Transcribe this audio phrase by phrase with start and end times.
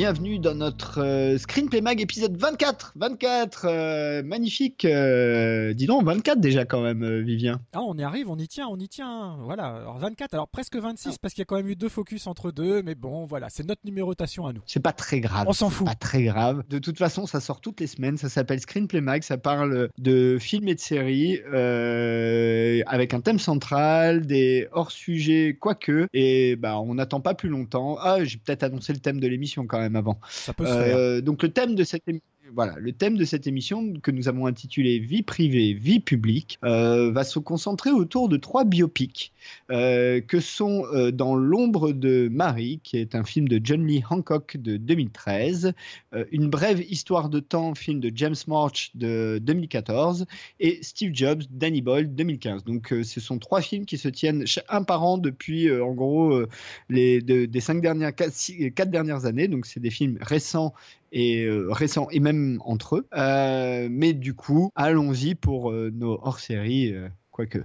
[0.00, 2.92] Bienvenue dans notre euh, Screenplay Mag épisode 24.
[2.96, 4.84] 24, euh, magnifique.
[4.84, 7.60] euh, dis donc, 24 déjà quand même, Vivien.
[7.72, 9.36] Ah, on y arrive, on y tient, on y tient.
[9.42, 12.26] Voilà, alors 24, alors presque 26 parce qu'il y a quand même eu deux focus
[12.26, 14.62] entre deux, mais bon, voilà, c'est notre numérotation à nous.
[14.66, 15.46] C'est pas très grave.
[15.48, 15.86] On s'en fout.
[15.86, 16.62] Pas très grave.
[16.68, 18.16] De toute façon, ça sort toutes les semaines.
[18.16, 19.22] Ça s'appelle Screenplay Mag.
[19.22, 26.06] Ça parle de films et de séries euh, avec un thème central, des hors-sujets, quoique.
[26.14, 27.96] Et bah, on n'attend pas plus longtemps.
[28.00, 30.18] Ah, j'ai peut-être annoncé le thème de l'émission quand même avant.
[30.60, 32.26] Euh, donc le thème de cette émission.
[32.52, 37.12] Voilà, le thème de cette émission que nous avons intitulé Vie privée, vie publique euh,
[37.12, 39.32] va se concentrer autour de trois biopics
[39.70, 44.02] euh, que sont euh, Dans l'ombre de Marie, qui est un film de John Lee
[44.10, 45.74] Hancock de 2013,
[46.14, 50.26] euh, Une brève histoire de temps, film de James March de 2014,
[50.58, 52.64] et Steve Jobs, Danny Boyle 2015.
[52.64, 56.42] Donc ce sont trois films qui se tiennent un par an depuis en gros
[56.88, 58.34] les de- des cinq dernières quatre,
[58.74, 59.46] quatre dernières années.
[59.46, 60.74] Donc c'est des films récents
[61.12, 63.08] et euh, récents et même entre eux.
[63.16, 67.58] Euh, mais du coup, allons-y pour euh, nos hors-séries, euh, quoique.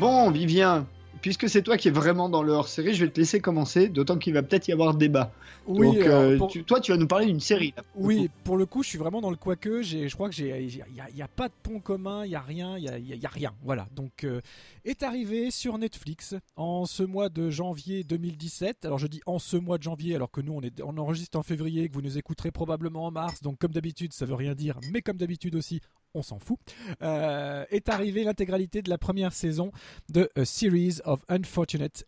[0.00, 0.86] Bon, Vivien,
[1.24, 4.18] puisque c'est toi qui es vraiment dans le hors-série, je vais te laisser commencer, d'autant
[4.18, 5.32] qu'il va peut-être y avoir débat.
[5.66, 7.72] Oui, Donc, euh, pour- tu- toi, tu vas nous parler d'une série.
[7.78, 9.80] là, pour le Oui, pour le coup, je suis vraiment dans le quoique.
[9.82, 10.76] Je crois que j'ai, il
[11.16, 13.14] y, a- pas de pont commun, il y a rien, il y a, y a-
[13.16, 13.54] il y a rien.
[13.62, 13.88] Voilà.
[13.96, 14.42] Donc, euh,
[14.84, 18.84] est arrivé sur Netflix en ce mois de janvier 2017.
[18.84, 21.38] Alors, je dis en ce mois de janvier, alors que nous, on est, on enregistre
[21.38, 23.40] en février, que vous nous écouterez probablement en mars.
[23.40, 25.80] Donc, comme d'habitude, ça veut rien dire, mais comme d'habitude aussi,
[26.14, 26.58] on s'en fout.
[27.02, 29.72] Euh, est arrivé l'intégralité de la première saison
[30.10, 32.06] de A Series of Unfortunate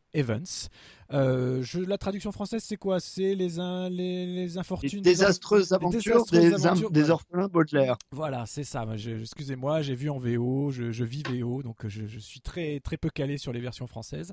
[1.12, 2.98] Euh, je, la traduction française, c'est quoi?
[2.98, 5.02] C'est les, in- les, les Les infortunes.
[5.02, 7.14] désastreuses les aventures désastreuses des, aventures, des voilà.
[7.14, 7.96] orphelins Baudelaire.
[8.10, 8.84] Voilà, c'est ça.
[9.20, 12.80] Excusez-moi, j'ai vu en VO, je, je vis VO, donc euh, je, je suis très
[12.80, 14.32] très peu calé sur les versions françaises.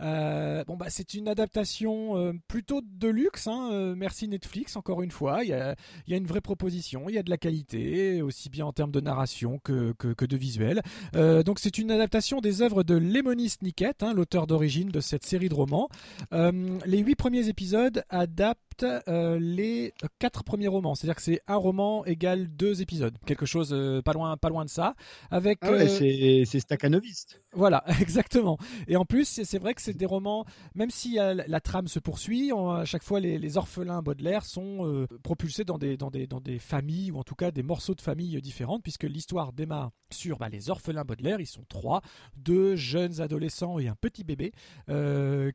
[0.00, 3.46] Euh, bon bah c'est une adaptation euh, plutôt de luxe.
[3.46, 5.44] Hein, merci Netflix encore une fois.
[5.44, 5.76] Il y a,
[6.06, 8.72] il y a une vraie proposition, il y a de la qualité, aussi bien en
[8.72, 10.80] termes de narration que, que, que de visuel.
[11.12, 15.54] Donc c'est une adaptation des œuvres de Lemony Snicket, hein, l'auteur d'origine de série de
[15.54, 15.88] romans.
[16.32, 21.56] Euh, les huit premiers épisodes adaptent euh, les quatre premiers romans, c'est-à-dire que c'est un
[21.56, 24.94] roman égale deux épisodes, quelque chose euh, pas loin, pas loin de ça.
[25.30, 27.42] Avec Ah ouais, euh, c'est- Stakhanoviste.
[27.52, 28.58] voilà, exactement.
[28.88, 30.44] Et en plus, c'est vrai que c'est des romans,
[30.74, 35.06] même si la, trame se poursuit, on- à chaque fois les, les orphelins Baudelaire sont
[35.22, 38.00] propulsés dans des, dans, des, dans des familles, ou en tout cas des morceaux de
[38.00, 42.00] familles différentes, puisque l'histoire démarre sur bah, les orphelins Baudelaire, ils sont trois,
[42.36, 44.52] deux jeunes adolescents et un petit bébé,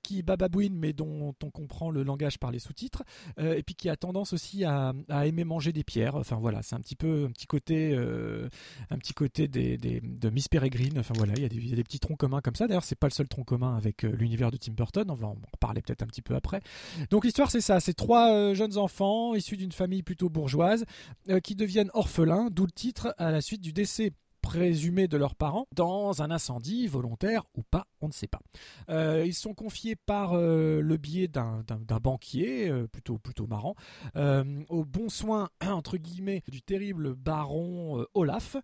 [0.03, 3.03] qui bababouine, mais dont on comprend le langage par les sous-titres,
[3.39, 4.94] euh, et puis qui a tendance aussi à,
[5.25, 6.16] aimer manger des pierres.
[6.16, 8.49] Enfin voilà, c'est un petit peu un petit côté, euh,
[8.89, 10.99] un petit côté des, des- de Miss Peregrine.
[10.99, 12.67] Enfin voilà, il y, a des, il y a des petits troncs communs comme ça.
[12.67, 15.09] D'ailleurs, c'est pas le seul tronc commun avec euh, l'univers de Tim Burton.
[15.09, 16.61] On va en reparler peut-être un petit peu après.
[17.09, 17.79] Donc l'histoire, c'est ça.
[17.79, 20.85] C'est trois jeunes enfants issus d'une famille plutôt bourgeoise
[21.44, 24.11] qui deviennent orphelins, d'où le titre à la suite du décès
[24.51, 28.41] présumé de leurs parents dans un incendie volontaire ou pas, on ne sait pas.
[28.89, 31.63] Euh, ils sont confiés par euh, le biais d'un
[32.01, 33.17] banquier, euh, plutôt,
[33.47, 33.75] marrant,
[34.67, 38.57] au bon soin, entre guillemets, du terrible baron Olaf,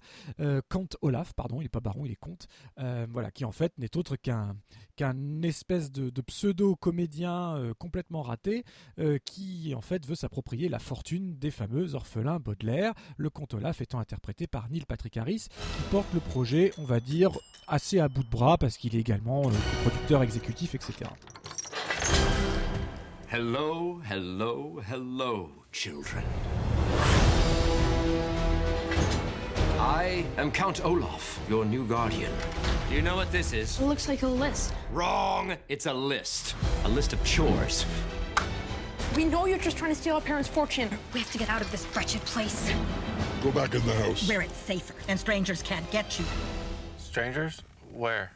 [0.67, 3.95] comte Olaf, pardon, il n'est pas baron, il est comte, voilà, qui en fait n'est
[3.95, 8.65] autre qu'un espèce de, pseudo-comédien complètement raté,
[9.23, 13.99] qui en fait veut s'approprier la fortune des fameux orphelins Baudelaire, le comte Olaf étant
[13.99, 17.31] interprété par Neil Patrick Harris, qui porte le projet, on va dire,
[17.67, 19.51] assez à bout de bras, parce qu'il est également euh,
[19.83, 21.09] producteur exécutif, etc.
[23.31, 26.23] Hello, hello, hello, children.
[29.79, 32.31] I am Count Olaf, your new guardian.
[32.89, 33.79] Do you know what this is?
[33.79, 34.73] It looks like a list.
[34.91, 35.55] Wrong!
[35.69, 36.55] It's a list.
[36.85, 37.85] A list of chores.
[39.15, 40.89] We know you're just trying to steal our parents' fortune.
[41.13, 42.71] We have to get out of this wretched place.
[43.47, 44.27] Go back in the house.
[44.27, 46.25] where it's safer and strangers can't get you.
[46.97, 47.61] Strangers?
[47.93, 48.29] Where?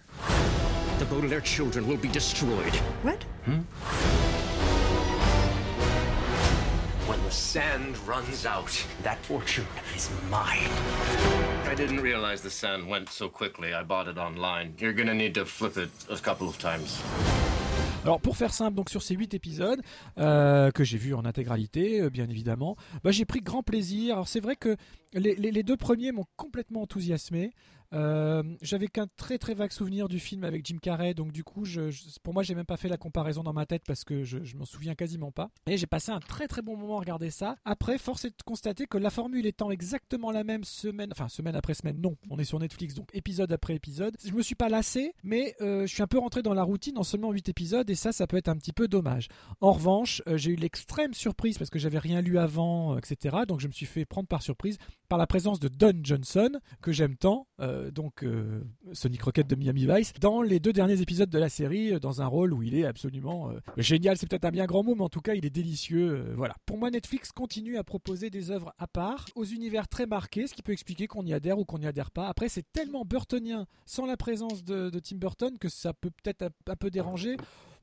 [0.99, 2.73] the Baudelaire children will be destroyed.
[3.03, 3.21] What?
[3.43, 3.59] Hmm?
[7.09, 8.71] When the sand runs out,
[9.03, 10.69] that fortune is mine.
[11.65, 13.73] I didn't realize the sand went so quickly.
[13.73, 14.75] I bought it online.
[14.77, 17.03] You're gonna need to flip it a couple of times.
[18.03, 19.79] Alors pour faire simple, donc sur ces 8 épisodes
[20.17, 24.15] euh, que j'ai vus en intégralité, euh, bien évidemment, bah, j'ai pris grand plaisir.
[24.15, 24.75] Alors c'est vrai que
[25.13, 27.53] les, deux premiers m'ont complètement enthousiasmé.
[27.93, 31.63] Euh, J'avais qu'un très très vague souvenir du film avec Jim Carrey, donc du coup,
[32.23, 34.65] pour moi, j'ai même pas fait la comparaison dans ma tête parce que je, m'en
[34.65, 35.49] souviens quasiment pas.
[35.67, 37.55] Et j'ai passé un très très bon moment à regarder ça.
[37.65, 41.55] Après, force est de constater que la formule étant exactement la même semaine, enfin semaine
[41.55, 44.15] après semaine, non, on est sur Netflix, donc épisode après épisode.
[44.23, 46.97] Je me suis pas lassé, mais euh, je suis un peu rentré dans la routine
[46.97, 49.27] en seulement 8 épisodes et ça, ça peut être un petit peu dommage.
[49.59, 53.37] En revanche, euh, j'ai eu l'extrême surprise parce que j'avais rien lu avant, etc.
[53.47, 54.77] Donc je me suis fait prendre par surprise
[55.09, 57.47] par la présence de Don Johnson, que j'aime tant,
[57.89, 58.61] donc euh,
[58.93, 62.21] Sonic Rocket de Miami Vice, dans les deux derniers épisodes de la série, euh, dans
[62.21, 64.17] un rôle où il est absolument euh, génial.
[64.17, 66.11] C'est peut-être un bien grand mot, mais en tout cas, il est délicieux.
[66.11, 66.55] euh, voilà.
[66.65, 70.53] Pour moi, Netflix continue à proposer des œuvres à part, aux univers très marqués, ce
[70.53, 72.27] qui peut expliquer qu'on y adhère ou qu'on n'y adhère pas.
[72.27, 76.75] Après, c'est tellement burtonien, sans la présence de, Tim Burton, que ça peut peut-être un,
[76.75, 77.37] peu déranger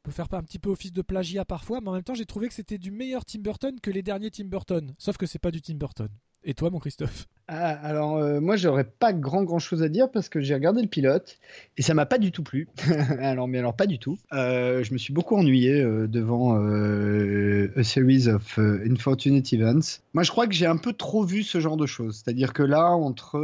[0.04, 2.46] peut faire un petit peu office de plagiat parfois, mais en même temps j'ai trouvé
[2.46, 4.94] que c'était du meilleur Tim Burton que les derniers Tim Burton.
[4.96, 6.08] Sauf que c'est pas du Tim Burton.
[6.44, 10.10] Et toi, mon Christophe Ah, alors euh, moi j'aurais pas grand grand chose à dire
[10.10, 11.38] parce que j'ai regardé le pilote
[11.76, 12.68] et ça m'a pas du tout plu.
[13.20, 14.18] alors mais alors pas du tout.
[14.32, 20.00] Euh, je me suis beaucoup ennuyé euh, devant euh, a series of unfortunate events.
[20.14, 22.22] Moi je crois que j'ai un peu trop vu ce genre de choses.
[22.22, 23.40] C'est-à-dire que là entre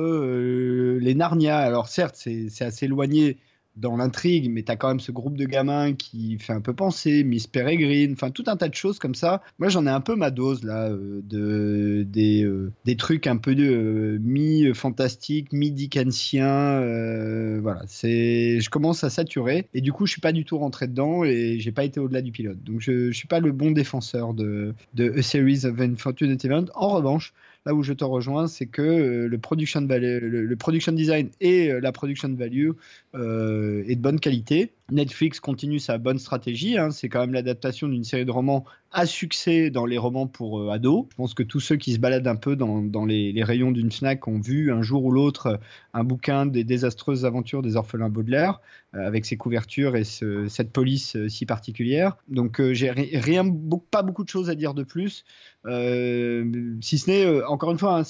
[1.00, 3.38] les Narnia, alors certes c'est assez éloigné
[3.76, 7.24] dans l'intrigue, mais t'as quand même ce groupe de gamins qui fait un peu penser,
[7.24, 9.42] Miss Peregrine, enfin tout un tas de choses comme ça.
[9.58, 13.36] Moi j'en ai un peu ma dose là euh, de des, euh, des trucs un
[13.36, 16.80] peu euh, mi fantastique, mi dickensiens.
[16.80, 20.86] euh, voilà, je commence à saturer et du coup je suis pas du tout rentré
[20.86, 22.62] dedans et j'ai pas été au-delà du pilote.
[22.64, 26.70] Donc je, je suis pas le bon défenseur de de A Series of Unfortunate Events.
[26.74, 27.32] En revanche,
[27.66, 32.32] là où je te rejoins, c'est que euh, le production design et euh, la production
[32.34, 32.70] value
[33.14, 34.72] euh, est de bonne qualité.
[34.90, 36.76] Netflix continue sa bonne stratégie.
[36.76, 36.90] hein.
[36.90, 38.64] C'est quand même l'adaptation d'une série de romans
[38.94, 41.06] à succès dans les romans pour euh, ados.
[41.10, 43.72] Je pense que tous ceux qui se baladent un peu dans, dans les, les rayons
[43.72, 45.60] d'une Fnac ont vu un jour ou l'autre
[45.92, 48.60] un bouquin des désastreuses aventures des orphelins Baudelaire
[48.94, 52.16] euh, avec ses couvertures et ce- cette police euh, si particulière.
[52.28, 53.44] Donc euh, j'ai ri- rien,
[53.90, 55.24] pas beaucoup de choses à dire de plus.
[55.64, 58.02] Si ce n'est, encore une fois, hein,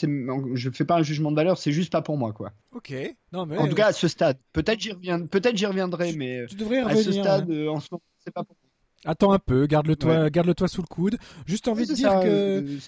[0.54, 2.52] je fais pas un jugement de valeur, c'est juste pas pour moi, quoi.
[2.72, 2.92] Ok.
[3.32, 4.36] Non, mais En tout cas, à ce stade.
[4.52, 6.56] Peut-être j'y reviens, peut-être j'y reviendrai, mais tu
[6.90, 7.68] à ce stade, hein.
[7.68, 8.63] en ce moment, c'est pas pour moi.
[9.04, 11.18] Attends un peu, garde-le toi, garde-le toi sous le coude.
[11.46, 12.78] Juste envie de dire ça, que euh,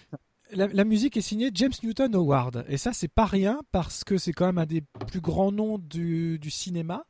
[0.53, 2.65] la, la musique est signée James Newton Howard.
[2.69, 5.79] Et ça, c'est pas rien parce que c'est quand même un des plus grands noms
[5.79, 7.05] du, du cinéma.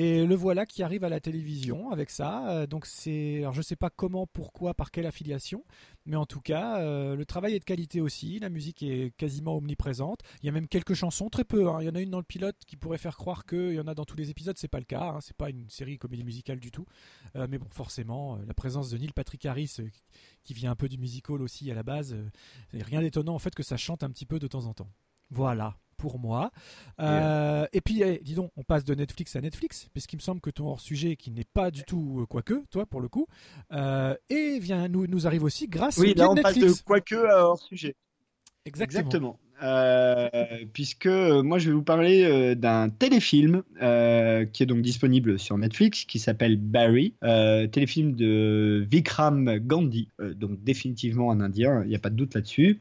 [0.00, 2.48] Et le voilà qui arrive à la télévision avec ça.
[2.52, 5.64] Euh, donc c'est, alors je sais pas comment, pourquoi, par quelle affiliation,
[6.06, 8.38] mais en tout cas, euh, le travail est de qualité aussi.
[8.38, 10.20] La musique est quasiment omniprésente.
[10.40, 11.68] Il y a même quelques chansons, très peu.
[11.68, 11.78] hein.
[11.80, 13.88] Il y en a une dans le pilote qui pourrait faire croire qu'il y en
[13.88, 14.56] a dans tous les épisodes.
[14.56, 15.14] C'est pas le cas.
[15.14, 15.20] Hein.
[15.20, 16.86] C'est pas une série comédie musicale du tout.
[17.34, 19.78] Euh, mais bon, forcément, la présence de Neil Patrick Harris,
[20.44, 22.16] qui vient un peu du musical aussi à la base,
[22.72, 24.92] rien d'étonnant en fait que ça chante un petit peu de temps en temps.
[25.30, 26.50] Voilà pour moi.
[27.00, 30.40] Euh, et puis, eh, dis donc, on passe de Netflix à Netflix, puisqu'il me semble
[30.40, 33.26] que ton hors-sujet, qui n'est pas du tout euh, quoique, toi pour le coup,
[33.72, 37.16] euh, et vient nous, nous arrive aussi grâce Oui, au là on passe de quoique
[37.16, 37.96] à hors sujet.
[38.68, 39.38] Exactement.
[39.60, 40.28] Euh,
[40.72, 45.58] puisque euh, moi je vais vous parler euh, d'un téléfilm qui est donc disponible sur
[45.58, 47.14] Netflix qui s'appelle Barry,
[47.72, 52.80] téléfilm de Vikram Gandhi, donc définitivement un Indien, il n'y a pas de doute là-dessus,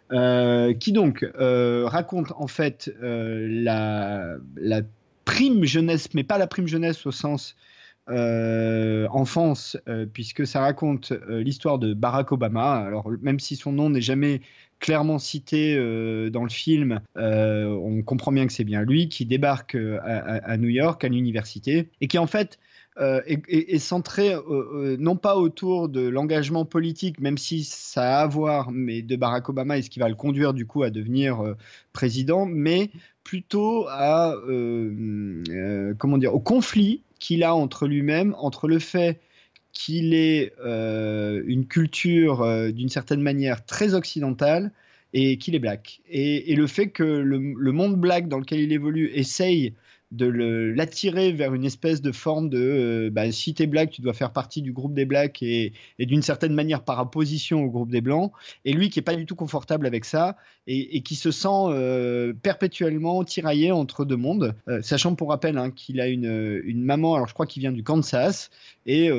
[0.80, 4.82] qui donc raconte en fait la, la
[5.26, 7.56] prime jeunesse, mais pas la prime jeunesse au sens
[8.08, 9.78] enfance,
[10.14, 12.74] puisque ça raconte l'histoire de Barack Obama.
[12.74, 14.42] Alors même si son nom n'est jamais
[14.80, 19.26] clairement cité euh, dans le film, euh, on comprend bien que c'est bien lui qui
[19.26, 22.60] débarque euh, à, New York à l'université et qui en fait
[23.00, 24.34] est, est- centré
[24.98, 29.50] non pas autour de l'engagement politique, même si ça a à voir, mais de Barack
[29.50, 31.56] Obama et ce qui va le conduire du coup à devenir
[31.94, 32.90] président, mais
[33.24, 34.34] plutôt à
[36.00, 39.20] comment dire au conflit qu'il a entre lui-même, entre le fait
[39.78, 44.72] qu'il ait euh, une culture euh, d'une certaine manière très occidentale
[45.14, 46.02] et qu'il est black.
[46.10, 49.74] Et, le fait que le monde black dans lequel il évolue essaye
[50.12, 50.26] de
[50.76, 54.32] l'attirer vers une espèce de forme de euh, bah, si t'es black, tu dois faire
[54.32, 58.32] partie du groupe des blacks et, d'une certaine manière par opposition au groupe des blancs.
[58.64, 62.34] Et lui qui est pas du tout confortable avec ça et, qui se sent euh,
[62.42, 67.16] perpétuellement tiraillé entre deux mondes, euh, sachant pour rappel hein, qu'il a une, une, maman,
[67.16, 68.50] alors je crois qu'il vient du Kansas
[68.86, 69.10] et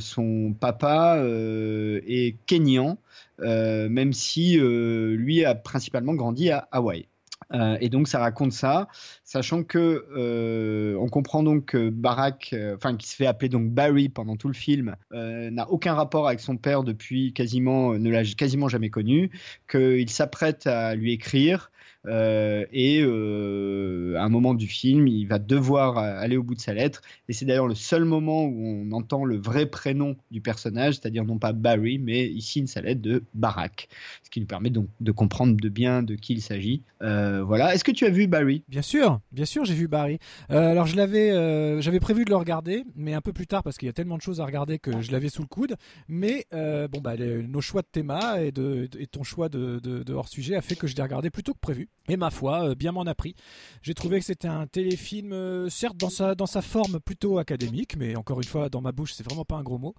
[0.00, 2.98] son papa est kenyan.
[3.38, 7.06] même si lui a principalement grandi à Hawaï.
[7.52, 8.88] Euh, et donc ça raconte ça,
[9.24, 13.70] sachant que euh, on comprend donc que Barack, euh, enfin qui se fait appeler donc
[13.70, 18.24] Barry pendant tout le film, n'a aucun rapport avec son père depuis quasiment, ne l'a
[18.24, 19.30] quasiment jamais connu,
[19.70, 21.70] qu'il s'apprête à lui écrire
[22.06, 26.60] euh, et euh, à un moment du film, il va devoir aller au bout de
[26.60, 27.02] sa lettre.
[27.28, 31.24] Et c'est d'ailleurs le seul moment où on entend le vrai prénom du personnage, c'est-à-dire
[31.24, 33.88] non pas Barry, mais il signe sa lettre de Barack.
[34.24, 36.82] Ce qui nous permet donc de comprendre de bien de qui il s'agit.
[37.02, 37.74] Euh, voilà.
[37.74, 38.62] Est-ce que tu as vu Barry?
[38.68, 40.18] Bien sûr, bien sûr, j'ai vu Barry.
[40.48, 43.86] alors je l'avais, j'avais prévu de le regarder, mais un peu plus tard parce qu'il
[43.86, 45.76] y a tellement de choses à regarder que je l'avais sous le coude.
[46.08, 50.62] Mais bon bah nos choix de théma et, de, ton choix de, hors sujet a
[50.62, 51.88] fait que je l'ai regardé plus tôt que prévu.
[52.08, 53.34] Et ma foi, euh, bien m'en a pris.
[53.82, 57.96] J'ai trouvé que c'était un téléfilm, euh, certes dans sa, dans sa forme plutôt académique,
[57.96, 59.94] mais encore une fois, dans ma bouche, c'est vraiment pas un gros mot.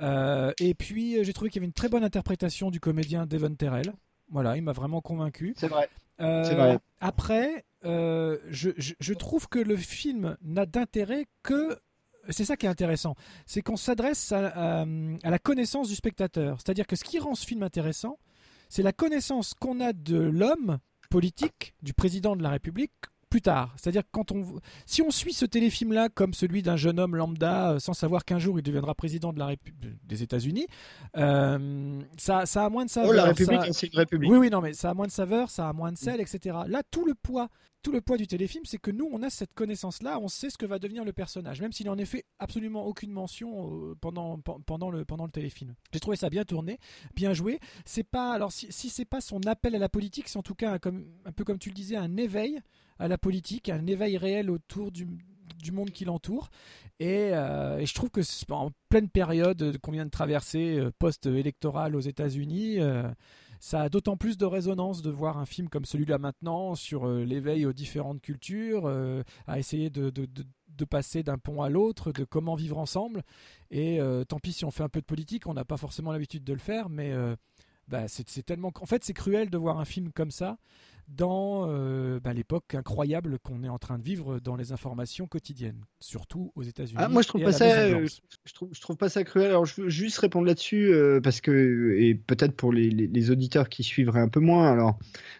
[0.00, 3.54] Euh, et puis, j'ai trouvé qu'il y avait une très bonne interprétation du comédien Devon
[3.54, 3.92] Terrell.
[4.30, 5.54] Voilà, il m'a vraiment convaincu.
[5.56, 5.88] C'est vrai.
[6.18, 6.78] vrai.
[7.00, 11.78] Après, je, je, trouve que le film n'a d'intérêt que
[12.30, 16.56] c'est ça qui est intéressant, c'est qu'on s'adresse à, à, la connaissance du spectateur.
[16.58, 18.18] C'est-à-dire que ce qui rend ce film intéressant,
[18.70, 20.78] c'est la connaissance qu'on a de l'homme
[21.14, 22.90] politique du président de la République
[23.30, 23.72] plus tard.
[23.76, 27.78] C'est-à-dire quand on, si on suit ce téléfilm-là comme celui d'un jeune homme lambda, euh,
[27.78, 29.54] sans savoir qu'un jour il deviendra président de la
[30.02, 30.66] des États-Unis,
[31.16, 33.10] euh, ça, ça a moins de saveur.
[33.10, 34.28] Oh, la République, c'est une République.
[34.28, 36.58] Oui, oui, non, mais ça a moins de saveur, ça a moins de sel, etc.
[36.66, 37.48] Là, tout le poids
[37.84, 40.56] tout le poids du téléfilm, c'est que nous, on a cette connaissance-là, on sait ce
[40.56, 44.90] que va devenir le personnage, même s'il en est fait absolument aucune mention euh, pendant,
[44.90, 45.74] le, téléfilm.
[45.92, 46.78] J'ai trouvé ça bien tourné,
[47.14, 47.60] bien joué.
[47.84, 50.78] C'est pas, alors si, c'est pas son appel à la politique, c'est en tout cas
[50.78, 52.58] comme, un peu comme tu le disais, un éveil
[52.98, 55.06] à la politique, un éveil réel autour du,
[55.70, 56.48] monde qui l'entoure.
[57.00, 61.96] Et, euh, et, je trouve que en pleine période qu'on vient de traverser euh, post-électorale
[61.96, 62.78] aux États-Unis,
[63.64, 67.24] ça a d'autant plus de résonance de voir un film comme celui-là maintenant sur euh,
[67.24, 72.24] l'éveil aux différentes cultures, euh, à essayer de, de, passer d'un pont à l'autre, de
[72.24, 73.22] comment vivre ensemble.
[73.70, 76.12] Et euh, tant pis si on fait un peu de politique, on n'a pas forcément
[76.12, 77.14] l'habitude de le faire, mais
[77.88, 78.70] bah, c'est tellement.
[78.82, 80.58] En fait, c'est cruel de voir un film comme ça
[81.08, 85.84] dans euh, bah, l'époque incroyable qu'on est en train de vivre dans les informations quotidiennes,
[86.00, 86.98] surtout aux États-Unis.
[86.98, 88.06] Ah, moi, je trouve pas ça, euh,
[88.44, 89.48] je trouve, je trouve pas ça cruel.
[89.48, 93.68] Alors, je veux juste répondre là-dessus euh, parce que et peut-être pour les, les, auditeurs
[93.68, 94.70] qui suivraient un peu moins.
[94.70, 94.98] Alors,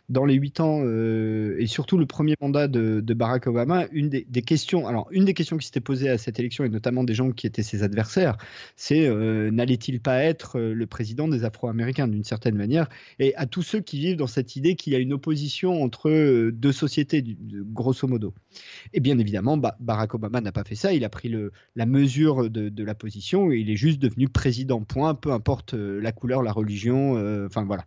[0.08, 4.26] dans les huit ans et surtout le premier mandat de, de Barack Obama, une des,
[4.28, 7.14] des, questions, alors une des questions qui s'était posée à cette élection et notamment des
[7.14, 8.36] gens qui étaient ses adversaires,
[8.76, 9.08] c'est
[9.50, 12.88] n'allait-il pas être le président des Afro-Américains d'une certaine manière?
[13.18, 16.10] Et à tous ceux qui vivent dans cette idée qu'il y a une opposition entre
[16.10, 17.24] euh, deux sociétés,
[17.72, 18.34] grosso modo.
[18.92, 20.92] Et bien évidemment, Barack Obama n'a pas fait ça.
[20.92, 21.32] Il a pris
[21.76, 24.82] la mesure de, la position et il est juste devenu président.
[24.82, 25.14] Point.
[25.14, 27.16] Peu importe euh, la couleur, la religion.
[27.16, 27.84] Euh, enfin voilà.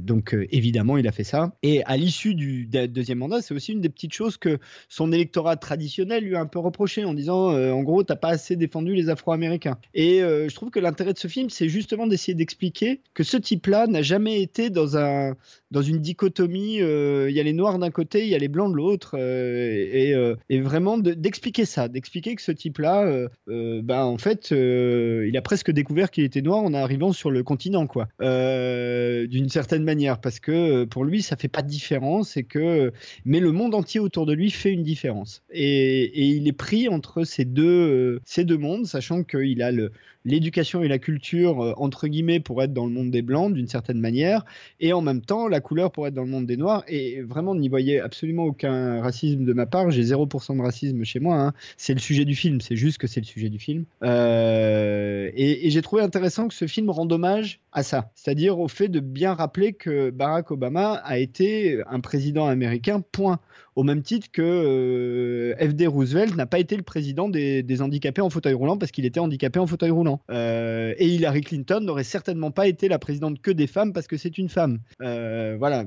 [0.00, 1.52] donc évidemment, il a fait ça.
[1.62, 5.56] Et à l'issue du deuxième mandat, c'est aussi une des petites choses que son électorat
[5.56, 9.08] traditionnel lui a un peu reproché en disant, en gros, t'as pas assez défendu les
[9.08, 9.78] Afro-Américains.
[9.94, 13.86] Et je trouve que l'intérêt de ce film, c'est justement d'essayer d'expliquer que ce type-là
[13.86, 15.36] n'a jamais été dans un
[15.70, 16.80] dans une dichotomie.
[16.80, 19.16] Euh, il y a les noirs d'un côté, il y a les blancs de l'autre,
[19.18, 25.36] euh, et, euh, et, vraiment d'expliquer ça, d'expliquer que ce type-là, ben en fait, il
[25.36, 30.20] a presque découvert qu'il était noir en arrivant sur le continent, quoi, d'une certaine manière,
[30.20, 32.92] parce que pour lui, ça fait pas de différence, et que
[33.24, 36.88] mais le monde entier autour de lui fait une différence, et, et il est pris
[36.88, 39.92] entre ces deux ces deux mondes, sachant qu'il a le
[40.28, 43.66] l'éducation et la culture, euh, entre guillemets, pour être dans le monde des Blancs, d'une
[43.66, 44.44] certaine manière,
[44.80, 46.84] et en même temps, la couleur pour être dans le monde des Noirs.
[46.88, 49.90] Et vraiment, n'y voyez absolument aucun racisme de ma part.
[49.90, 51.36] J'ai 0% de racisme chez moi.
[51.36, 51.52] Hein.
[51.76, 53.84] C'est le sujet du film, c'est juste que c'est le sujet du film.
[54.02, 58.68] Euh, et, et j'ai trouvé intéressant que ce film rende hommage à ça, c'est-à-dire au
[58.68, 63.40] fait de bien rappeler que Barack Obama a été un président américain, point
[63.78, 68.28] au même titre que euh, FD Roosevelt n'a pas été le président des, handicapés en
[68.28, 70.20] fauteuil roulant parce qu'il était handicapé en fauteuil roulant.
[70.32, 74.16] Euh, et Hillary Clinton n'aurait certainement pas été la présidente que des femmes parce que
[74.16, 74.80] c'est une femme.
[75.00, 75.84] Euh, voilà.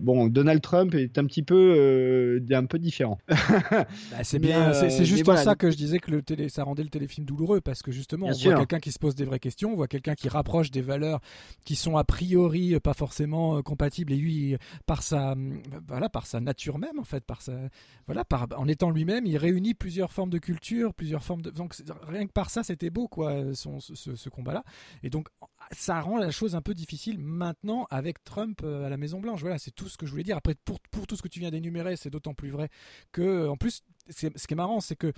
[0.00, 3.18] bon, Donald Trump est un petit peu, un peu différent.
[4.10, 4.72] Bah, c'est bien.
[4.74, 7.60] C'est juste pour ça que je disais que le télé, ça rendait le téléfilm douloureux
[7.62, 10.14] parce que justement, on voit quelqu'un qui se pose des vraies questions, on voit quelqu'un
[10.14, 11.20] qui rapproche des valeurs
[11.64, 15.34] qui sont a priori pas forcément compatibles et lui par sa,
[15.88, 16.98] voilà, par sa nature même.
[16.98, 17.52] En fait par ça.
[18.06, 18.24] Voilà,
[18.56, 21.52] en étant lui-même, il réunit plusieurs formes de culture, plusieurs formes de.
[22.02, 24.64] Rien que par ça, c'était beau, quoi, ce, ce combat-là.
[25.02, 25.28] Et donc
[25.72, 29.40] ça rend la chose un peu difficile maintenant avec Trump euh, à la Maison Blanche.
[29.40, 30.36] Voilà, c'est tout ce que je voulais dire.
[30.36, 32.68] Après, pour, pour tout ce que tu viens d'énumérer, c'est d'autant plus vrai
[33.12, 35.12] que, en plus, ce qui est marrant, c'est que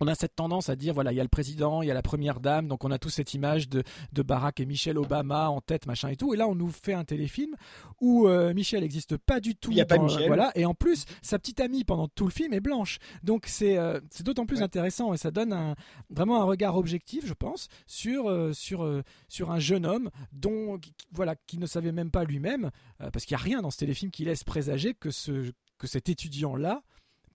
[0.00, 1.94] on a cette tendance à dire voilà il y a le président, il y a
[1.94, 5.48] la première dame, donc on a tous cette image de, de Barack et Michelle Obama
[5.50, 6.34] en tête machin et tout.
[6.34, 7.54] Et là on nous fait un téléfilm
[8.00, 9.70] où euh, Michelle n'existe pas du tout.
[9.70, 10.26] Il y a pas Michelle.
[10.28, 12.98] Voilà et en plus sa petite amie pendant tout le film est blanche.
[13.22, 14.62] Donc c'est euh, c'est d'autant plus Ouais.
[14.64, 15.74] intéressant et ça donne un,
[16.10, 20.78] vraiment un regard objectif je pense sur euh, sur euh, sur un jeune homme dont
[20.78, 22.70] qui- voilà qui ne savait même pas lui-même
[23.12, 26.08] parce qu'il n'y a rien dans ce téléfilm qui laisse présager que ce que cet
[26.08, 26.82] étudiant là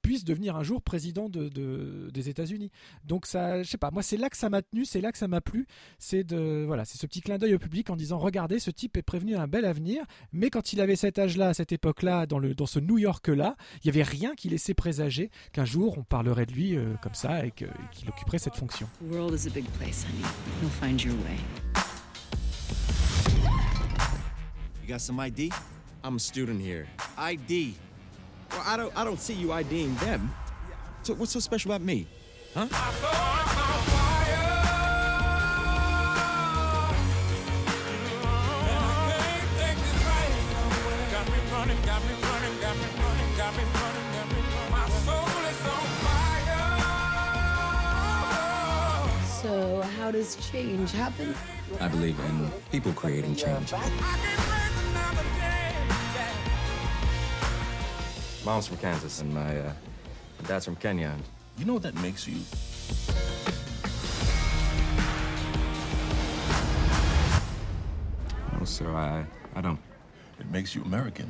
[0.06, 2.70] puisse devenir un jour président de, de- des États-Unis.
[3.06, 5.18] Donc ça, je sais pas, moi c'est là que ça m'a tenu, c'est là que
[5.18, 5.66] ça m'a plu,
[5.98, 8.98] c'est de voilà, c'est ce petit clin d'œil au public en disant regardez, ce type
[8.98, 12.28] est prévenu à un bel avenir, mais quand il avait cet âge-là, à cette époque-là,
[12.28, 15.98] dans le dans ce New York-là, il y avait rien qui laissait présager qu'un jour
[15.98, 18.88] on parlerait de lui euh, comme ça et qu'il occuperait cette fonction.
[19.10, 20.24] The world is a big place, honey.
[20.62, 21.38] You'll find your way.
[24.84, 25.52] You got some ID?
[26.04, 26.86] I'm a student here.
[27.18, 27.74] ID.
[28.52, 30.34] Well, I don't I don't see you IDing them.
[31.04, 32.08] So what's so special about me?
[32.54, 32.68] Huh?
[49.46, 51.36] So, how does change happen?
[51.80, 53.74] I believe in people creating change.
[58.46, 59.74] Mom's from Kansas and my uh,
[60.48, 61.08] dad's from Kenya.
[61.10, 61.24] And
[61.58, 62.36] You know what that makes you?
[68.60, 69.26] no, sir, I
[69.56, 69.80] I don't.
[70.40, 71.26] It makes you American.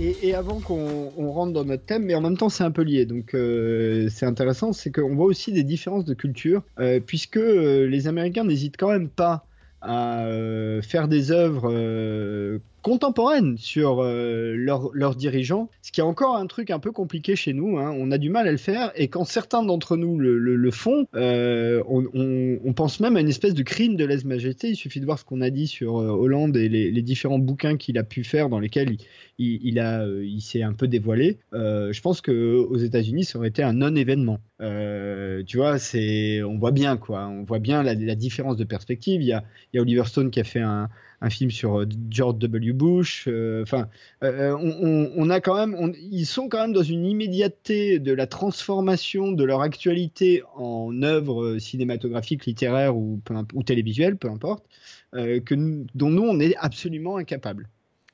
[0.00, 2.70] Et, et avant qu'on on rentre dans notre thème, mais en même temps c'est un
[2.70, 7.00] peu lié, donc euh, c'est intéressant, c'est qu'on voit aussi des différences de culture, euh,
[7.04, 9.44] puisque euh, les Américains n'hésitent quand même pas
[9.80, 16.36] à euh, faire des œuvres euh, contemporaines sur euh, leurs dirigeants, ce qui est encore
[16.36, 17.78] un truc un peu compliqué chez nous.
[17.78, 17.94] hein.
[17.96, 21.82] On a du mal à le faire, et quand certains d'entre nous le, font, euh,
[21.88, 24.68] on, pense même à une espèce de crime de lèse-majesté.
[24.68, 27.76] Il suffit de voir ce qu'on a dit sur euh, Hollande et les, différents bouquins
[27.76, 28.96] qu'il a pu faire dans lesquels
[29.38, 31.38] il, il, il s'est un peu dévoilé.
[31.52, 34.40] Je pense que aux États-Unis, ça aurait été un non-événement.
[34.60, 39.22] Tu vois, c'est, on voit bien quoi, on voit bien la, la différence de perspective.
[39.22, 40.88] Il y a, il y a Oliver Stone qui a fait un,
[41.20, 42.72] un film sur euh, George W.
[42.72, 43.26] Bush.
[43.28, 43.88] euh, Enfin,
[44.22, 49.32] euh, on, a quand même, ils sont quand même dans une immédiateté de la transformation
[49.32, 53.20] de leur actualité en œuvre cinématographique, littéraire ou,
[53.64, 54.64] télévisuelle, peu importe,
[55.12, 57.68] dont nous on est absolument incapable.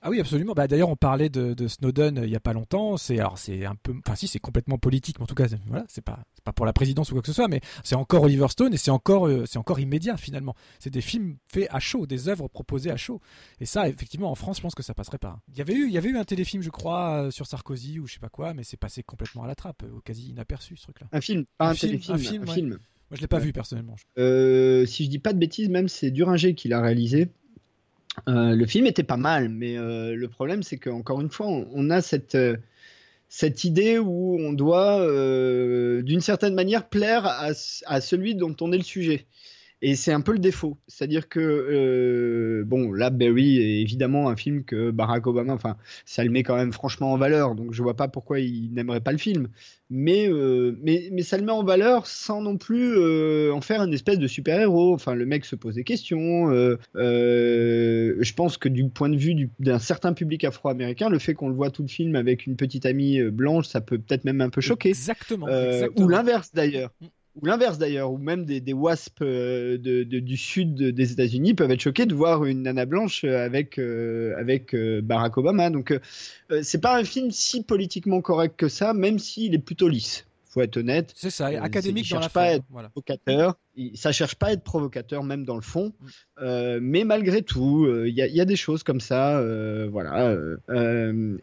[0.07, 0.53] Ah oui, absolument.
[0.53, 2.99] Bah, d'ailleurs, on parlait de, de Snowden euh, il y a pas longtemps.
[2.99, 5.87] C'est alors c'est un peu, enfin si, c'est complètement politique, mais en tout cas, voilà,
[5.89, 8.25] c'est pas, c'est pas pour la présidence ou quoi que ce soit, mais c'est encore
[8.25, 10.55] Oliver Stone et c'est encore, euh, c'est encore immédiat finalement.
[10.79, 13.21] C'est des films faits à chaud, des œuvres proposées à chaud.
[13.61, 15.41] Et ça, effectivement, en France, je pense que ça passerait pas.
[15.49, 17.99] Il y avait eu, il y avait eu un téléfilm, je crois, euh, sur Sarkozy
[17.99, 20.77] ou je sais pas quoi, mais c'est passé complètement à la trappe, euh, quasi inaperçu
[20.77, 21.07] ce truc-là.
[21.13, 22.53] Un film, pas un, Un film, téléfilm, un film, un ouais.
[22.55, 22.69] film.
[22.69, 22.79] Moi,
[23.13, 23.45] je l'ai pas Ouais.
[23.45, 23.97] vu personnellement.
[24.17, 27.31] Si je dis pas de bêtises, même c'est Duringer qui l'a réalisé.
[28.29, 31.91] Euh, le film était pas mal, mais euh, le problème c'est qu'encore une fois, on,
[31.91, 32.57] a cette, euh,
[33.29, 35.01] cette idée où on doit,
[36.03, 39.27] d'une certaine manière, plaire à celui dont on est le sujet.
[39.87, 40.79] Et c'est un peu le défaut.
[40.89, 46.25] C'est-à-dire que, euh, bon, là, Barry est évidemment un film que Barack Obama, enfin, ça
[46.25, 47.55] le met quand même franchement en valeur.
[47.55, 49.49] Donc je vois pas pourquoi il n'aimerait pas le film.
[49.91, 53.83] Mais, euh, mais, mais ça le met en valeur sans non plus euh, en faire
[53.83, 54.95] une espèce de super-héros.
[54.95, 56.49] Enfin, le mec se pose des questions.
[56.95, 61.51] je pense que du point de vue du- d'un certain public afro-américain, le fait qu'on
[61.51, 64.49] le voit tout le film avec une petite amie blanche, ça peut peut-être même un
[64.49, 64.89] peu choquer.
[64.89, 65.47] Exactement.
[65.47, 66.07] Exactement.
[66.07, 66.91] ou l'inverse d'ailleurs.
[67.43, 71.11] Ou l'inverse d'ailleurs, ou même des, des wasps euh, de, de- du sud de- des
[71.13, 75.37] États-Unis peuvent être choqués de voir une nana blanche euh, avec, euh, avec euh, Barack
[75.37, 75.69] Obama.
[75.71, 79.89] Donc, euh, c'est pas un film si politiquement correct que ça, même s'il est plutôt
[79.89, 80.27] lisse.
[80.49, 81.13] Faut être honnête.
[81.17, 82.89] C'est ça, académique dans la cherche pas à être Voilà.
[82.89, 83.57] provocateur.
[83.97, 85.93] Ça cherche pas à être provocateur, même dans le fond.
[86.41, 86.79] Mm.
[86.81, 89.43] Mais malgré tout, il y, a- il y a des choses comme ça.
[89.91, 90.37] voilà.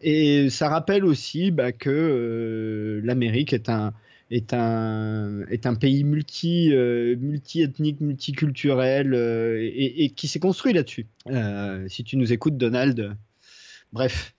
[0.00, 3.92] et ça rappelle aussi bah, que l'Amérique est un
[4.32, 10.72] est un est un pays multi euh, multi-ethnique, multiculturel euh, et, et qui s'est construit
[10.72, 11.06] là-dessus.
[11.28, 13.16] Euh, si tu nous écoutes, Donald.
[13.92, 14.34] Bref.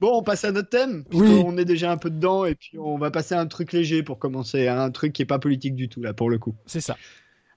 [0.00, 1.04] Bon, on passe à notre thème.
[1.12, 1.42] Oui.
[1.44, 4.02] On est déjà un peu dedans et puis on va passer à un truc léger
[4.02, 6.54] pour commencer, à un truc qui est pas politique du tout là pour le coup.
[6.66, 6.96] C'est ça.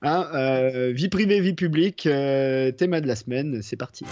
[0.01, 4.05] Hein, vie privée, vie publique, thème de la semaine, c'est parti.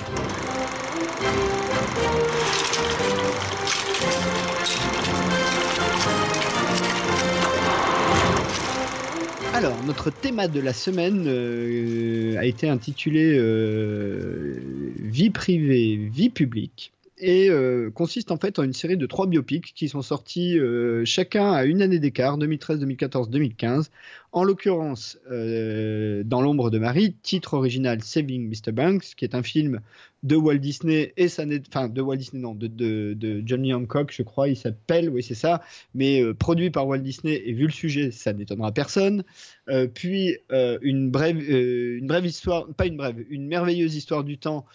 [9.57, 14.59] Alors, notre thème de la semaine euh, a été intitulé euh,
[14.99, 19.73] Vie privée, vie publique et euh, consiste en fait en une série de trois biopics
[19.73, 20.59] qui sont sortis
[21.05, 23.89] chacun à une année d'écart, 2013, 2014, 2015.
[24.31, 28.71] En l'occurrence, Dans l'ombre de Marie, titre original Saving Mr.
[28.71, 29.81] Banks, qui est un film
[30.23, 34.11] de Walt Disney et n'est enfin de Walt Disney non de, de, de Johnny Hancock
[34.11, 35.61] je crois il s'appelle oui c'est ça
[35.93, 39.23] mais euh, produit par Walt Disney et vu le sujet ça n'étonnera personne.
[39.69, 44.37] Euh, puis euh, une brève une brève histoire pas une brève une merveilleuse histoire du
[44.37, 44.65] temps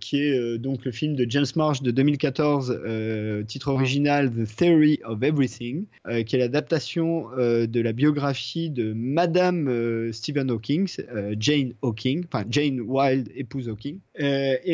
[0.00, 4.98] qui est donc le film de James Marsh de 2014 euh, titre original The Theory
[5.04, 5.84] of Everything
[6.26, 10.88] qui est l'adaptation de la biographie de Madame Stephen Hawking
[11.38, 14.00] Jane Hawking enfin Jane Wilde épouse Hawking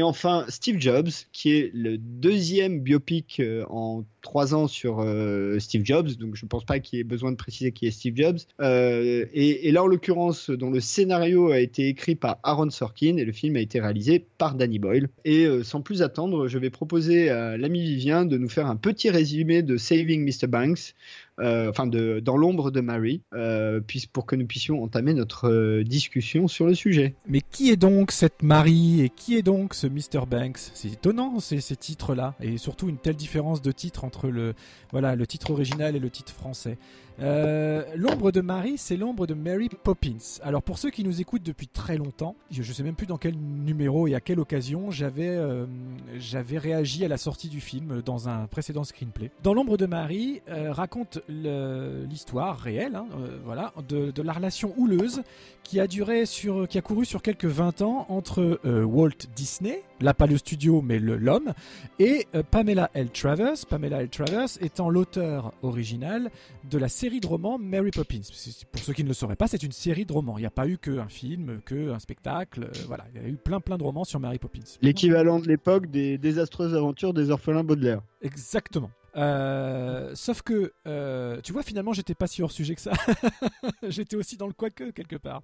[0.00, 5.58] et enfin Steve Jobs, qui est le deuxième biopic euh, en trois ans sur euh,
[5.58, 6.12] Steve Jobs.
[6.12, 8.38] Donc je ne pense pas qu'il y ait besoin de préciser qui est Steve Jobs.
[8.62, 13.26] Euh, et, là, en l'occurrence, dont le scénario a été écrit par Aaron Sorkin et
[13.26, 15.10] le film a été réalisé par Danny Boyle.
[15.26, 19.10] Et sans plus attendre, je vais proposer à l'ami Vivien de nous faire un petit
[19.10, 20.46] résumé de Saving Mr.
[20.46, 20.94] Banks.
[21.40, 23.80] Euh, enfin, dans l'ombre de Mary, euh,
[24.12, 27.14] pour que nous puissions entamer notre euh, discussion sur le sujet.
[27.28, 30.26] Mais qui est donc cette Marie et qui est donc ce Mr.
[30.28, 30.58] Banks?
[30.74, 34.54] C'est étonnant ces, ces titres-là et surtout une telle différence de titre entre le
[34.92, 36.78] voilà le titre original et le titre français.
[37.22, 40.40] Euh, l'ombre de Marie, c'est l'ombre de Mary Poppins.
[40.42, 43.18] Alors pour ceux qui nous écoutent depuis très longtemps, je, je sais même plus dans
[43.18, 45.66] quel numéro et à quelle occasion j'avais euh,
[46.18, 49.30] j'avais réagi à la sortie du film dans un précédent screenplay.
[49.42, 53.06] Dans l'ombre de Marie euh, raconte l'histoire réelle, hein,
[53.44, 55.22] voilà, de, de la relation houleuse
[55.62, 60.14] qui a duré sur, qui a couru sur quelques 20 ans entre Walt Disney, là
[60.14, 61.52] pas le studio mais l'homme,
[61.98, 63.10] et Pamela L.
[63.10, 63.66] Travers.
[63.68, 64.08] Pamela L.
[64.08, 66.30] Travers étant l'auteur original
[66.70, 68.20] de la série de romans Mary Poppins.
[68.70, 70.38] Pour ceux qui ne le sauraient pas, c'est une série de romans.
[70.38, 72.64] Il n'y a pas eu qu'un film, qu'un spectacle.
[72.64, 74.60] euh, voilà, il y a eu plein plein de romans sur Mary Poppins.
[74.82, 78.02] L'équivalent de l'époque des désastreuses aventures des orphelins Baudelaire.
[78.22, 78.90] Exactement.
[79.16, 82.92] Euh, sauf que, euh, tu vois, finalement, j'étais pas si hors sujet que ça.
[83.88, 85.42] j'étais aussi dans le quoique quelque part.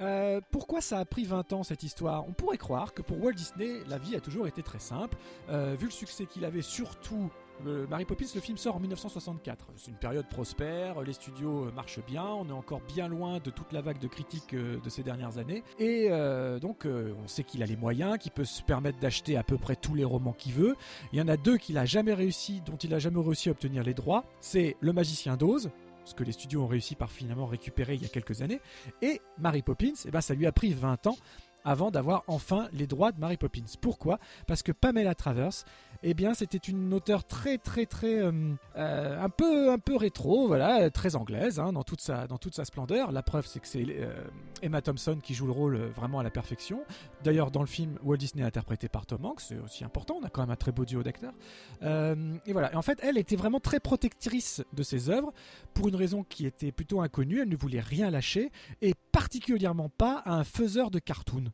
[0.00, 2.28] Euh, pourquoi ça a pris 20 ans cette histoire?
[2.28, 5.16] On pourrait croire que pour Walt Disney, la vie a toujours été très simple.
[5.48, 7.30] Euh, vu le succès qu'il avait, surtout
[7.66, 9.68] euh, Mary Poppins, le film sort en 1964.
[9.76, 13.50] C'est une période prospère, les studios euh, marchent bien, on est encore bien loin de
[13.50, 15.62] toute la vague de critiques euh, de ces dernières années.
[15.78, 19.42] Et euh, donc, on sait qu'il a les moyens, qu'il peut se permettre d'acheter à
[19.42, 20.76] peu près tous les romans qu'il veut.
[21.12, 23.52] Il y en a deux qu'il a jamais réussi, dont il a jamais réussi à
[23.52, 24.24] obtenir les droits.
[24.40, 25.70] C'est Le Magicien d'Oz,
[26.04, 28.60] ce que les studios ont réussi par finalement récupérer il y a quelques années,
[29.02, 29.94] et Mary Poppins.
[30.04, 31.16] Et ben, ça lui a pris 20 ans
[31.66, 33.60] avant d'avoir enfin les droits de Mary Poppins.
[33.80, 34.18] Pourquoi?
[34.46, 35.64] Parce que Pamela Travers,
[36.02, 38.32] eh bien, c'était une auteure très, très, très, euh,
[38.76, 42.54] euh, un peu, un peu rétro, voilà, très anglaise, hein, dans toute sa, dans toute
[42.54, 43.12] sa splendeur.
[43.12, 44.24] La preuve, c'est que c'est euh,
[44.62, 46.84] Emma Thompson qui joue le rôle vraiment à la perfection.
[47.24, 50.18] D'ailleurs, dans le film, Walt Disney est interprété par Tom Hanks, c'est aussi important.
[50.22, 51.34] On a quand même un très beau duo d'acteurs.
[51.82, 52.72] Et voilà.
[52.72, 55.32] Et en fait, elle était vraiment très protectrice de ses œuvres
[55.74, 57.40] pour une raison qui était plutôt inconnue.
[57.40, 58.50] Elle ne voulait rien lâcher
[58.80, 61.52] et particulièrement pas à un faiseur de cartoon.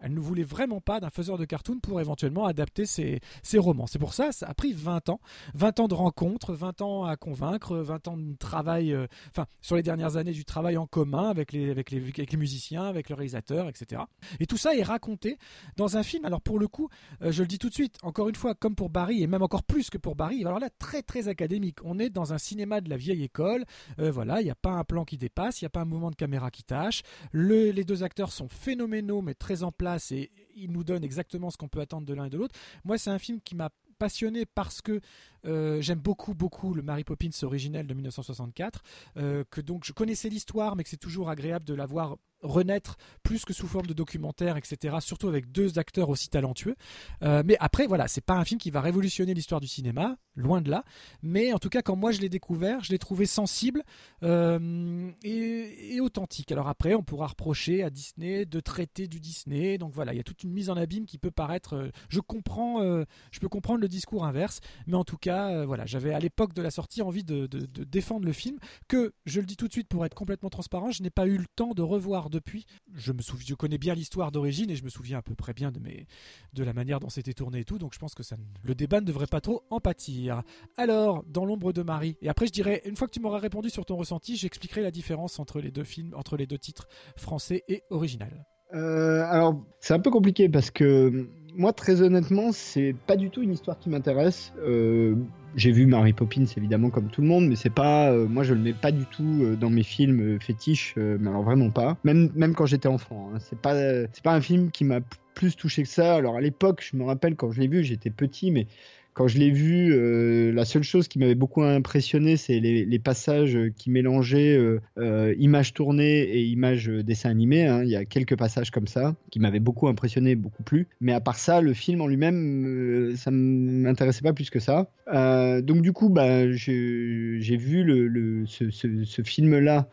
[0.00, 3.20] Elle ne voulait vraiment pas d'un faiseur de cartoon pour éventuellement adapter ses,
[3.54, 3.86] romans.
[3.86, 5.20] C'est pour ça, ça a pris 20 ans.
[5.54, 9.76] 20 ans de rencontres, 20 ans à convaincre, 20 ans de travail, euh, enfin, sur
[9.76, 13.68] les dernières années du travail en commun avec les, avec les, musiciens, avec le réalisateur,
[13.68, 14.02] etc.
[14.40, 15.38] Et tout ça est raconté
[15.76, 16.24] dans un film.
[16.24, 16.88] Alors pour le coup,
[17.22, 19.42] euh, je le dis tout de suite, encore une fois, comme pour Barry, et même
[19.42, 21.78] encore plus que pour Barry, alors là, très très académique.
[21.84, 23.64] On est dans un cinéma de la vieille école.
[23.98, 25.84] Euh, voilà, il n'y a pas un plan qui dépasse, il n'y a pas un
[25.84, 27.02] mouvement de caméra qui tâche.
[27.32, 31.50] Le- les deux acteurs sont phénoménaux, mais très en place, et ils nous donnent exactement
[31.50, 32.54] ce qu'on peut attendre de l'un et de l'autre.
[32.84, 35.00] Moi, c'est un film qui m'a passionné parce que
[35.44, 38.82] euh, j'aime beaucoup beaucoup le Mary Poppins originel de 1964
[39.16, 42.96] euh, que donc je connaissais l'histoire mais que c'est toujours agréable de la voir renaître
[43.22, 46.76] plus que sous forme de documentaire etc surtout avec deux acteurs aussi talentueux.
[47.22, 50.60] Euh, mais après voilà c'est pas un film qui va révolutionner l'histoire du cinéma loin
[50.60, 50.84] de là.
[51.22, 53.82] Mais en tout cas quand moi je l'ai découvert je l'ai trouvé sensible
[54.22, 56.50] euh, et, authentique.
[56.52, 59.78] Alors après on pourra reprocher à Disney de traiter du Disney.
[59.78, 62.20] Donc voilà il y a toute une mise en abîme qui peut paraître euh, je
[62.20, 64.60] comprends je peux comprendre le discours inverse.
[64.86, 67.46] Mais en tout cas voilà j'avais à l'époque de la sortie envie de
[67.84, 71.02] défendre le film que je le dis tout de suite pour être complètement transparent je
[71.02, 74.32] n'ai pas eu le temps de revoir depuis je me souviens je connais bien l'histoire
[74.32, 77.60] d'origine et je me souviens à peu près bien de la manière dont c'était tourné
[77.60, 78.22] et tout donc je pense que
[78.62, 80.42] le débat ne devrait pas trop en pâtir.
[80.76, 83.70] Alors dans l'ombre de Marie et après je dirais une fois que tu m'auras répondu
[83.70, 87.64] sur ton ressenti j'expliquerai la différence entre les deux films entre les deux titres français
[87.68, 88.44] et original.
[88.74, 93.42] Euh, alors, c'est un peu compliqué parce que moi, très honnêtement, c'est pas du tout
[93.42, 94.52] une histoire qui m'intéresse.
[94.58, 95.14] Euh,
[95.54, 98.54] j'ai vu Mary Poppins évidemment comme tout le monde, mais c'est pas, euh, moi je
[98.54, 101.96] le mets pas du tout euh, dans mes films fétiches, mais alors vraiment pas.
[102.04, 103.38] Même quand j'étais enfant, hein.
[103.40, 103.74] c'est pas
[104.12, 105.00] c'est pas un film qui m'a
[105.34, 106.14] plus touché que ça.
[106.14, 108.66] Alors à l'époque, je me rappelle quand je l'ai vu, j'étais petit, mais
[109.14, 113.58] quand je l'ai vu, euh, la seule chose qui m'avait beaucoup impressionné, c'est les, passages
[113.76, 117.66] qui mélangeaient euh, euh, images tournées et images euh, dessin animé.
[117.66, 117.82] hein.
[117.82, 120.86] Il y a quelques passages comme ça qui m'avaient beaucoup impressionné, beaucoup plu.
[121.00, 124.88] Mais à part ça, le film en lui-même, euh, ça m'intéressait pas plus que ça.
[125.12, 129.88] Euh, donc du coup, bah, j'ai vu ce film-là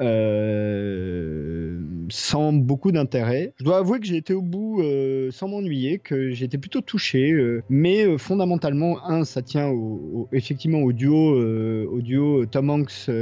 [0.00, 1.78] euh,
[2.10, 3.52] sans beaucoup d'intérêt.
[3.58, 7.32] Je dois avouer que j'ai été au bout euh, sans m'ennuyer, que été plutôt touché,
[7.32, 11.36] euh, mais fondamentalement, un, ça tient au, au- effectivement au duo,
[11.90, 13.12] au duo Tom Hanks et,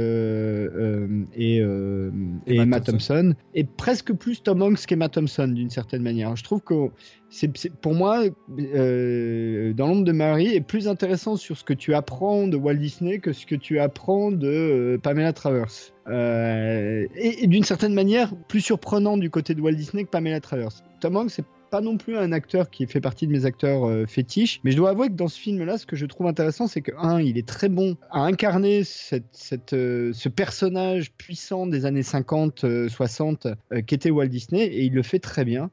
[1.35, 2.91] et Emma Emma Thompson.
[2.91, 6.35] Thompson, et presque plus Tom Hanks qu'Emma Thompson d'une certaine manière.
[6.35, 6.89] Je trouve que
[7.31, 8.25] c'est, pour moi,
[8.59, 12.75] euh, dans l'ombre de Marie, est plus intéressant sur ce que tu apprends de Walt
[12.75, 15.71] Disney que ce que tu apprends de euh, Pamela Travers.
[16.07, 20.41] Euh, et, et d'une certaine manière, plus surprenant du côté de Walt Disney que Pamela
[20.41, 20.71] Travers.
[20.99, 24.05] Tom Hanks, c'est pas non plus un acteur qui fait partie de mes acteurs euh,
[24.05, 26.81] fétiches, mais je dois avouer que dans ce film-là, ce que je trouve intéressant, c'est
[26.81, 32.65] que, un, il est très bon à incarner euh, ce personnage puissant des années 50,
[32.65, 33.47] euh, 60,
[33.87, 35.71] qu'était Walt Disney, et il le fait très bien.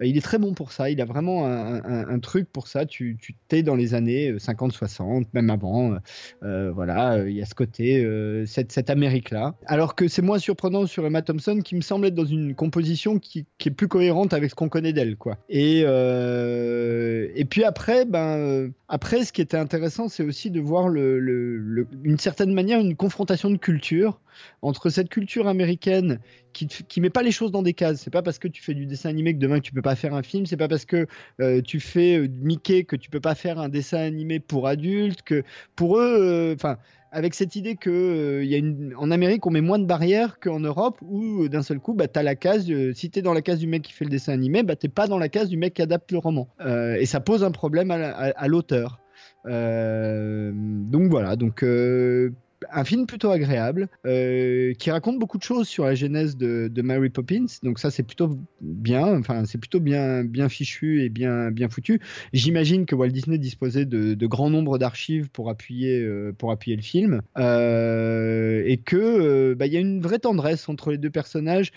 [0.00, 3.62] Il est très bon pour ça, il a vraiment un, truc pour ça, tu t'es
[3.62, 5.96] dans les années 50-60, même avant,
[6.40, 8.04] voilà, il y a ce côté,
[8.46, 9.54] cette, cette Amérique-là.
[9.66, 13.20] Alors que c'est moins surprenant sur Emma Thompson, qui me semble être dans une composition
[13.20, 15.38] qui, qui est plus cohérente avec ce qu'on connaît d'elle, quoi.
[15.48, 20.60] Et, euh, et puis après, ben, euh, après, ce qui était intéressant, c'est aussi de
[20.60, 24.20] voir le, le- une certaine manière une confrontation de culture
[24.62, 26.20] entre cette culture américaine
[26.52, 28.00] qui, qui met pas les choses dans des cases.
[28.00, 30.14] C'est pas parce que tu fais du dessin animé que demain tu peux pas faire
[30.14, 30.46] un film.
[30.46, 31.06] C'est pas parce que
[31.40, 35.22] euh, tu fais Mickey que tu peux pas faire un dessin animé pour adultes.
[35.22, 35.42] Que
[35.76, 36.78] pour eux, enfin.
[37.12, 38.60] Avec cette idée que euh, y a
[38.98, 42.06] en Amérique on met moins de barrières qu'en Europe où euh, d'un seul coup bah,
[42.08, 44.10] tu as la case euh, si t'es dans la case du mec qui fait le
[44.10, 46.48] dessin animé bah t'es pas dans la case du mec qui adapte le roman.
[46.98, 49.00] Et ça pose un problème à, la- à- à l'auteur.
[49.44, 51.64] Donc voilà donc
[52.70, 57.10] un film plutôt agréable euh, qui raconte beaucoup de choses sur la genèse de, Mary
[57.10, 57.46] Poppins.
[57.62, 62.00] Donc ça c'est plutôt bien, enfin c'est plutôt bien bien fichu et bien bien foutu.
[62.32, 66.82] J'imagine que Walt Disney disposait de, grands nombres d'archives pour appuyer euh, pour appuyer le
[66.82, 71.72] film Euh, et que bah, il y a une vraie tendresse entre les deux personnages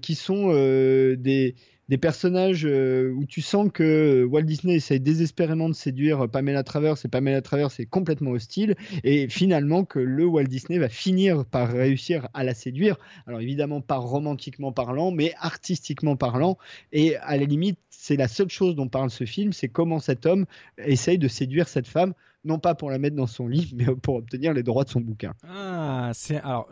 [0.00, 1.54] qui sont des
[1.88, 6.96] des personnages euh, où tu sens que Walt Disney essaye désespérément de séduire Pamela Travers
[7.04, 11.70] et Pamela Travers est complètement hostile et finalement que le Walt Disney va finir par
[11.70, 12.96] réussir à la séduire.
[13.26, 16.58] Alors évidemment pas romantiquement parlant, mais artistiquement parlant.
[16.92, 20.26] Et à la limite, c'est la seule chose dont parle ce film, c'est comment cet
[20.26, 20.46] homme
[20.78, 24.16] essaye de séduire cette femme, non pas pour la mettre dans son lit, mais pour
[24.16, 25.34] obtenir les droits de son bouquin.
[25.46, 26.68] Ah, c'est alors,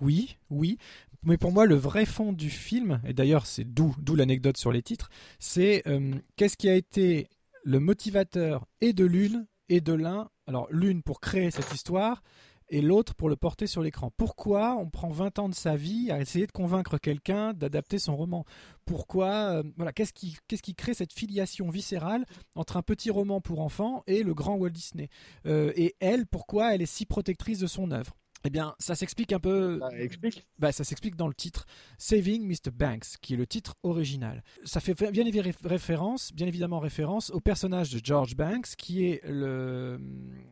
[0.00, 0.78] oui, oui,
[1.22, 4.72] mais pour moi le vrai fond du film, et d'ailleurs c'est d'où d'où l'anecdote sur
[4.72, 7.28] les titres, c'est euh, qu'est-ce qui a été
[7.64, 10.30] le motivateur et de l'une et de l'un.
[10.46, 12.22] Alors l'une pour créer cette histoire
[12.70, 14.10] et l'autre pour le porter sur l'écran.
[14.16, 18.16] Pourquoi on prend 20 ans de sa vie à essayer de convaincre quelqu'un d'adapter son
[18.16, 18.44] roman?
[18.84, 23.40] Pourquoi euh, voilà, qu'est-ce qui qu'est-ce qui crée cette filiation viscérale entre un petit roman
[23.40, 25.08] pour enfants et le grand Walt Disney?
[25.46, 28.16] Euh, Et elle, pourquoi elle est si protectrice de son œuvre?
[28.44, 29.80] Eh bien, ça s'explique un peu.
[29.80, 31.66] Ça explique Bah, ça s'explique dans le titre
[31.98, 32.70] Saving Mr.
[32.72, 34.42] Banks, qui est le titre original.
[34.64, 39.20] Ça fait bien évi- référence, bien évidemment référence au personnage de George Banks, qui est
[39.28, 39.98] le,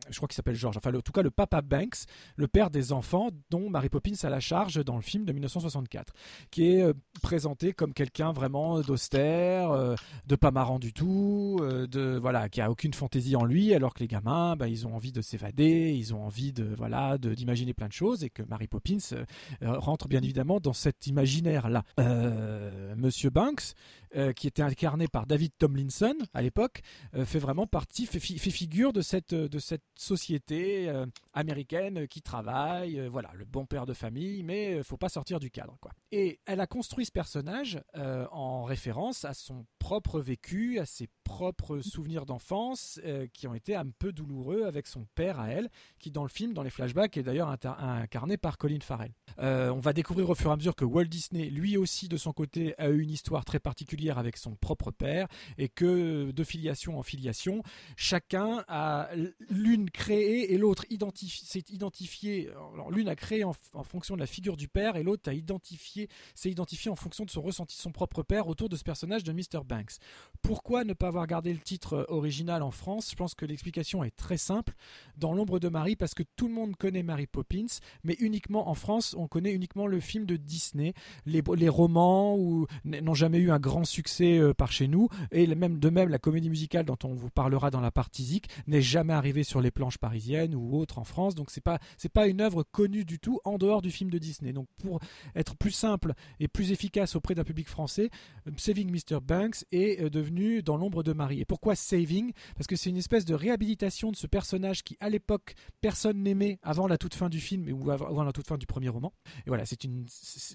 [0.09, 2.03] je crois qu'il s'appelle George, enfin, le- en tout cas le papa Banks,
[2.35, 6.13] le père des enfants dont Mary Poppins a la charge dans le film de 1964,
[6.51, 9.95] qui est euh, présenté comme quelqu'un vraiment d'austère, euh,
[10.25, 13.93] de pas marrant du tout, euh, de voilà, qui a aucune fantaisie en lui, alors
[13.93, 17.73] que les gamins, bah, ils ont envie de s'évader, ils ont envie de voilà, d'imaginer
[17.77, 19.23] plein de choses, et que Mary Poppins euh,
[19.61, 21.83] euh, rentre bien évidemment dans cet imaginaire-là.
[21.99, 23.73] Euh, Monsieur Banks,
[24.15, 26.81] euh, qui était incarné par David Tomlinson à l'époque,
[27.15, 32.21] euh, fait vraiment partie, fait, fait figure de cette, de cette société euh, américaine qui
[32.21, 35.77] travaille, euh, voilà, le bon père de famille, mais euh, faut pas sortir du cadre,
[35.81, 35.91] quoi.
[36.11, 41.09] Et elle a construit ce personnage euh, en référence à son propre vécu, à ses
[41.23, 45.69] propres souvenirs d'enfance, euh, qui ont été un peu douloureux avec son père à elle,
[45.99, 49.11] qui dans le film, dans les flashbacks, est d'ailleurs incarné par Colin Farrell.
[49.39, 52.17] Euh, on va découvrir au fur et à mesure que Walt Disney, lui aussi de
[52.17, 56.31] son côté, a eu une histoire très particulière particulière avec son propre père et que
[56.31, 57.63] de filiation en filiation,
[57.95, 59.09] chacun a
[59.49, 60.85] l'une créé et l'autre
[61.27, 62.49] s'est identifié.
[62.73, 66.09] Alors l'une a créé en, fonction de la figure du père et l'autre a identifié
[66.35, 69.23] s'est identifié en fonction de son ressenti de son propre père autour de ce personnage
[69.23, 69.63] de Mr.
[69.65, 69.97] Banks.
[70.41, 73.09] Pourquoi ne pas avoir gardé le titre original en France?
[73.11, 74.73] Je pense que l'explication est très simple.
[75.17, 78.75] Dans l'ombre de Marie, parce que tout le monde connaît Mary Poppins, mais uniquement en
[78.75, 80.93] France, on connaît uniquement le film de Disney.
[81.25, 82.37] Les, les romans
[82.83, 86.19] n'ont jamais eu un grand succès euh, par chez nous, et même de même la
[86.19, 89.71] comédie musicale dont on vous parlera dans la partie Zik n'est jamais arrivée sur les
[89.71, 91.35] planches parisiennes ou autres en France.
[91.35, 94.17] Donc c'est pas c'est pas une œuvre connue du tout en dehors du film de
[94.17, 94.53] Disney.
[94.53, 94.99] Donc pour
[95.35, 98.09] être plus simple et plus efficace auprès d'un public français,
[98.47, 99.19] euh, Saving Mr.
[99.21, 101.41] Banks est euh, devenu dans l'ombre de Marie.
[101.41, 102.33] Et pourquoi Saving?
[102.55, 106.59] Parce que c'est une espèce de réhabilitation de ce personnage qui à l'époque personne n'aimait
[106.61, 109.13] avant la toute fin du film ou avant la toute fin du premier roman.
[109.45, 110.05] Et voilà, c'est une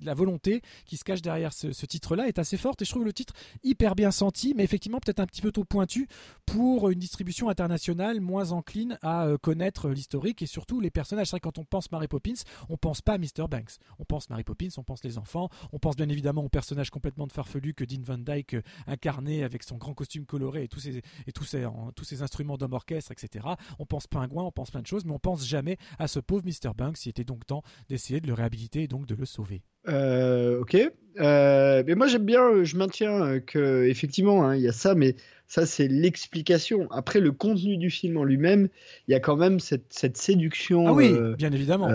[0.03, 3.13] la volonté qui se cache derrière ce, titre-là est assez forte et je trouve le
[3.13, 3.22] titre
[3.63, 6.09] hyper bien senti, mais effectivement peut-être un petit peu trop pointu
[6.47, 11.29] pour une distribution internationale moins encline à euh, connaître l'historique et surtout les personnages.
[11.29, 12.33] C'est vrai quand on pense Mary Poppins,
[12.69, 13.49] on pense pas à Mr.
[13.49, 16.91] Banks, on pense Mary Poppins, on pense les enfants, on pense bien évidemment au personnage
[16.91, 20.69] complètement de farfelu que Dean Van Dyke euh, incarnait avec son grand costume coloré et
[20.69, 23.47] tous ses, et tous ses, tous ses instruments d'homme orchestre, etc.
[23.79, 26.45] On pense pingouin, on pense plein de choses, mais on pense jamais à ce pauvre
[26.45, 26.75] Mr.
[26.77, 27.05] Banks.
[27.07, 29.63] Il était donc temps d'essayer de le réhabiliter et donc de le sauver.
[29.89, 30.77] Euh, ok.
[31.21, 35.15] Euh, mais moi j'aime bien, je maintiens que effectivement hein, il y a ça, mais
[35.47, 36.91] ça c'est l'explication.
[36.91, 38.69] Après le contenu du film en lui-même,
[39.09, 40.87] il y a quand même cette, cette séduction.
[40.89, 41.91] Ah oui, euh, bien évidemment.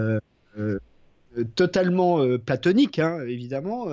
[1.56, 3.88] Totalement platonique, hein, évidemment,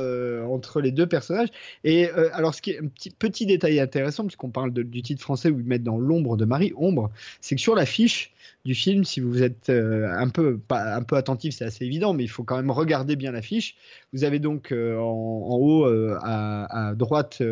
[0.48, 1.48] entre les deux personnages.
[1.84, 5.58] Et alors, ce qui est un petit, détail intéressant, puisqu'on parle du titre français où
[5.58, 9.04] ils mettent dans l'ombre de Marie, ombre, c'est que sur l'affiche, du film.
[9.04, 12.44] Si vous êtes euh, un, peu, un peu attentif, c'est assez évident, mais il faut
[12.44, 13.76] quand même regarder bien l'affiche.
[14.12, 17.42] Vous avez donc euh, en, haut euh, à, droite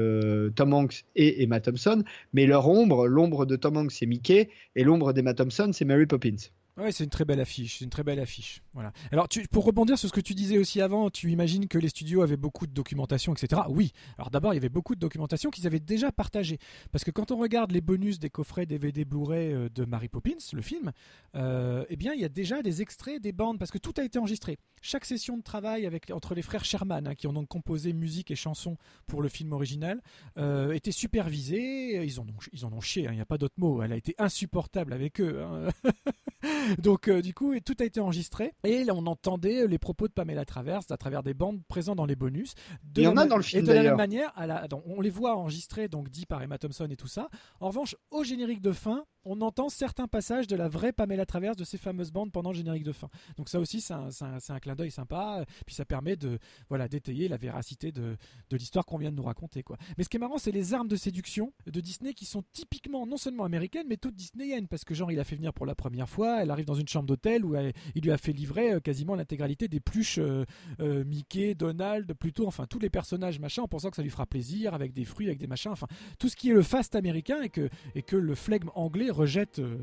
[0.54, 4.84] Tom Hanks et Emma Thompson, mais leur ombre, l'ombre de Tom Hanks, c'est Mickey, et
[4.84, 6.36] l'ombre d'Emma Thompson, c'est Mary Poppins.
[6.78, 7.78] Ouais, c'est une très belle affiche.
[7.78, 8.62] C'est une très belle affiche.
[8.74, 8.92] Voilà.
[9.10, 11.88] Alors, tu, pour rebondir sur ce que tu disais aussi avant, tu imagines que les
[11.88, 13.62] studios avaient beaucoup de documentation, etc.
[13.68, 13.92] Oui.
[14.16, 16.58] Alors d'abord, il y avait beaucoup de documentation qu'ils avaient déjà partagée.
[16.90, 20.38] Parce que quand on regarde les bonus des coffrets DVD Blu-ray euh, de Mary Poppins,
[20.52, 20.92] le film,
[21.34, 24.04] euh, eh bien, il y a déjà des extraits, des bandes, parce que tout a
[24.04, 24.58] été enregistré.
[24.80, 28.36] Chaque session de travail entre les frères Sherman, hein, qui ont donc composé musique et
[28.36, 30.02] chansons pour le film original,
[30.38, 32.04] euh, était supervisée.
[32.04, 33.06] Ils en ont, ils chié.
[33.06, 33.82] Hein, il n'y a pas d'autre mot.
[33.82, 35.42] Elle a été insupportable avec eux.
[35.42, 35.68] Hein.
[36.78, 40.44] Donc euh, du coup, tout a été enregistré et on entendait les propos de Pamela
[40.44, 42.54] Travers à travers des bandes présentes dans les bonus.
[42.96, 43.64] Il y en a dans le film.
[43.64, 44.32] Et de la même manière,
[44.86, 47.28] on les voit enregistrés, donc dit par Emma Thompson et tout ça.
[47.60, 51.56] En revanche, au générique de fin, on entend certains passages de la vraie Pamela Travers
[51.56, 53.08] de ces fameuses bandes pendant le générique de fin.
[53.36, 55.44] Donc ça aussi, c'est un, clin d'œil sympa.
[55.66, 58.16] Puis ça permet de voilà d'étayer la véracité de,
[58.50, 59.64] l'histoire qu'on vient de nous raconter.
[59.96, 63.06] Mais ce qui est marrant, c'est les armes de séduction de Disney qui sont typiquement
[63.06, 64.68] non seulement américaines, mais toutes disneyennes.
[64.68, 66.88] Parce que genre, il a fait venir pour la première fois, elle arrive dans une
[66.88, 67.56] chambre d'hôtel où
[67.94, 70.44] il lui a fait livrer euh, quasiment l'intégralité des pluches euh,
[70.80, 74.26] euh, Mickey, Donald, plutôt, enfin tous les personnages machin, en pensant que ça lui fera
[74.26, 75.86] plaisir avec des fruits, avec des machins, enfin
[76.18, 79.58] tout ce qui est le fast américain et que, et que le flegme anglais rejette
[79.58, 79.76] euh,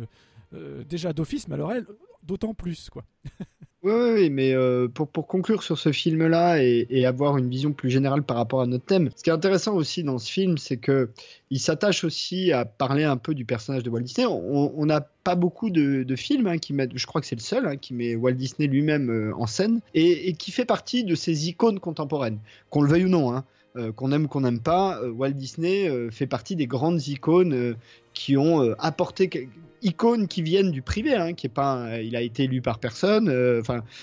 [0.53, 1.85] euh, déjà d'office, elle,
[2.23, 3.03] d'autant plus, quoi.
[3.81, 8.23] Oui, mais euh, pour, pour, conclure sur ce film-là et, avoir une vision plus générale
[8.23, 11.11] par rapport à notre thème, ce qui est intéressant aussi dans ce film, c'est que
[11.49, 14.27] il s'attache aussi à parler un peu du personnage de Walt Disney.
[14.27, 17.65] On n'a pas beaucoup de, films hein, qui mettent, je crois que c'est le seul,
[17.67, 21.47] hein, qui met Walt Disney lui-même en scène et, et, qui fait partie de ces
[21.47, 22.39] icônes contemporaines,
[22.69, 23.33] qu'on le veuille ou non.
[23.33, 23.45] Hein.
[23.77, 27.75] Euh, qu'on aime qu'on n'aime pas, euh, Walt Disney euh, fait partie des grandes icônes
[28.13, 29.47] qui ont apporté
[29.83, 33.31] icônes qui viennent du privé, hein, qui est pas, il a été élu par personne.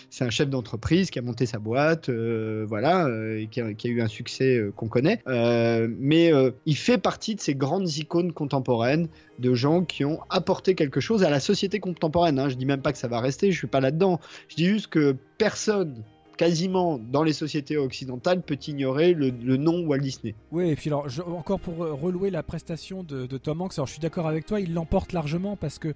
[0.08, 3.06] C'est un chef d'entreprise qui a monté sa boîte, voilà,
[3.50, 5.20] qui a, eu un succès qu'on connaît.
[5.26, 6.32] mais
[6.64, 11.22] il fait partie de ces grandes icônes contemporaines de gens qui ont apporté quelque chose
[11.22, 12.38] à la société contemporaine.
[12.38, 12.48] Hein.
[12.48, 14.18] Je dis même pas que ça va rester, je suis pas là-dedans.
[14.48, 16.02] Je dis juste que personne
[16.36, 20.34] quasiment dans les sociétés occidentales peut ignorer le, nom Walt Disney.
[20.52, 23.92] Oui, et puis alors, encore pour euh, relouer la prestation de, Tom Hanks, alors je
[23.92, 25.94] suis d'accord avec toi, il l'emporte largement parce que,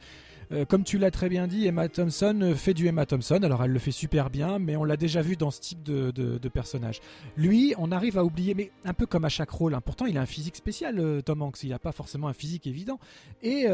[0.52, 3.62] euh, comme tu l'as très bien dit, Emma Thompson euh, fait du Emma Thompson, alors
[3.62, 7.00] elle le fait super bien, mais on l'a déjà vu dans ce type de, personnage.
[7.36, 9.80] Lui, on arrive à oublier, mais un peu comme à chaque rôle, hein.
[9.84, 12.98] pourtant il a un physique spécial, Tom Hanks, il n'a pas forcément un physique évident,
[13.42, 13.66] et,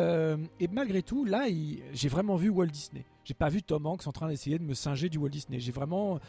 [0.60, 1.46] et malgré tout, là,
[1.94, 3.04] j'ai vraiment vu Walt Disney.
[3.24, 5.58] J'ai pas vu Tom Hanks en train d'essayer de me singer du Walt Disney.
[5.58, 6.20] J'ai vraiment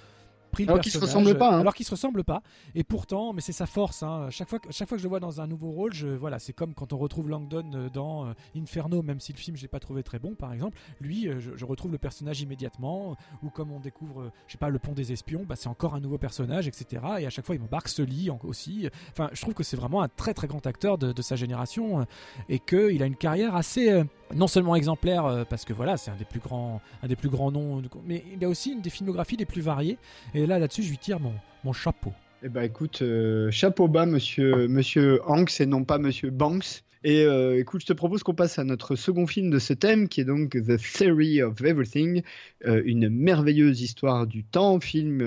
[0.48, 1.60] pris le Alors qu'ils se personnage, ressemblent pas, hein.
[1.60, 2.42] alors qu'ils se ressemblent pas.
[2.76, 4.04] Et pourtant, mais c'est sa force.
[4.04, 4.28] Hein.
[4.30, 6.40] Chaque fois, que, chaque fois que je le vois dans un nouveau rôle, je, voilà,
[6.40, 9.62] c'est comme quand on retrouve Langdon euh, dans euh, Inferno, même si le film je
[9.62, 10.78] l'ai pas trouvé très bon, par exemple.
[11.00, 13.16] Lui, euh, je, je retrouve le personnage immédiatement.
[13.44, 16.00] Ou comme on découvre, je sais pas, le pont des espions, bah, c'est encore un
[16.00, 17.04] nouveau personnage, etc.
[17.20, 18.90] Et à chaque fois, il m'embarque Sully aussi.
[19.12, 22.06] Enfin, je trouve que c'est vraiment un très très grand acteur de, de sa génération
[22.50, 24.04] et qu'il a une carrière assez
[24.36, 27.30] non seulement exemplaire euh, parce que voilà, c'est un des plus grands, un des plus
[27.30, 29.98] grands noms, mais il a aussi une des filmographies les plus variées.
[30.34, 32.14] Et là, là-dessus, je lui tire mon, mon chapeau.
[32.44, 36.84] Eh ben écoute, euh, chapeau bas, monsieur, monsieur Hanks et non pas monsieur Banks.
[37.04, 40.10] Et euh, écoute, je te propose qu'on passe à notre second film de ce thème,
[40.10, 42.22] qui est donc The Theory of Everything,
[42.66, 45.20] une merveilleuse histoire du temps, film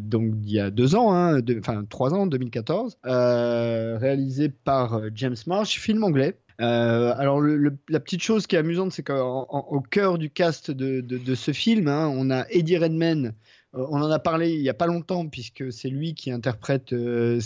[0.00, 5.36] donc d'il y a deux ans, hein, enfin trois ans, 2014, euh, réalisé par James
[5.46, 6.36] Marsh, film anglais.
[6.60, 11.52] Euh, alors la petite chose qui est amusante, c'est qu'au cœur du cast de, ce
[11.52, 13.34] film, hein, on a Eddie Redmayne.
[13.74, 16.92] Euh, on en a parlé il y a pas longtemps puisque c'est lui qui interprète
[16.92, 17.40] euh,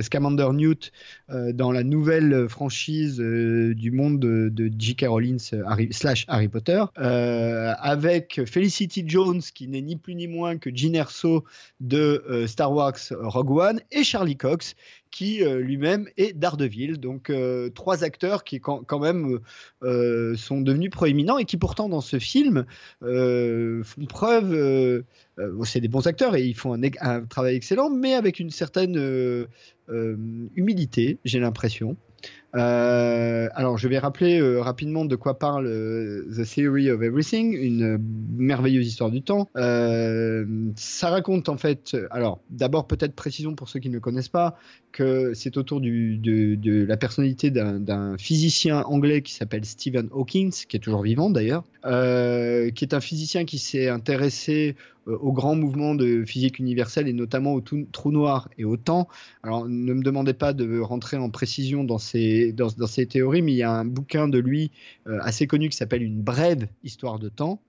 [0.00, 0.92] Scamander Newt
[1.30, 5.04] euh, dans la nouvelle franchise euh, du monde de, de J.K.
[5.04, 10.74] Euh, slash Harry Potter, euh, avec Felicity Jones qui n'est ni plus ni moins que
[10.74, 11.44] Gene Erso
[11.80, 14.74] de euh, Star Wars Rogue One et Charlie Cox
[15.10, 16.98] qui euh, lui-même est Daredevil.
[16.98, 19.40] Donc euh, trois acteurs qui quand, même
[19.82, 22.66] euh, sont devenus proéminents et qui pourtant dans ce film
[23.02, 24.52] euh, font preuve.
[24.52, 25.02] euh,
[25.38, 28.96] euh, c'est des bons acteurs et ils font un, travail excellent, mais avec une certaine
[28.96, 28.98] euh,
[29.28, 29.46] euh,
[29.88, 31.96] humilité, j'ai l'impression.
[32.56, 37.52] Euh, alors, je vais rappeler euh, rapidement de quoi parle euh, The Theory of Everything,
[37.52, 37.98] une euh,
[38.36, 39.48] merveilleuse histoire du temps.
[39.56, 40.46] Euh,
[40.76, 44.58] ça raconte en fait, alors d'abord peut-être précision pour ceux qui ne connaissent pas,
[44.92, 50.76] que c'est autour de, de la personnalité d'un physicien anglais qui s'appelle Stephen Hawking, qui
[50.76, 54.74] est toujours vivant d'ailleurs, euh, qui est un physicien qui s'est intéressé
[55.08, 59.08] euh, au grand mouvement de physique universelle et notamment au trou noir et au temps.
[59.42, 63.52] Alors ne me demandez pas de rentrer en précision dans ces, dans ces théories, mais
[63.52, 64.70] il y a un bouquin de lui
[65.06, 67.60] euh, assez connu qui s'appelle Une brève histoire de temps.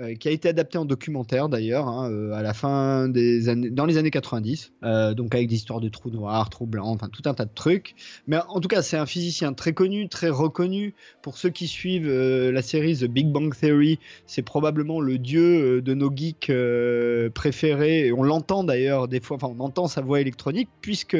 [0.00, 3.70] Euh, qui a été adapté en documentaire d'ailleurs hein, euh, à la fin des années,
[3.70, 7.08] dans les années 90, euh, donc avec des histoires de trous noirs, trous blancs, enfin
[7.08, 7.94] tout un tas de trucs.
[8.26, 10.94] Mais en tout cas, c'est un physicien très connu, très reconnu.
[11.22, 15.94] Pour ceux qui suivent la série The Big Bang Theory, c'est probablement le dieu de
[15.94, 16.52] nos geeks
[17.32, 18.06] préférés.
[18.08, 21.16] Et on l'entend d'ailleurs des fois, enfin on entend sa voix électronique, puisque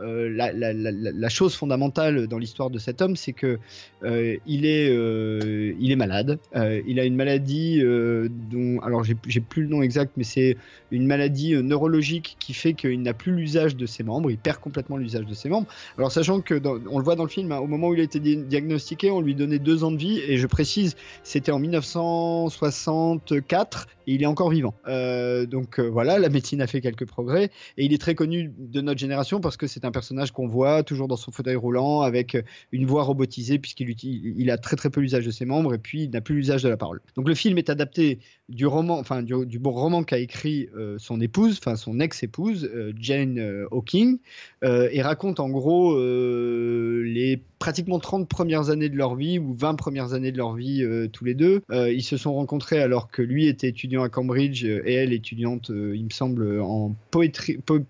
[0.00, 3.58] euh, la, chose fondamentale dans l'histoire de cet homme, c'est que
[4.04, 6.38] euh, euh, il est malade.
[6.86, 10.56] Il a une maladie dont, alors j'ai plus le nom exact, mais c'est
[10.90, 14.30] une maladie neurologique qui fait qu'il n'a plus l'usage de ses membres.
[14.30, 15.66] Il perd complètement l'usage de ses membres.
[15.96, 18.04] Alors sachant que on le voit dans le film, hein, au moment où il a
[18.04, 21.58] été di- diagnostiqué, on lui donnait deux ans de vie, et je précise, c'était en
[21.58, 24.74] 1964 il est encore vivant.
[24.86, 28.52] Euh, donc euh, voilà, la médecine a fait quelques progrès et il est très connu
[28.58, 32.02] de notre génération parce que c'est un personnage qu'on voit toujours dans son fauteuil roulant
[32.02, 32.36] avec
[32.72, 36.10] une voix robotisée puisqu'il a très très peu l'usage de ses membres et puis il
[36.10, 37.00] n'a plus l'usage de la parole.
[37.16, 41.20] Donc le film est adapté du roman, enfin du, bon roman qu'a écrit euh, son
[41.20, 44.18] épouse, enfin son ex-épouse euh, Jane euh, Hawking
[44.64, 49.54] euh, et raconte en gros euh, les pratiquement 30 premières années de leur vie ou
[49.54, 51.62] 20 premières années de leur vie euh, tous les deux.
[51.70, 55.12] Euh, ils se sont rencontrés alors que lui était étudiant à Cambridge euh, et elle
[55.12, 56.94] étudiante, euh, il me semble, en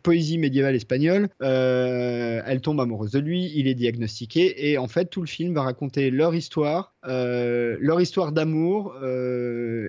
[0.03, 1.29] poésie médiévale espagnole.
[1.43, 5.55] Euh, elle tombe amoureuse de lui, il est diagnostiqué et en fait tout le film
[5.55, 8.95] va raconter leur histoire, leur histoire d'amour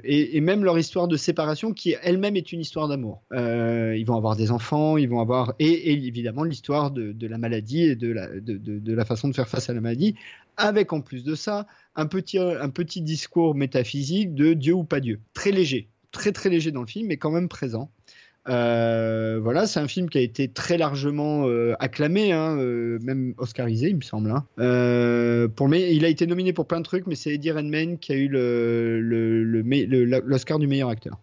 [0.03, 3.23] et, même leur histoire de séparation qui elle-même est une histoire d'amour.
[3.31, 7.95] Ils vont avoir des enfants, ils vont avoir et, évidemment l'histoire de, la maladie et
[7.95, 10.15] de la, façon de faire face à la maladie,
[10.57, 15.51] avec en plus de ça un petit discours métaphysique de Dieu ou pas Dieu, très
[15.51, 17.91] léger, très très léger dans le film, mais quand même présent.
[18.47, 23.33] Euh, voilà, c'est un film qui a été très largement euh, acclamé, hein, euh, même
[23.37, 24.31] oscarisé, il me semble.
[24.31, 24.45] hein.
[25.55, 28.15] Pour il a été nominé pour plein de trucs, mais c'est Eddie Redmayne qui a
[28.15, 28.27] eu
[30.27, 31.19] l'Oscar du meilleur acteur.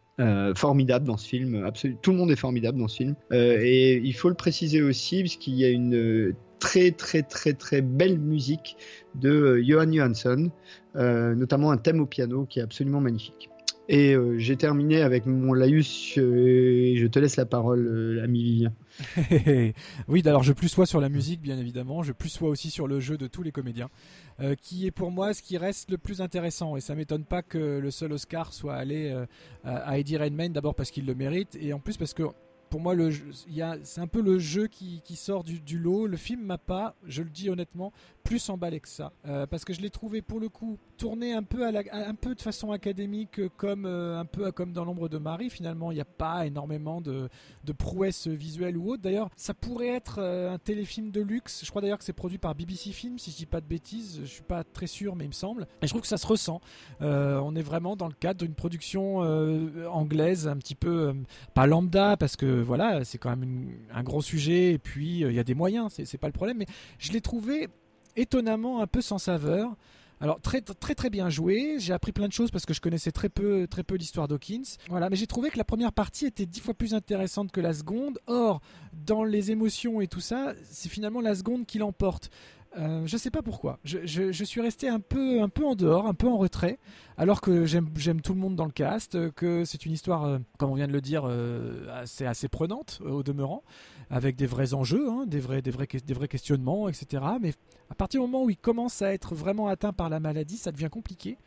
[0.55, 1.69] Formidable dans ce film,
[2.01, 3.15] tout le monde est formidable dans ce film.
[3.33, 8.19] Et il faut le préciser aussi, puisqu'il y a une très très très très belle
[8.19, 8.77] musique
[9.15, 10.51] de Johan Johansson,
[10.95, 13.51] notamment un thème au piano qui est absolument magnifique.
[13.89, 18.25] Et euh, j'ai terminé avec mon laïus, euh, et je te laisse la parole, euh,
[18.25, 18.73] ami Vivien.
[20.09, 22.89] oui, alors je plus sois sur la musique, bien évidemment, je plus sois aussi sur
[22.89, 23.89] le jeu de tous les comédiens,
[24.41, 26.77] euh, qui est pour moi ce qui reste le plus intéressant.
[26.77, 29.15] Et ça m'étonne pas que le seul Oscar soit allé
[29.65, 32.25] à Eddie Redmayne, d'abord parce qu'il le mérite, et en plus parce que
[32.71, 32.95] pour moi,
[33.85, 36.07] c'est un peu le jeu qui, qui sort du, du lot.
[36.07, 37.93] Le film m'a pas, je le dis honnêtement,
[38.27, 41.45] plus emballé que ça, euh, parce que je l'ai trouvé pour le coup tourné un
[41.45, 45.09] peu, à la, un peu de façon académique, comme euh, un peu comme dans l'ombre
[45.09, 45.49] de Marie.
[45.49, 47.29] Finalement, il n'y a pas énormément de,
[47.65, 49.03] de prouesses visuelles ou autres.
[49.03, 51.63] D'ailleurs, ça pourrait être euh, un téléfilm de luxe.
[51.65, 54.21] Je crois d'ailleurs que c'est produit par BBC Film, si je dis pas de bêtises.
[54.23, 55.69] Je suis pas très sûr, mais il me semble.
[55.81, 56.61] Et je trouve que ça se ressent.
[57.01, 59.19] on est vraiment dans le cadre d'une production
[59.89, 61.15] anglaise, un petit peu
[61.55, 64.73] pas lambda, parce que voilà, c'est quand même un gros sujet.
[64.73, 66.59] Et puis il y a des moyens, c'est pas le problème.
[66.59, 66.67] Mais
[66.99, 67.69] je l'ai trouvé
[68.17, 69.77] étonnamment un peu sans saveur.
[70.19, 71.77] Alors très très très bien joué.
[71.79, 74.63] J'ai appris plein de choses parce que je connaissais très peu très peu l'histoire Dawkins.
[74.89, 77.75] Voilà, mais j'ai trouvé que la première partie était dix fois plus intéressante que la
[77.75, 78.19] seconde.
[78.27, 78.63] Or,
[78.95, 82.31] dans les émotions et tout ça, c'est finalement la seconde qui l'emporte.
[82.77, 83.79] Euh, je sais pas pourquoi.
[83.85, 86.79] Je, suis resté un peu, un peu en dehors, un peu en retrait,
[87.17, 90.71] alors que j'aime tout le monde dans le cast, que c'est une histoire, euh, comme
[90.71, 93.63] on vient de le dire, euh, assez, prenante au demeurant,
[94.11, 97.25] avec des vrais enjeux, hein, des, vrais, des, vrais, des vrais questionnements, etc.
[97.41, 97.55] Mais
[97.91, 100.71] à partir du moment où il commence à être vraiment atteint par la maladie, ça
[100.71, 101.39] devient compliqué.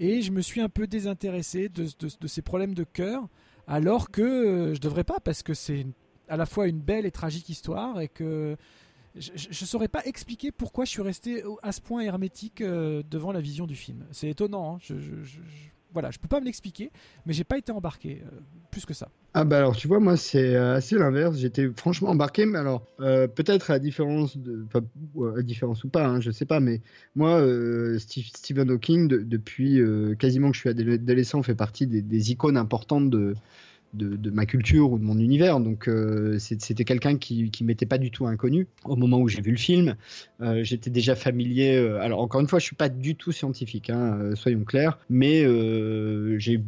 [0.00, 3.28] Et je me suis un peu désintéressé de, de, ces problèmes de cœur,
[3.68, 5.86] alors que je devrais pas, parce que c'est
[6.28, 8.56] à la fois une belle et tragique histoire, et que
[9.16, 13.32] je ne saurais pas expliquer pourquoi je suis resté à ce point hermétique euh, devant
[13.32, 14.04] la vision du film.
[14.10, 14.74] C'est étonnant.
[14.74, 14.78] Hein.
[14.82, 15.40] Je, je,
[15.92, 16.90] voilà, je peux pas me l'expliquer,
[17.26, 18.40] mais j'ai pas été embarqué euh,
[18.70, 19.08] plus que ça.
[19.34, 21.36] Ah bah alors tu vois moi c'est euh, assez l'inverse.
[21.36, 24.38] J'étais franchement embarqué, mais alors peut-être à différence
[25.36, 26.80] à différence ou pas, hein, je sais pas, mais
[27.14, 27.42] moi
[27.98, 29.80] Stephen Hawking depuis
[30.18, 33.34] quasiment que je suis adolescent fait partie des icônes importantes de
[33.94, 35.60] de, ma culture ou de mon univers.
[35.60, 39.40] Donc euh, c'était quelqu'un qui, qui m'était pas du tout inconnu au moment où j'ai
[39.40, 39.96] vu le film.
[40.40, 41.76] Euh, j'étais déjà familier.
[41.76, 45.42] Euh, alors encore une fois, je suis pas du tout scientifique, hein, soyons clairs, mais
[46.38, 46.60] j'ai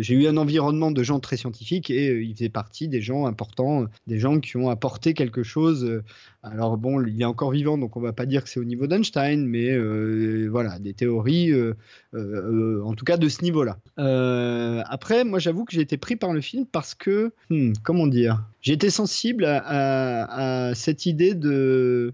[0.00, 3.86] j'ai eu un environnement de gens très scientifiques et il faisait partie des gens importants,
[4.06, 6.02] des gens qui ont apporté quelque chose.
[6.50, 8.86] Alors bon, il est encore vivant, donc on va pas dire que c'est au niveau
[8.86, 9.76] d'Einstein, mais
[10.48, 11.52] voilà, des théories,
[12.14, 13.78] en tout cas de ce niveau-là.
[14.88, 18.44] après, moi j'avoue que j'ai été pris par le film parce que, hmm, comment dire,
[18.72, 22.12] été sensible à, cette idée de.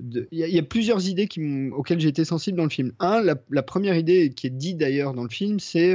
[0.00, 1.28] Il y, a plusieurs idées
[1.72, 2.92] auxquelles j'ai été sensible dans le film.
[2.98, 5.94] Un, la, première idée qui est dit d'ailleurs dans le film, c'est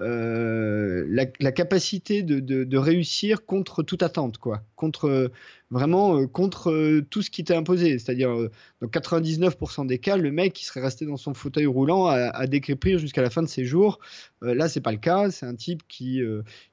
[0.00, 4.62] euh, euh, la, capacité de, de, réussir contre toute attente, quoi.
[4.76, 5.30] Contre
[5.70, 7.98] vraiment euh, contre euh, tout ce qui t'est imposé.
[7.98, 12.06] C'est-à-dire, euh, dans 99% des cas, le mec qui serait resté dans son fauteuil roulant
[12.06, 13.98] à, à décrépir jusqu'à la fin de ses jours.
[14.42, 15.30] là, c'est pas le cas.
[15.30, 16.22] C'est un type qui,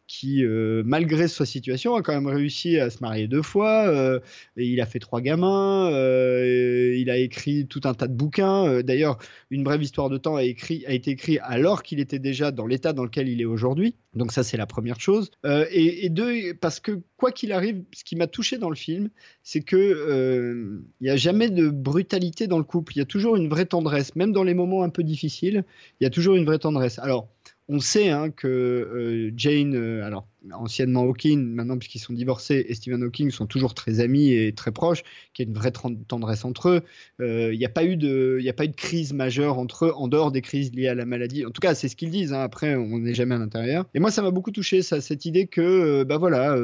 [0.08, 0.44] qui
[0.86, 4.22] malgré sa situation, a quand même réussi à se marier deux fois.
[4.58, 5.90] et il a fait trois gamins.
[5.90, 8.82] il a écrit tout un tas de bouquins.
[8.82, 9.18] D'ailleurs,
[9.50, 13.04] une brève histoire de temps a, été écrit alors qu'il était déjà dans l'état dans
[13.04, 13.96] lequel il est aujourd'hui.
[14.14, 15.32] Donc ça, c'est la première chose.
[15.44, 19.10] et, deux, parce que quoi qu'il arrive, ce qui m'a touché dans le film,
[19.44, 22.94] c'est que euh, il n'y a jamais de brutalité dans le couple.
[22.96, 25.64] Il y a toujours une vraie tendresse, même dans les moments un peu difficiles.
[26.00, 27.00] Il y a toujours une vraie tendresse.
[27.00, 27.30] Alors,
[27.68, 32.74] on sait hein, que euh, Jane, euh, alors anciennement Hawking, maintenant puisqu'ils sont divorcés, et
[32.76, 35.72] Stephen Hawking sont toujours très amis et très proches, qu'il y a une vraie
[36.08, 36.82] tendresse entre eux.
[37.22, 39.94] Euh, il n'y a pas eu de, a pas eu de crise majeure entre eux
[39.96, 41.46] en dehors des crises liées à la maladie.
[41.46, 42.34] En tout cas, c'est ce qu'ils disent.
[42.34, 42.42] Hein.
[42.42, 43.86] Après, on n'est jamais à l'intérieur.
[43.94, 46.58] Et moi, ça m'a beaucoup touché, cette idée que, bah voilà.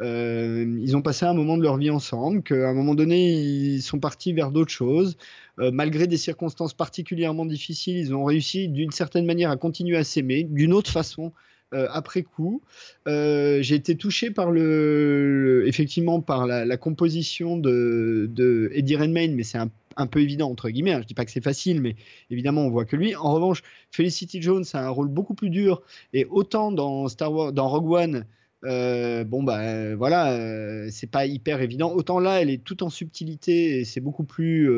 [0.00, 3.98] ils ont passé un moment de leur vie ensemble, qu'à un moment donné, ils sont
[3.98, 5.16] partis vers d'autres choses.
[5.60, 10.04] Euh, malgré des circonstances particulièrement difficiles, ils ont réussi d'une certaine manière à continuer à
[10.04, 11.32] s'aimer, d'une autre façon.
[11.74, 12.62] Euh, après coup,
[13.08, 19.58] euh, j'ai été touché par le, effectivement par la, composition de, Eddie Redmayne, mais c'est
[19.58, 20.92] un, peu évident entre guillemets.
[20.92, 21.00] Hein.
[21.02, 21.96] Je dis pas que c'est facile, mais
[22.30, 23.16] évidemment on voit que lui.
[23.16, 27.52] En revanche, Felicity Jones a un rôle beaucoup plus dur et autant dans Star Wars,
[27.52, 28.26] dans Rogue One
[28.64, 31.92] euh, bon bah euh, voilà, euh, c'est pas hyper évident.
[31.92, 34.70] Autant là, elle est tout en subtilité et c'est beaucoup plus,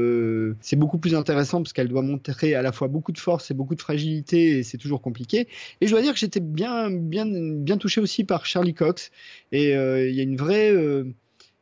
[0.61, 3.55] c'est beaucoup plus intéressant parce qu'elle doit montrer à la fois beaucoup de force et
[3.55, 5.49] beaucoup de fragilité et c'est toujours compliqué.
[5.81, 9.11] Et je dois dire que j'étais bien, bien, bien touché aussi par Charlie Cox
[9.53, 10.73] et il y a une vraie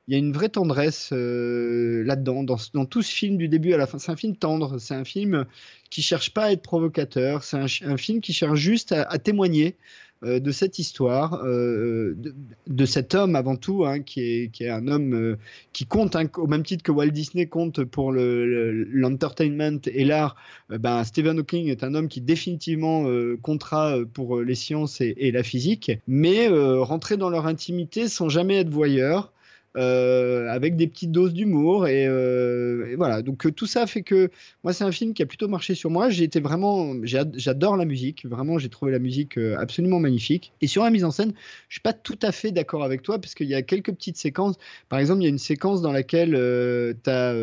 [0.07, 3.79] il y a une vraie tendresse là-dedans, dans, dans, tout ce film du début à
[3.79, 3.99] la fin.
[3.99, 5.47] C'est un film tendre, c'est un film
[5.91, 9.77] qui cherche pas à être provocateur, c'est un, film qui cherche juste à témoigner
[10.25, 12.17] euh, de cette histoire, euh,
[12.67, 15.37] de, cet homme avant tout, hein, qui, est, un homme euh,
[15.73, 20.37] qui compte, hein, au même titre que Walt Disney compte pour l'entertainment le, et l'art.
[20.71, 23.05] ben, Stephen Hawking est un homme qui définitivement
[23.43, 28.57] comptera pour les sciences et, et la physique, mais rentrer dans leur intimité sans jamais
[28.57, 29.33] être voyeur.
[29.77, 33.23] Euh, avec des petites doses d'humour et, euh, voilà.
[33.23, 34.31] Donc euh, tout ça fait que
[34.63, 36.11] moi c'est un film qui a plutôt marché sur moi.
[36.11, 40.53] J'ai été vraiment, j'adore la musique, vraiment j'ai trouvé la musique absolument magnifique.
[40.61, 41.33] Et sur la mise en scène,
[41.69, 44.17] je suis pas tout à fait d'accord avec toi parce qu'il y a quelques petites
[44.17, 44.57] séquences.
[44.89, 46.33] Par exemple, il y a une séquence dans laquelle
[47.03, 47.35] tu as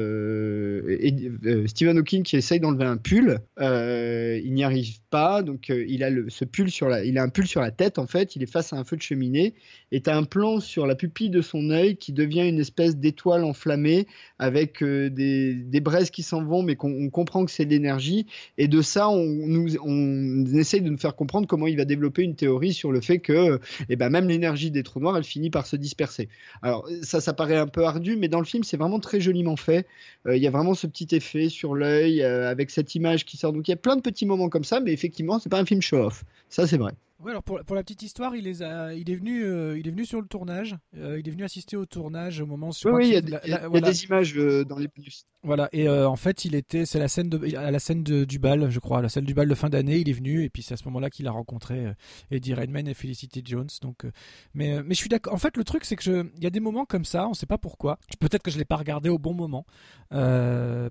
[1.67, 3.39] Stephen Hawking qui essaye d'enlever un pull.
[3.59, 7.29] Il n'y arrive pas, donc il a le, ce pull sur la, il a un
[7.29, 8.37] pull sur la tête en fait.
[8.37, 9.53] Il est face à un feu de cheminée
[9.91, 12.95] et tu as un plan sur la pupille de son œil qui devient une espèce
[12.95, 14.07] d'étoile enflammée
[14.39, 17.71] avec euh, des, des braises qui s'en vont, mais qu'on on comprend que c'est de
[17.71, 18.25] l'énergie.
[18.57, 22.23] Et de ça, on, nous, on essaye de nous faire comprendre comment il va développer
[22.23, 23.59] une théorie sur le fait que
[23.89, 26.29] eh ben, même l'énergie des trous noirs, elle finit par se disperser.
[26.61, 29.55] Alors ça, ça paraît un peu ardu, mais dans le film, c'est vraiment très joliment
[29.55, 29.87] fait.
[30.27, 33.37] Euh, Il y a vraiment ce petit effet sur l'œil euh, avec cette image qui
[33.37, 33.53] sort.
[33.53, 35.65] Donc il y a plein de petits moments comme ça, mais effectivement, c'est pas un
[35.65, 36.23] film show-off.
[36.49, 36.93] Ça, c'est vrai.
[37.23, 39.87] Ouais, alors pour, pour la petite histoire, il, les a, il, est venu, euh, il
[39.87, 40.75] est venu sur le tournage.
[40.97, 42.71] euh, il est venu assister au tournage au moment.
[42.85, 43.89] Oui, il y a, des- la- il y a- la- il y a voilà.
[43.91, 45.25] des images euh, dans les bonus.
[45.43, 48.37] Voilà, et en fait, il était, c'est la scène de, à la scène de- du
[48.37, 50.61] bal, je crois, la scène du bal de fin d'année, il est venu, et puis
[50.61, 51.91] c'est à ce moment-là qu'il a rencontré
[52.29, 53.67] Eddie Redmayne et Felicity Jones.
[53.81, 54.05] Donc,
[54.53, 55.33] mais, mais je suis d'accord.
[55.33, 57.33] En fait, le truc, c'est que je, il y a des moments comme ça, on
[57.33, 57.97] sait pas pourquoi.
[58.19, 59.65] Peut-être que je l'ai pas regardé au bon moment,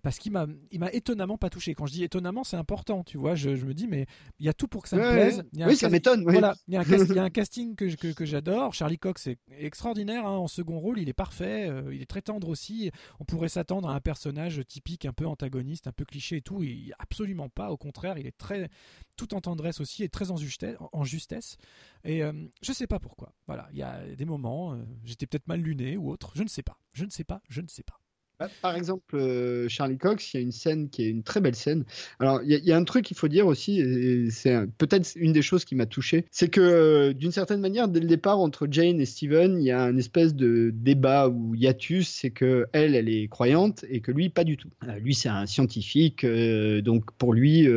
[0.03, 1.75] parce qu'il m'a, il m'a étonnamment pas touché.
[1.75, 3.35] Quand je dis étonnamment, c'est important, tu vois.
[3.35, 4.07] Je, je me dis, mais
[4.39, 5.39] il y a tout pour que ça me plaise.
[5.39, 5.45] ouais.
[5.53, 5.91] Il y a Oui, ça cas-
[6.25, 6.33] oui.
[6.33, 8.75] Voilà, il y a un, cas- il y a un casting que, que, que j'adore.
[8.75, 12.23] Charlie Cox est extraordinaire hein, en second rôle, il est parfait, euh, il est très
[12.23, 12.91] tendre aussi.
[13.21, 16.63] On pourrait s'attendre à un personnage typique, un peu antagoniste, un peu cliché et tout.
[16.63, 17.71] Et absolument pas.
[17.71, 18.69] Au contraire, il est très
[19.17, 20.77] tout en tendresse aussi et très en justesse.
[20.93, 21.57] En justesse.
[22.05, 23.33] Et euh, je sais pas pourquoi.
[23.47, 26.33] Voilà, il y a des moments, euh, j'étais peut-être mal luné ou autre.
[26.35, 26.79] Je ne sais pas.
[26.93, 27.43] Je ne sais pas.
[27.49, 28.01] Je ne sais pas.
[28.41, 31.43] Bah, Par exemple, euh, Charlie Cox, il y a une scène qui est une très
[31.43, 31.85] belle scène.
[32.21, 35.43] Alors, il y, a- un truc qu'il faut dire aussi, et c'est peut-être une des
[35.43, 38.99] choses qui m'a touché, c'est que euh, d'une certaine manière, dès le départ, entre Jane
[38.99, 43.11] et Steven, il y a un espèce de débat ou hiatus, c'est que elle, elle
[43.11, 44.71] est croyante et que lui, pas du tout.
[44.89, 47.69] Euh, lui, c'est un scientifique, donc pour lui,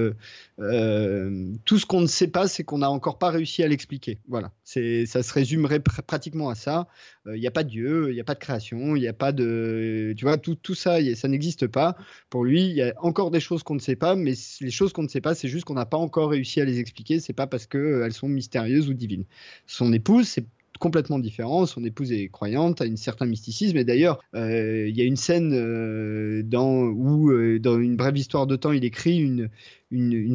[1.66, 4.18] tout ce qu'on ne sait pas, c'est qu'on n'a encore pas réussi à l'expliquer.
[4.30, 6.88] Voilà, ça se résumerait pr- pratiquement à ça.
[7.26, 9.14] Il n'y a pas de Dieu, il n'y a pas de création, il n'y a
[9.14, 10.14] pas de.
[10.18, 11.96] Tu vois, tout, tout ça, ça n'existe pas.
[12.30, 14.94] Pour lui, il y a encore des choses qu'on ne sait pas, mais les choses
[14.94, 17.20] qu'on ne sait pas, c'est juste qu'on n'a pas encore réussi à les expliquer.
[17.20, 19.26] C'est pas parce qu'elles sont mystérieuses ou divines.
[19.68, 20.46] Son épouse, c'est
[20.80, 21.66] complètement différent.
[21.66, 23.78] Son épouse est croyante, a un certain mysticisme.
[23.78, 28.18] Et d'ailleurs, euh, il y a une scène euh, dans, où, euh, dans une brève
[28.18, 29.50] histoire de temps, il écrit une,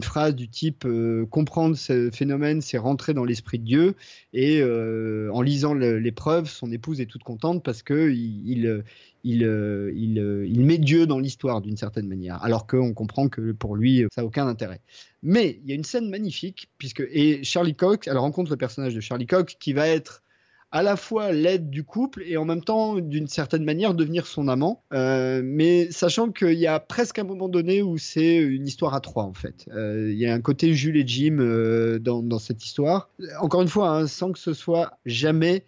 [0.02, 0.86] phrase du type
[1.30, 3.94] comprendre ce phénomène, c'est rentrer dans l'esprit de Dieu.
[4.32, 8.84] Et en lisant l'épreuve, son épouse est toute contente parce que il
[9.24, 14.26] met Dieu dans l'histoire d'une certaine manière, alors qu'on comprend que pour lui, ça n'a
[14.26, 14.80] aucun intérêt.
[15.24, 18.94] Mais il y a une scène magnifique, puisque et Charlie Cox, elle rencontre le personnage
[18.94, 20.22] de Charlie Cox qui va être
[20.70, 24.48] à la fois l'aide du couple et en même temps, d'une certaine manière, devenir son
[24.48, 24.84] amant.
[24.92, 29.00] Euh, mais sachant qu'il y a presque un moment donné où c'est une histoire à
[29.00, 29.66] trois, en fait.
[29.72, 33.10] Euh, Il y a un côté Jules et Jim euh, dans, cette histoire.
[33.40, 35.64] Encore une fois, hein, sans que ce soit jamais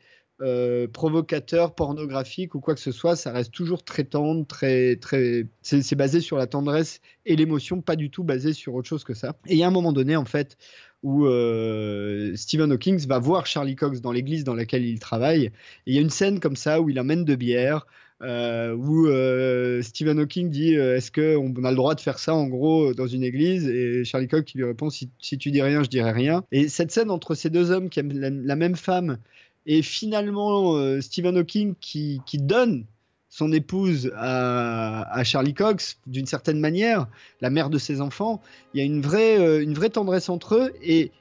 [0.94, 5.46] provocateur, pornographique ou quoi que ce soit, ça reste toujours très tendre, très, très.
[5.60, 9.12] C'est basé sur la tendresse et l'émotion, pas du tout basé sur autre chose que
[9.12, 9.36] ça.
[9.46, 10.56] Et a un moment donné, en fait,
[11.02, 15.46] où euh, Stephen Hawking va voir Charlie Cox dans l'église dans laquelle il travaille.
[15.46, 15.52] Et
[15.86, 17.86] il y a une scène comme ça où il amène de bière.
[18.22, 22.46] euh, où euh, Stephen Hawking dit est-ce qu'on a le droit de faire ça en
[22.48, 23.66] gros dans une église?
[23.66, 27.10] Et Charlie Cox lui répond si, tu dis rien je dirai rien et cette scène
[27.10, 29.18] entre ces deux hommes qui aiment la, même femme
[29.64, 32.84] et finalement Stephen Hawking qui donne
[33.30, 37.06] son épouse à, Charlie Cox d'une certaine manière,
[37.40, 38.42] la mère de ses enfants,
[38.74, 41.12] il y a une vraie, euh, une vraie tendresse entre eux et,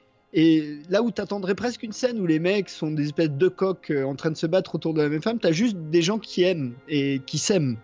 [0.88, 3.90] là où tu attendrais presque une scène où les mecs sont des espèces de coqs
[3.90, 6.02] euh, en train de se battre autour de la même femme, tu as juste des
[6.02, 7.78] gens qui aiment et qui s'aiment.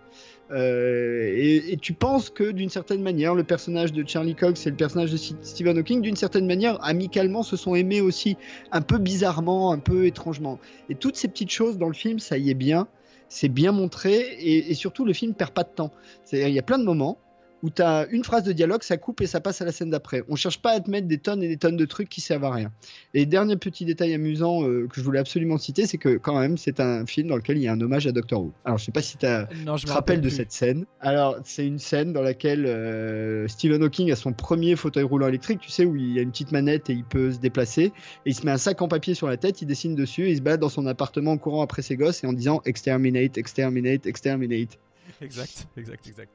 [0.53, 4.77] Euh, et, tu penses que d'une certaine manière, le personnage de Charlie Cox et le
[4.77, 8.37] personnage de Stephen Hawking, d'une certaine manière, amicalement, se sont aimés aussi,
[8.71, 10.61] un peu bizarrement, un peu étrangement.
[10.89, 12.87] Et toutes ces petites choses dans le film, ça y est bien,
[13.29, 15.93] c'est bien montré, et, surtout le film perd pas de temps.
[16.33, 17.19] Il y a plein de moments
[17.63, 19.91] où tu as une phrase de dialogue, ça coupe et ça passe à la scène
[19.91, 20.23] d'après.
[20.29, 22.45] On cherche pas à te mettre des tonnes et des tonnes de trucs qui servent
[22.45, 22.71] à rien.
[23.15, 26.59] Et dernier petit détail amusant euh, que je voulais absolument citer, c'est que quand même,
[26.59, 28.53] c'est un film dans lequel il y a un hommage à Doctor Who.
[28.65, 30.85] Alors, je sais pas si tu te rappelles rappelle de cette scène.
[31.01, 35.61] Alors, c'est une scène dans laquelle euh, Stephen Hawking a son premier fauteuil roulant électrique,
[35.61, 37.85] tu sais, où il y a une petite manette et il peut se déplacer.
[37.85, 37.93] Et
[38.31, 40.37] il se met un sac en papier sur la tête, il dessine dessus, et il
[40.37, 44.07] se balade dans son appartement en courant après ses gosses et en disant exterminate, exterminate,
[44.07, 44.79] exterminate.
[45.21, 46.31] Exact, exact, exact.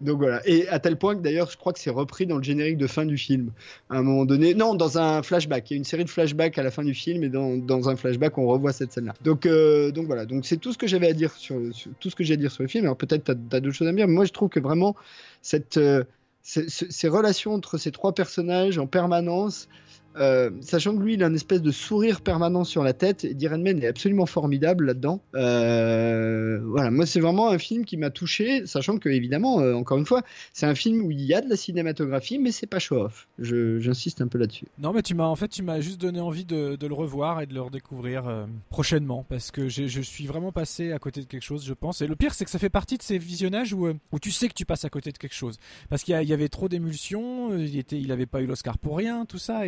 [0.00, 0.40] Donc voilà.
[0.46, 2.86] Et à tel point que d'ailleurs, je crois que c'est repris dans le générique de
[2.86, 3.50] fin du film.
[3.88, 5.70] À un moment donné, non, dans un flashback.
[5.70, 7.88] Il y a une série de flashbacks à la fin du film et dans, dans
[7.88, 9.14] un flashback, on revoit cette scène-là.
[9.22, 10.26] Donc, euh, donc voilà.
[10.26, 11.56] Donc c'est tout ce que j'avais à dire sur,
[11.98, 12.84] tout ce que à dire sur le film.
[12.84, 14.94] Alors peut-être t'as as, d'autres choses à dire, mais moi je trouve que vraiment
[15.42, 16.04] cette euh,
[16.42, 19.68] ces relations entre ces trois personnages en permanence.
[20.16, 23.48] Euh, sachant que lui, il a une espèce de sourire permanent sur la tête, et
[23.48, 25.22] Redmayne est absolument formidable là-dedans.
[25.34, 29.98] Euh, voilà, moi c'est vraiment un film qui m'a touché, sachant que évidemment, euh, encore
[29.98, 32.78] une fois, c'est un film où il y a de la cinématographie, mais c'est pas
[32.78, 33.28] show-off.
[33.38, 34.66] J'insiste un peu là-dessus.
[34.78, 37.46] Non, mais tu m'as en fait, tu m'as juste donné envie de, le revoir et
[37.46, 41.64] de le redécouvrir prochainement parce que je suis vraiment passé à côté de quelque chose,
[41.64, 42.02] je pense.
[42.02, 44.48] Et le pire, c'est que ça fait partie de ces visionnages où, où tu sais
[44.48, 45.56] que tu passes à côté de quelque chose
[45.88, 49.38] parce qu'il y, avait trop d'émulsions, il était, il pas eu l'Oscar pour rien, tout
[49.38, 49.62] ça.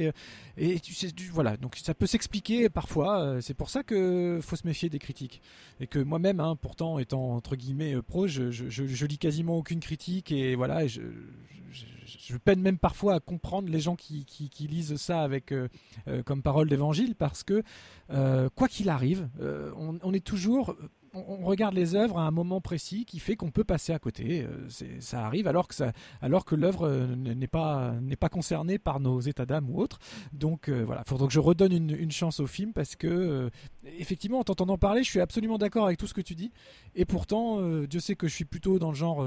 [0.57, 3.21] Et tu sais, tu- voilà, donc ça peut s'expliquer parfois.
[3.23, 5.41] euh, C'est pour ça que faut se méfier des critiques
[5.81, 9.81] et que moi-même, hein, pourtant étant entre guillemets euh, pro, je, je, lis quasiment aucune
[9.81, 11.01] critique et voilà, je,
[12.45, 15.69] peine même parfois à comprendre les gens qui, qui, lisent ça avec euh,
[16.25, 17.63] comme parole d'évangile parce que
[18.55, 19.29] quoi qu'il arrive,
[19.77, 20.77] on est toujours
[21.15, 24.43] on, regarde les œuvres à un moment précis qui fait qu'on peut passer à côté.
[24.43, 24.69] euh,
[25.01, 29.99] ça arrive alors que, l'œuvre euh, n'est pas, concernée par nos états d'âme ou autres.
[30.33, 33.51] Donc euh, voilà, il faudra que je redonne une, chance au film parce que,
[33.99, 36.53] effectivement, en t'entendant parler, je suis absolument d'accord avec tout ce que tu dis.
[36.95, 39.27] Et pourtant, Dieu sait que je suis plutôt dans le genre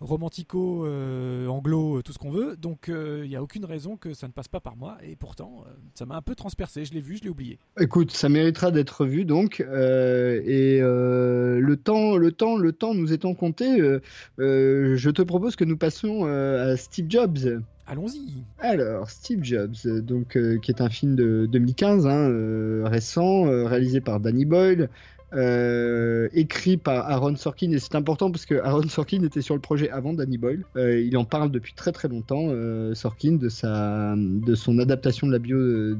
[0.00, 2.56] romantico, euh, anglo, euh, tout ce qu'on veut.
[2.56, 4.98] Donc euh, il n'y a aucune raison que ça ne passe pas par moi.
[5.02, 6.84] Et pourtant, euh, ça m'a un peu transpercé.
[6.84, 7.58] Je l'ai vu, je l'ai oublié.
[7.80, 9.60] Écoute, ça méritera d'être vu donc.
[9.60, 14.00] euh, et euh, le temps, le temps, le temps nous étant compté, euh,
[14.38, 17.60] euh, je te propose que nous passions euh, à Steve Jobs.
[17.86, 18.44] Allons-y.
[18.58, 23.46] Alors, Steve Jobs, euh, donc, euh, qui est un film de 2015, hein, euh, récent,
[23.46, 24.90] euh, réalisé par Danny Boyle,
[25.34, 29.60] euh, écrit par Aaron Sorkin, et c'est important parce que Aaron Sorkin était sur le
[29.60, 30.64] projet avant Danny Boyle.
[30.76, 35.26] Euh, il en parle depuis très très longtemps, euh, Sorkin, de, sa, de son adaptation
[35.26, 35.96] de la bio de,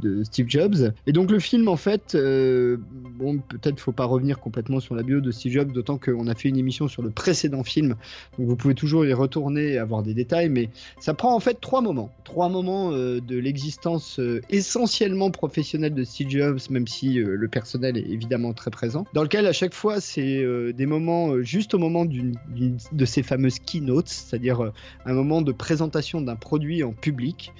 [0.00, 0.92] de- Steve Jobs.
[1.06, 5.20] Et donc le film, en fait, bon, peut-être faut pas revenir complètement sur la bio
[5.20, 7.96] de Steve Jobs, d'autant qu'on a fait une émission sur le précédent film,
[8.38, 11.60] donc vous pouvez toujours y retourner et avoir des détails, mais ça prend en fait
[11.60, 12.12] trois moments.
[12.24, 18.51] Trois moments de l'existence essentiellement professionnelle de Steve Jobs, même si le personnel est évidemment
[18.52, 22.04] très présent, dans lequel à chaque fois c'est euh, des moments euh, juste au moment
[22.04, 24.72] de ces fameuses keynotes, c'est-à-dire euh,
[25.06, 27.52] un moment de présentation d'un produit en public.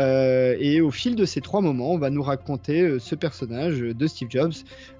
[0.00, 4.28] Et au fil de ces trois moments, on va nous raconter ce personnage de Steve
[4.30, 4.52] Jobs,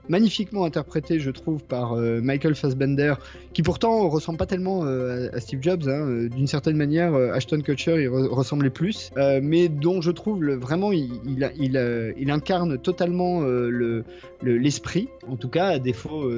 [0.08, 3.14] magnifiquement interprété, je trouve, par euh, Michael Fassbender,
[3.52, 5.82] qui pourtant ressemble pas tellement euh, à, Steve Jobs.
[5.86, 6.06] hein.
[6.08, 9.10] Euh, D'une certaine manière, Ashton Kutcher il re- ressemblait plus,
[9.42, 14.04] mais dont je trouve vraiment il, incarne totalement le
[14.40, 16.30] le- l'esprit, en tout cas à défaut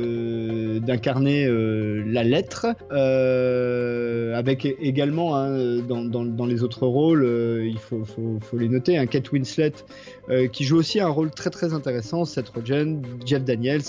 [0.81, 2.67] d'incarner la lettre,
[4.35, 7.27] avec également hein, dans, les autres rôles,
[7.65, 8.05] il faut,
[8.59, 9.73] les noter, un Kate Winslet
[10.31, 13.83] euh, qui joue aussi un rôle très très intéressant, Seth Rogen, Jeff Daniels,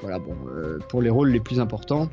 [0.00, 2.08] voilà bon euh, pour les rôles les plus importants.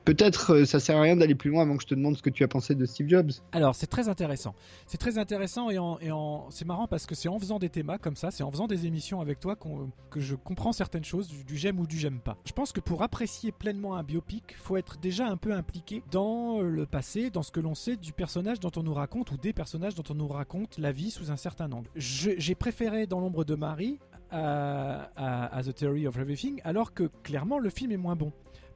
[0.00, 2.16] Euh, Peut-être euh, ça sert à rien d'aller plus loin avant que je te demande
[2.16, 3.30] ce que tu as pensé de Steve Jobs.
[3.52, 4.54] Alors, c'est très intéressant.
[4.86, 8.16] C'est très intéressant et, en, c'est marrant parce que c'est en faisant des thémas comme
[8.16, 11.78] ça, c'est en faisant des émissions avec toi que je comprends certaines choses du, j'aime
[11.78, 12.36] ou du j'aime pas.
[12.44, 16.60] Je pense que pour apprécier pleinement un biopic, faut être déjà un peu impliqué dans
[16.60, 19.52] le passé, dans ce que l'on sait du personnage dont on nous raconte ou des
[19.52, 21.88] personnages dont on nous raconte la vie sous un certain angle.
[21.94, 23.98] J'ai préféré Dans l'ombre de Marie
[24.30, 28.32] à- à The Theory of Everything, alors que clairement le film est moins bon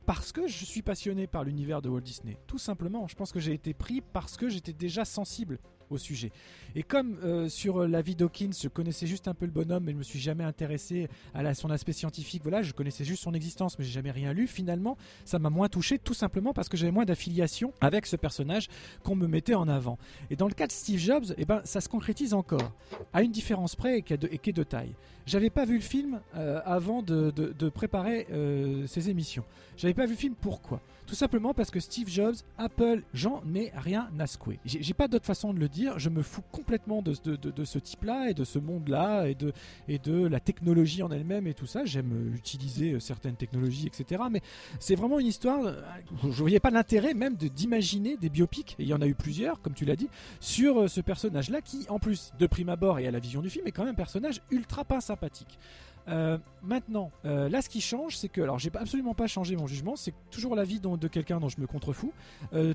[0.06, 2.38] parce que je suis passionné par l'univers de Walt Disney.
[2.46, 5.58] Tout simplement, je pense que j'ai été pris parce que j'étais déjà sensible
[5.90, 6.32] au sujet.
[6.74, 9.92] Et comme euh, sur la vie d'Hawkins, je connaissais juste un peu le bonhomme, mais
[9.92, 12.42] je me suis jamais intéressé à son aspect scientifique.
[12.42, 14.46] Voilà, je connaissais juste son existence, mais j'ai jamais rien lu.
[14.46, 18.68] Finalement, ça m'a moins touché, tout simplement parce que j'avais moins d'affiliation avec ce personnage
[19.02, 19.98] qu'on me mettait en avant.
[20.30, 22.72] Et dans le cas de Steve Jobs, eh ben, ça se concrétise encore,
[23.12, 24.94] à une différence près et qui est de, est de taille.
[25.26, 29.44] J'avais pas vu le film euh, avant de, préparer euh, ces émissions.
[29.76, 30.80] J'avais pas vu le film pourquoi?
[31.06, 34.58] Tout simplement parce que Steve Jobs, Apple, j'en ai rien à secouer.
[34.64, 35.73] J'ai pas d'autre façon de le dire.
[35.96, 39.34] Je me fous complètement de, de- de- de ce type-là et de ce monde-là et
[39.34, 39.52] de,
[39.88, 41.84] et de la technologie en elle-même et tout ça.
[41.84, 44.22] J'aime utiliser certaines technologies, etc.
[44.30, 44.40] Mais
[44.78, 45.64] c'est vraiment une histoire.
[45.64, 45.80] euh,
[46.24, 48.76] Je voyais pas l'intérêt même de- d'imaginer des biopics.
[48.78, 50.08] Et il y en a eu plusieurs, comme tu l'as dit,
[50.40, 53.50] sur euh, ce personnage-là qui, en plus, de prime abord et à la vision du
[53.50, 55.58] film, est quand même un personnage ultra pas sympathique.
[56.06, 59.96] Euh, maintenant, là, ce qui change, c'est que, alors, j'ai absolument pas changé mon jugement,
[59.96, 62.12] c'est toujours la vie dont- de quelqu'un dont je me contrefous,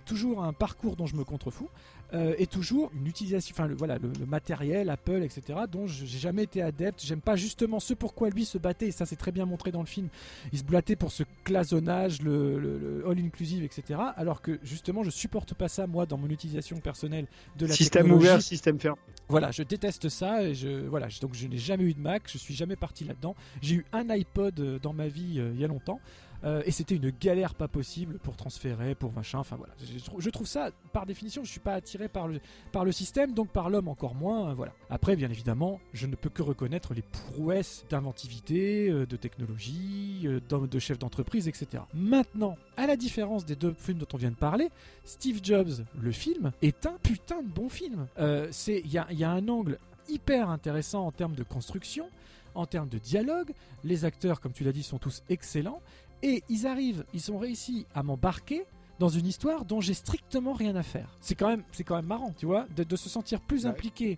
[0.05, 1.69] toujours un parcours dont je me contrefous,
[2.13, 6.05] euh, et toujours une utilisation, enfin, le, voilà, le, le matériel, Apple, etc., dont je-
[6.05, 7.03] j'ai jamais été adepte.
[7.05, 9.81] J'aime pas justement ce pourquoi lui se battait, et ça, c'est très bien montré dans
[9.81, 10.07] le film.
[10.51, 15.67] Il se battait pour ce clasonnage, le, all-inclusive, etc., alors que justement, je supporte pas
[15.67, 18.27] ça, moi, dans mon utilisation personnelle de la Système technologie.
[18.27, 18.97] ouvert, système fermé.
[19.27, 22.23] Voilà, je déteste ça et je voilà, je- donc je n'ai jamais eu de Mac,
[22.25, 23.35] je suis jamais parti là-dedans.
[23.61, 25.99] J'ai eu un iPod euh, dans ma vie euh, il y a longtemps
[26.43, 29.39] euh, et c'était une galère pas possible pour transférer, pour machin.
[29.39, 32.39] Enfin voilà, je, trou- je trouve ça par définition, je suis pas attiré par le
[32.71, 34.49] par le système, donc par l'homme encore moins.
[34.49, 34.73] euh, voilà.
[34.89, 40.67] Après, bien évidemment, je ne peux que reconnaître les prouesses d'inventivité, euh, de technologie, d'hommes-
[40.67, 41.83] de chefs d'entreprise, etc.
[41.93, 44.69] Maintenant, à la différence des deux films dont on vient de parler,
[45.03, 48.07] Steve Jobs, le film, est un putain de bon film.
[48.51, 49.77] C'est il y a, y a un angle
[50.07, 52.09] hyper intéressant en termes de construction,
[52.55, 53.51] en termes de dialogue.
[53.83, 55.81] Les acteurs, comme tu l'as dit, sont tous excellents
[56.23, 58.63] et ils arrivent, ils ont réussi à m'embarquer
[58.99, 61.07] dans une histoire dont j'ai strictement rien à faire.
[61.21, 63.69] C'est quand même, c'est quand même marrant, tu vois, de, de se sentir plus Ouais.
[63.71, 64.17] impliqué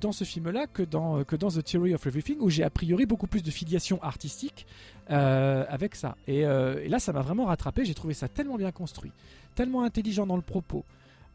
[0.00, 2.70] dans ce film-là que dans, euh, que dans The Theory of Everything, où j'ai a
[2.70, 4.66] priori beaucoup plus de filiation artistique
[5.10, 6.16] euh, avec ça.
[6.26, 7.84] Et, euh, et là, ça m'a vraiment rattrapé.
[7.84, 9.12] J'ai trouvé ça tellement bien construit,
[9.54, 10.84] tellement intelligent dans le propos.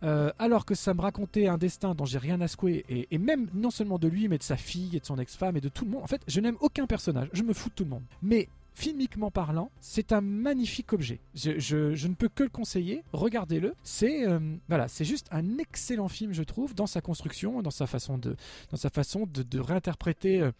[0.03, 3.17] Euh, alors que ça me racontait un destin dont j'ai rien à secouer, et, et
[3.17, 5.69] même non seulement de lui, mais de sa fille et de son ex-femme et de
[5.69, 6.03] tout le monde.
[6.03, 8.03] En fait, je n'aime aucun personnage, je me fous de tout le monde.
[8.21, 8.47] Mais
[8.81, 11.19] filmiquement parlant, c'est un magnifique objet.
[11.33, 13.03] Je, je- je ne peux que le conseiller.
[13.11, 13.73] Regardez-le.
[13.81, 17.87] C'est euh, voilà, c'est juste un excellent film, je trouve, dans sa construction, dans sa
[17.87, 18.35] façon de,
[18.69, 20.51] dans sa façon de, de réinterpréter euh,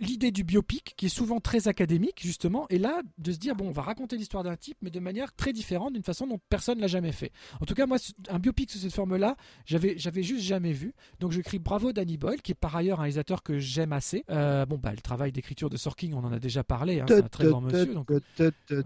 [0.00, 3.68] l'idée du biopic, qui est souvent très académique justement, et là de se dire bon,
[3.68, 6.80] on va raconter l'histoire d'un type, mais de manière très différente, d'une façon dont personne
[6.80, 7.30] l'a jamais fait.
[7.60, 7.98] En tout cas, moi,
[8.30, 10.92] un biopic sous cette forme-là, j'avais, j'avais juste jamais vu.
[11.20, 14.24] Donc je crie bravo Danny Boyle, qui est par ailleurs un réalisateur que j'aime assez.
[14.30, 17.00] Euh, bon, bah, le travail d'écriture de Sorkin, on en a déjà parlé.
[17.00, 17.94] hein, c'est un très grand monsieur.
[17.94, 18.10] Donc...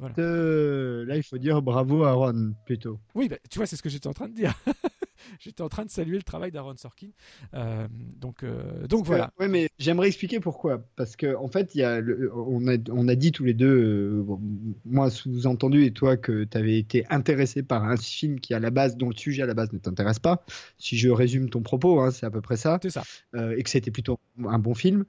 [0.00, 1.04] voilà.
[1.04, 2.98] Là, il faut dire bravo à Ron, plutôt.
[3.14, 4.54] Oui, bah, tu vois, c'est ce que j'étais en train de dire.
[5.40, 7.08] j'étais en train de saluer le travail d'Aaron Sorkin.
[7.54, 7.86] Euh,
[8.20, 9.32] donc, euh, donc voilà.
[9.38, 10.84] Ouais, mais j'aimerais expliquer pourquoi.
[10.96, 13.54] Parce que en fait, il y a le- on, a, on a dit tous les
[13.54, 14.40] deux, euh, bon,
[14.84, 18.70] moi sous-entendu et toi, que tu avais été intéressé par un film qui à la
[18.70, 20.44] base, dont le sujet à la base ne t'intéresse pas.
[20.78, 22.78] Si je résume ton propos, hein, c'est à peu près ça.
[22.82, 23.02] C'est ça.
[23.34, 25.04] Euh, et que c'était plutôt un bon film.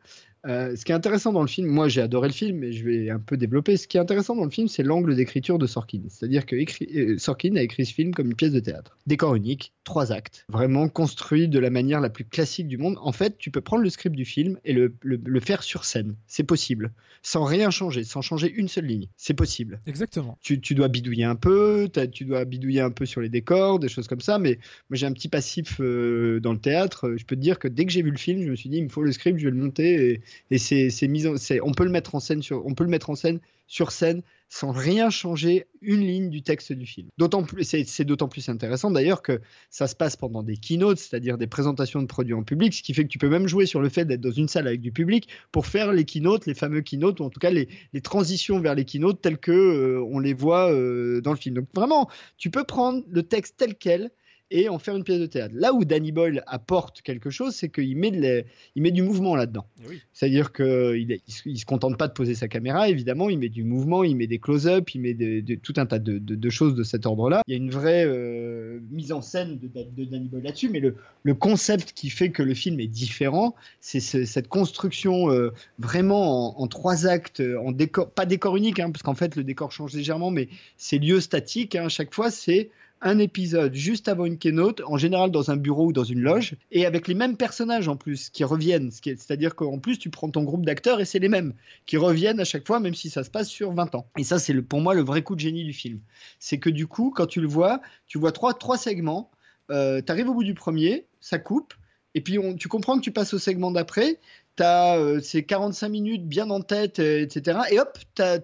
[0.45, 2.85] Euh, ce qui est intéressant dans le film, moi j'ai adoré le film, mais je
[2.85, 3.77] vais un peu développer.
[3.77, 6.01] Ce qui est intéressant dans le film, c'est l'angle d'écriture de Sorkin.
[6.09, 8.97] C'est-à-dire que écrit- euh, Sorkin a écrit ce film comme une pièce de théâtre.
[9.07, 12.97] Décor unique, trois actes, vraiment construit de la manière la plus classique du monde.
[13.01, 15.83] En fait, tu peux prendre le script du film et le, le- le faire sur
[15.85, 16.15] scène.
[16.27, 16.91] C'est possible.
[17.23, 19.07] Sans rien changer, sans changer une seule ligne.
[19.17, 19.81] C'est possible.
[19.87, 20.37] Exactement.
[20.41, 23.87] Tu, tu dois bidouiller un peu, tu dois bidouiller un peu sur les décors, des
[23.87, 24.59] choses comme ça, mais
[24.91, 27.15] moi j'ai un petit passif euh, dans le théâtre.
[27.17, 28.77] Je peux te dire que dès que j'ai vu le film, je me suis dit
[28.77, 30.21] il me faut le script, je vais le monter et,
[30.51, 33.09] et c'est mis en- on peut le mettre en scène sur on peut le mettre
[33.09, 37.07] en scène sur scène sans rien changer une ligne du texte du film.
[37.17, 40.99] D'autant plus c'est c'est d'autant plus intéressant d'ailleurs que ça se passe pendant des keynotes,
[40.99, 43.65] c'est-à-dire des présentations de produits en public, ce qui fait que tu peux même jouer
[43.65, 46.53] sur le fait d'être dans une salle avec du public pour faire les keynotes, les
[46.53, 50.03] fameux keynotes ou en tout cas les, les transitions vers les keynotes telles que euh,
[50.11, 51.55] on les voit euh, dans le film.
[51.55, 52.07] Donc vraiment,
[52.37, 54.11] tu peux prendre le texte tel quel
[54.57, 55.53] et en faire une pièce de théâtre.
[55.57, 58.41] Là où Danny Boyle apporte quelque chose, c'est qu'il met, de la-
[58.75, 59.65] il met du mouvement là-dedans.
[59.83, 60.01] Eh oui.
[60.13, 60.65] C'est-à-dire qu'il
[61.09, 64.15] il, il se- contente pas de poser sa caméra, évidemment, il met du mouvement, il
[64.15, 67.41] met des close-up, il met de- de- tout un tas de, choses de cet ordre-là.
[67.47, 70.79] Il y a une vraie euh, mise en scène de, de Danny Boyle là-dessus, mais
[70.79, 75.51] le, le concept qui fait que le film est différent, c'est ce- cette construction euh,
[75.79, 79.43] vraiment en, en trois actes, en décor, pas décor unique, hein, parce qu'en fait le
[79.43, 80.47] décor change légèrement, mais
[80.77, 81.75] c'est lieu statique.
[81.75, 81.85] hein.
[81.85, 82.69] à chaque fois, c'est
[83.05, 86.55] un épisode juste avant une keynote, en général dans un bureau ou dans une loge,
[86.71, 88.89] et avec les mêmes personnages en plus qui reviennent.
[88.91, 91.53] C'est-à-dire qu'en plus, tu prends ton groupe d'acteurs et c'est les mêmes
[91.85, 94.07] qui reviennent à chaque fois, même si ça se passe sur 20 ans.
[94.17, 95.99] Et ça, c'est pour moi le vrai coup de génie du film.
[96.39, 99.29] C'est que du coup, quand tu le vois, tu vois trois, trois segments,
[99.69, 101.75] euh, tu arrives au bout du premier, ça coupe,
[102.15, 104.19] et puis on- tu comprends que tu passes au segment d'après,
[104.57, 107.59] tu as ces 45 minutes bien en tête, euh, etc.
[107.71, 108.39] Et hop, tu as,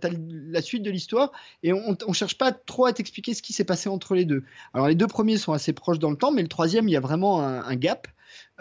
[0.49, 1.31] la suite de l'histoire,
[1.63, 4.43] et on ne cherche pas trop à t'expliquer ce qui s'est passé entre les deux.
[4.73, 6.97] Alors les deux premiers sont assez proches dans le temps, mais le troisième, il y
[6.97, 8.07] a vraiment un, gap.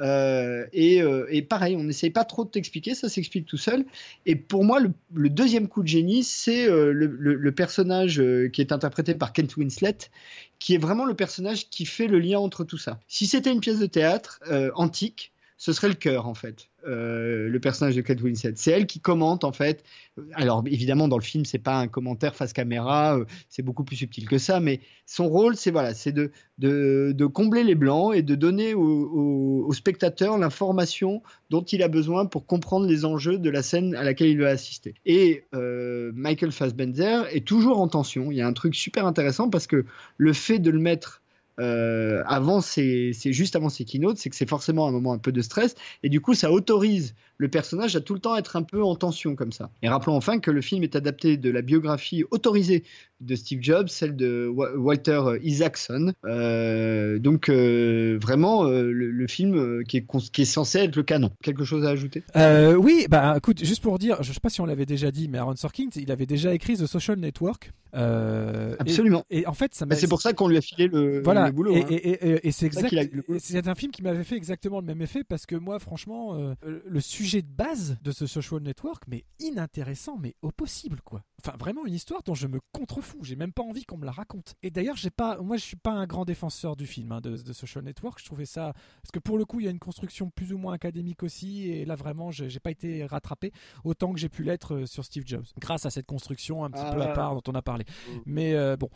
[0.00, 3.84] Euh, et, euh, et pareil, on n'essaye pas trop de t'expliquer, ça s'explique tout seul.
[4.26, 8.60] Et pour moi, le, deuxième coup de génie, c'est euh, le, le- personnage euh, qui
[8.60, 9.98] est interprété par Kent Winslet,
[10.58, 12.98] qui est vraiment le personnage qui fait le lien entre tout ça.
[13.08, 16.70] Si c'était une pièce de théâtre euh, antique, ce serait le cœur en fait.
[16.88, 18.54] Euh, le personnage de Kate Winslet.
[18.56, 19.84] C'est elle qui commente en fait.
[20.32, 23.96] Alors évidemment dans le film c'est pas un commentaire face caméra, euh, c'est beaucoup plus
[23.96, 28.22] subtil que ça, mais son rôle c'est voilà, c'est de, de, combler les blancs et
[28.22, 33.62] de donner au, spectateur l'information dont il a besoin pour comprendre les enjeux de la
[33.62, 34.94] scène à laquelle il va assister.
[35.04, 38.32] Et euh, Michael Fassbender est toujours en tension.
[38.32, 39.84] Il y a un truc super intéressant parce que
[40.16, 41.20] le fait de le mettre
[41.58, 45.32] euh, avant c'est juste avant ces keynotes, c'est que c'est forcément un moment un peu
[45.32, 48.62] de stress et du coup ça autorise le personnage à tout le temps être un
[48.62, 49.70] peu en tension comme ça.
[49.82, 52.84] Et rappelons enfin que le film est adapté de la biographie autorisée
[53.20, 56.12] de Steve Jobs, celle de Walter Isaacson.
[56.24, 61.30] Euh, donc euh, vraiment le, film qui est, qui est censé être le canon.
[61.42, 62.22] Quelque chose à ajouter?
[62.34, 65.38] Oui, bah écoute, juste pour dire, je sais pas si on l'avait déjà dit, mais
[65.38, 67.72] Aaron Sorkin, il avait déjà écrit The Social Network.
[67.92, 69.24] Absolument.
[69.30, 71.52] Et, en fait, ça bah, c'est pour ça qu'on lui a filé le, voilà, le
[71.52, 71.74] boulot.
[71.74, 71.86] Et, hein.
[71.90, 72.94] et, et c'est exact.
[73.38, 77.00] C'est un film qui m'avait fait exactement le même effet parce que moi, franchement, le
[77.00, 81.22] sujet de base de ce social network, mais inintéressant, mais au possible, quoi.
[81.44, 83.18] Enfin, vraiment une histoire dont je me contrefous.
[83.22, 84.54] J'ai même pas envie qu'on me la raconte.
[84.62, 87.36] Et d'ailleurs, j'ai pas, moi, je suis pas un grand défenseur du film hein, de,
[87.52, 88.18] Social Network.
[88.20, 88.72] Je trouvais ça
[89.02, 91.70] parce que pour le coup, il y a une construction plus ou moins académique aussi.
[91.70, 93.52] Et là, vraiment, j'ai pas été rattrapé
[93.84, 96.84] autant que j'ai pu l'être euh, sur Steve Jobs, grâce à cette construction un petit
[96.94, 97.14] peu à ah.
[97.14, 97.84] part dont on a parlé.
[97.84, 98.18] Mm.
[98.26, 98.90] Mais euh, bon,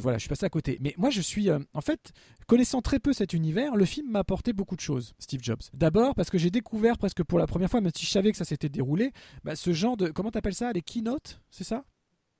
[0.00, 0.78] voilà, je suis passé à côté.
[0.80, 2.12] Mais moi, je suis, euh, en fait,
[2.46, 5.14] connaissant très peu cet univers, le film m'a apporté beaucoup de choses.
[5.18, 5.62] Steve Jobs.
[5.72, 8.38] D'abord parce que j'ai découvert presque pour la première fois, même si je savais que
[8.38, 9.12] ça s'était déroulé,
[9.44, 11.83] bah, ce genre de, comment t'appelles ça, les keynotes, c'est ça?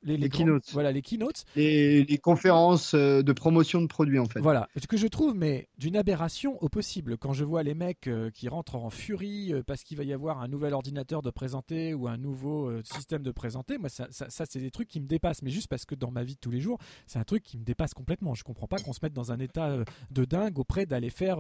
[0.04, 0.70] Les, keynotes.
[0.72, 1.44] Voilà, les keynotes.
[1.56, 4.40] Les, les, conférences euh, de promotion de produits, en fait.
[4.40, 4.68] Voilà.
[4.76, 7.16] Ce que je trouve, mais d'une aberration au possible.
[7.16, 10.12] Quand je vois les mecs euh, qui rentrent en furie euh, parce qu'il va y
[10.12, 14.44] avoir un nouvel ordinateur de présenter ou un nouveau système de présenter, moi, ça, ça,
[14.48, 15.42] c'est des trucs qui me dépassent.
[15.42, 17.58] Mais juste parce que dans ma vie de tous les jours, c'est un truc qui
[17.58, 18.34] me dépasse complètement.
[18.34, 19.78] Je comprends pas qu'on se mette dans un état
[20.10, 21.38] de dingue auprès d'aller faire,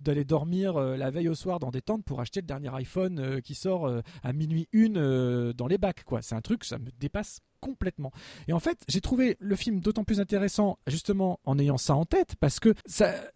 [0.00, 3.54] d'aller dormir la veille au soir dans des tentes pour acheter le dernier iPhone qui
[3.54, 3.90] sort
[4.22, 6.22] à minuit une dans les bacs, quoi.
[6.22, 8.12] C'est un truc, ça me dépasse complètement.
[8.46, 12.04] Et en fait, j'ai trouvé le film d'autant plus intéressant justement en ayant ça en
[12.04, 12.74] tête parce que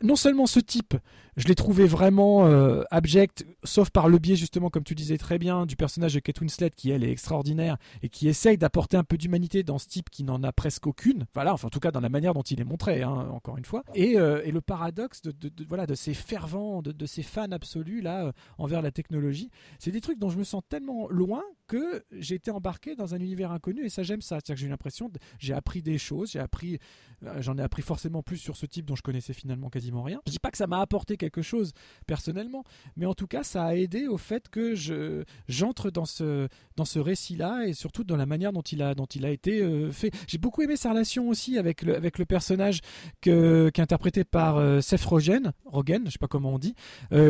[0.02, 0.94] non seulement ce type,
[1.38, 5.38] je l'ai trouvé vraiment euh, abject, sauf par le biais justement, comme tu disais très
[5.38, 9.04] bien, du personnage de Kate Winslet qui elle est extraordinaire et qui essaye d'apporter un
[9.04, 11.24] peu d'humanité dans ce type qui n'en a presque aucune.
[11.32, 13.64] Voilà, enfin en tout cas dans la manière dont il est montré, hein, encore une
[13.64, 13.82] fois.
[13.94, 15.32] Et, euh, le paradoxe de,
[15.68, 19.90] voilà de ces fervents, de, de ces fans absolus là euh, envers la technologie, c'est
[19.90, 23.52] des trucs dont je me sens tellement loin que j'ai été embarqué dans un univers
[23.52, 24.36] inconnu et ça j'aime ça.
[24.36, 26.78] C'est-à-dire que j'ai eu l'impression, j'ai appris des choses, j'ai appris,
[27.24, 30.20] euh, j'en ai appris forcément plus sur ce type dont je connaissais finalement quasiment rien.
[30.26, 31.72] Je dis pas que ça m'a apporté quelque chose
[32.06, 32.64] personnellement,
[32.96, 36.84] mais en tout cas ça a aidé au fait que je j'entre dans ce dans
[36.84, 39.90] ce récit-là et surtout dans la manière dont il a dont il a été euh,
[39.90, 40.10] fait.
[40.26, 42.80] J'ai beaucoup aimé sa relation aussi avec le avec le personnage
[43.20, 46.74] que qui est interprété par euh, Seth Rogen, Rogen, je sais pas comment on dit,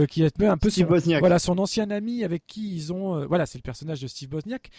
[0.09, 0.85] qui est un peu son,
[1.21, 4.71] voilà son ancien ami avec qui ils ont voilà c'est le personnage de Steve Bosniak.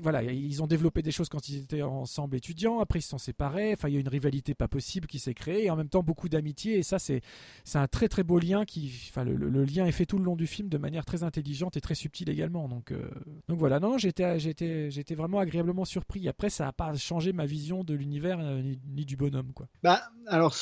[0.00, 2.80] voilà ils ont développé des choses quand ils étaient ensemble étudiants.
[2.80, 3.72] Après, ils se sont séparés.
[3.72, 5.66] Enfin, il y a une rivalité pas possible qui s'est créée.
[5.66, 6.78] Et en même temps, beaucoup d'amitié.
[6.78, 7.22] Et ça, c'est
[7.74, 8.92] un très très beau lien qui.
[9.10, 11.80] Enfin, le, lien est fait tout le long du film de manière très intelligente et
[11.80, 12.68] très subtile également.
[12.68, 13.08] Donc, euh,
[13.48, 13.78] donc voilà.
[13.78, 16.28] Non, j'étais j'étais vraiment agréablement surpris.
[16.28, 19.66] Après, ça n'a pas changé ma vision de l'univers euh, ni, du bonhomme, quoi.
[19.82, 20.56] Bah, alors,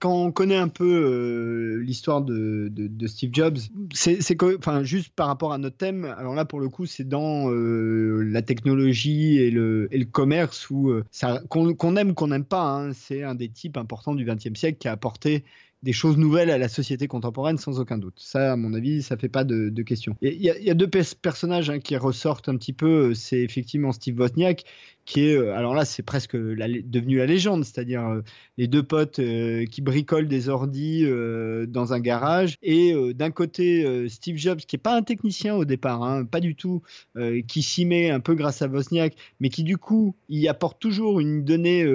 [0.00, 3.58] quand on connaît un peu euh, l'histoire de, de, Steve Jobs,
[3.92, 4.18] c'est
[4.58, 6.04] enfin juste par rapport à notre thème.
[6.04, 10.90] Alors là, pour le coup, c'est dans la technologie et le et le commerce où
[10.90, 11.04] euh,
[11.48, 14.88] qu'on aime qu'on n'aime pas, hein, c'est un des types importants du XXe siècle qui
[14.88, 15.44] a apporté
[15.84, 18.14] des choses nouvelles à la société contemporaine sans aucun doute.
[18.16, 20.16] Ça, à mon avis, ça fait pas de, question.
[20.22, 23.12] Il y, a deux personnages hein, qui ressortent un petit peu.
[23.12, 24.64] C'est effectivement Steve Wozniak
[25.04, 28.20] qui est, euh, alors là, c'est presque devenu la légende, c'est-à-dire euh,
[28.56, 31.04] les deux potes euh, qui bricolent des ordis
[31.68, 36.02] dans un garage, et d'un côté Steve Jobs, qui est pas un technicien au départ,
[36.02, 36.82] hein, pas du tout,
[37.48, 41.20] qui s'y met un peu grâce à Wozniak, mais qui du coup, y apporte toujours
[41.20, 41.86] une donnée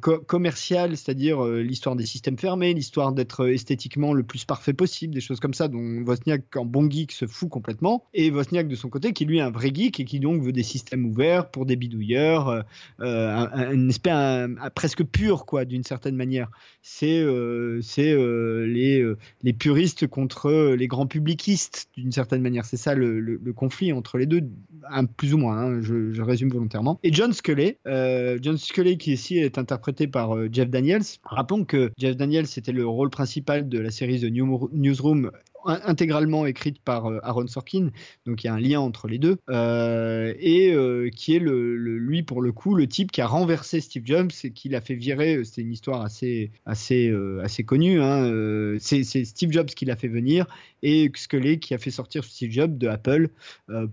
[0.00, 5.40] commerciale, c'est-à-dire l'histoire des systèmes fermés, l'histoire d'être esthétiquement le plus parfait possible, des choses
[5.40, 9.12] comme ça, dont Wozniak, en bon geek, se fout complètement, et Wozniak de son côté,
[9.12, 11.76] qui lui est un vrai geek et qui donc veut des systèmes ouverts pour des
[11.76, 12.62] bidouilleurs euh,
[13.00, 16.50] euh, une espèce presque pure, quoi, d'une certaine manière.
[16.82, 19.04] C'est euh, c'est les,
[19.42, 22.64] les puristes contre les grands publicistes, d'une certaine manière.
[22.64, 24.42] C'est ça le, conflit entre les deux,
[24.88, 26.98] un, plus ou moins, hein, je, résume volontairement.
[27.02, 31.02] Et John Scully, John Scully qui ici est interprété par Jeff Daniels.
[31.24, 34.32] Rappelons que Jeff Daniels c'était le rôle principal de la série The
[34.72, 35.30] Newsroom
[35.66, 37.90] intégralement écrite par euh, Aaron Sorkin,
[38.26, 41.76] donc il y a un lien entre les deux, euh, et euh, qui est le,
[41.76, 44.94] lui pour le coup le type qui a renversé Steve Jobs et qui l'a fait
[44.94, 45.42] virer.
[45.44, 48.00] C'était une histoire assez assez assez connue.
[48.00, 50.46] hein, c'est Steve Jobs qui l'a fait venir
[50.82, 53.28] et Scully qui a fait sortir Steve Jobs de Apple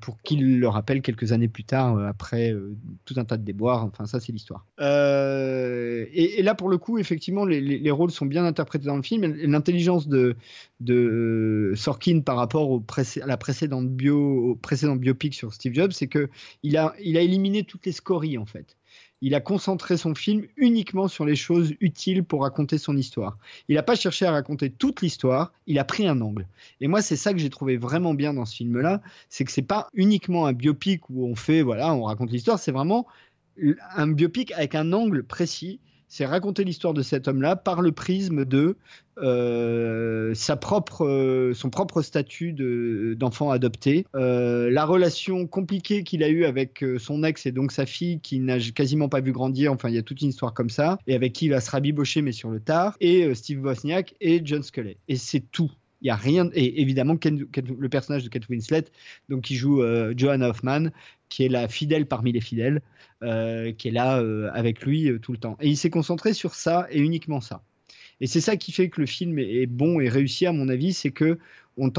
[0.01, 2.55] pour qu'il le rappelle quelques années plus tard après
[3.05, 3.85] tout un tas de déboires.
[3.85, 4.65] Enfin ça c'est l'histoire.
[4.79, 9.03] Et, là pour le coup effectivement les, les- les rôles sont bien interprétés dans le
[9.03, 9.23] film.
[9.23, 10.35] L'intelligence de
[11.75, 12.83] Sorkin par rapport au
[13.21, 16.29] à la précédente bio, précédent biopic sur Steve Jobs, c'est que
[16.63, 18.75] il a, il a éliminé toutes les scories en fait.
[19.21, 23.37] Il a concentré son film uniquement sur les choses utiles pour raconter son histoire.
[23.67, 26.47] Il n'a pas cherché à raconter toute l'histoire, il a pris un angle.
[26.79, 29.61] Et moi, c'est ça que j'ai trouvé vraiment bien dans ce film-là, c'est que c'est
[29.61, 33.07] pas uniquement un biopic où on fait, voilà, on raconte l'histoire, c'est vraiment
[33.95, 35.79] un biopic avec un angle précis.
[36.09, 38.75] C'est raconter l'histoire de cet homme-là par le prisme de
[39.19, 46.23] euh, sa propre, euh, son propre statut de- d'enfant adopté, euh, la relation compliquée qu'il
[46.23, 49.71] a eue avec son ex et donc sa fille qui n'a quasiment pas vu grandir.
[49.71, 51.69] Enfin, il y a toute une histoire comme ça et avec qui il va se
[51.69, 52.95] rabibocher mais sur le tard.
[52.99, 54.97] Et Steve Wozniak et John Sculley.
[55.07, 55.71] Et c'est tout.
[56.01, 58.85] Il y a rien et évidemment le personnage de Kate Winslet,
[59.27, 60.89] donc qui joue euh, Hoffman,
[61.29, 62.81] qui est la fidèle parmi les fidèles,
[63.23, 65.57] euh, qui est là euh, avec lui euh, tout le temps.
[65.61, 67.63] Et il s'est concentré sur ça et uniquement ça.
[68.21, 70.93] Et c'est ça qui fait que le film est, bon et réussi à mon avis,
[70.93, 71.37] c'est que
[71.77, 71.89] on on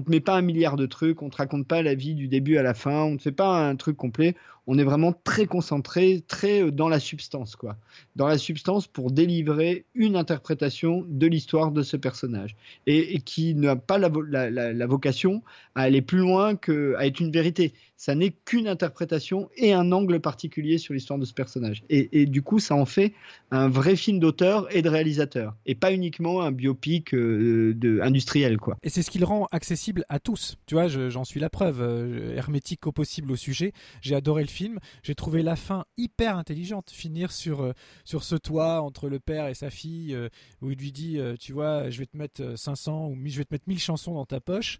[0.00, 2.58] te met pas un milliard de trucs, on te raconte pas la vie du début
[2.58, 4.34] à la fin, on ne fait pas un truc complet.
[4.66, 7.76] On est vraiment très concentré, très euh, dans la substance, quoi.
[8.16, 12.54] Dans la substance pour délivrer une interprétation de l'histoire de ce personnage
[12.86, 15.42] et, qui n'a pas la, vo- la- la- la vocation
[15.74, 17.72] à aller plus loin que à être une vérité.
[17.96, 21.84] Ça n'est qu'une interprétation et un angle particulier sur l'histoire de ce personnage.
[21.88, 23.12] Et, du coup, ça en fait
[23.52, 28.76] un vrai film d'auteur et de réalisateur, et pas uniquement un biopic euh, industriel, quoi.
[28.82, 30.56] Et c'est ce qui le rend accessible à tous.
[30.66, 33.72] Tu vois, je- j'en suis la preuve, euh, hermétique au possible au sujet.
[34.00, 34.78] J'ai adoré le film.
[35.02, 36.90] J'ai trouvé la fin hyper intelligente.
[36.90, 37.72] Finir sur, euh,
[38.04, 40.28] sur ce toit entre le père et sa fille, euh,
[40.60, 43.38] où il lui dit, euh, tu vois, je vais te mettre euh, 500 ou je
[43.38, 44.78] vais te mettre 1000 chansons dans ta poche.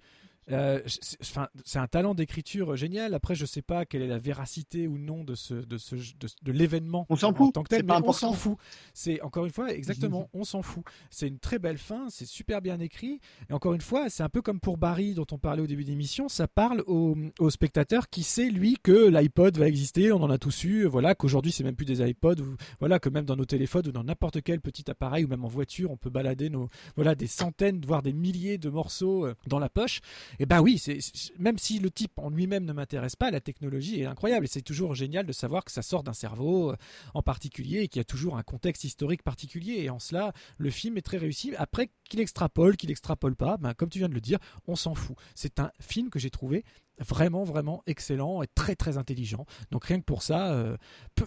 [0.50, 3.14] Euh, c'est- un talent d'écriture génial.
[3.14, 6.26] Après, je sais pas quelle est la véracité ou non de ce, de ce, de,
[6.42, 7.06] de l'événement.
[7.08, 8.56] On s'en en fout, tant que tel, mais on s'en fout.
[8.92, 10.84] C'est encore une fois exactement, on s'en fout.
[11.10, 13.20] C'est une très belle fin, c'est super bien écrit.
[13.48, 15.84] Et encore une fois, c'est un peu comme pour Barry dont on parlait au début
[15.84, 20.30] d'émission, ça parle au, au spectateur qui sait lui que l'iPod va exister, on en
[20.30, 23.36] a tous eu, voilà, qu'aujourd'hui c'est même plus des iPods, ou, voilà, que même dans
[23.36, 26.50] nos téléphones ou dans n'importe quel petit appareil ou même en voiture, on peut balader
[26.50, 30.00] nos, voilà, des centaines voire des milliers de morceaux euh, dans la poche.
[30.38, 30.98] Et ben oui, c'est
[31.38, 34.62] même si le type en lui-même ne m'intéresse pas, la technologie est incroyable et c'est
[34.62, 36.76] toujours génial de savoir que ça sort d'un cerveau euh,
[37.14, 39.82] en particulier et qu'il y a toujours un contexte historique particulier.
[39.82, 41.54] Et en cela, le film est très réussi.
[41.56, 44.94] Après, qu'il extrapole, qu'il extrapole pas, ben, comme tu viens de le dire, on s'en
[44.94, 45.16] fout.
[45.34, 46.64] C'est un film que j'ai trouvé
[46.98, 49.46] vraiment, vraiment excellent et très, très intelligent.
[49.70, 50.76] Donc rien que pour ça, euh,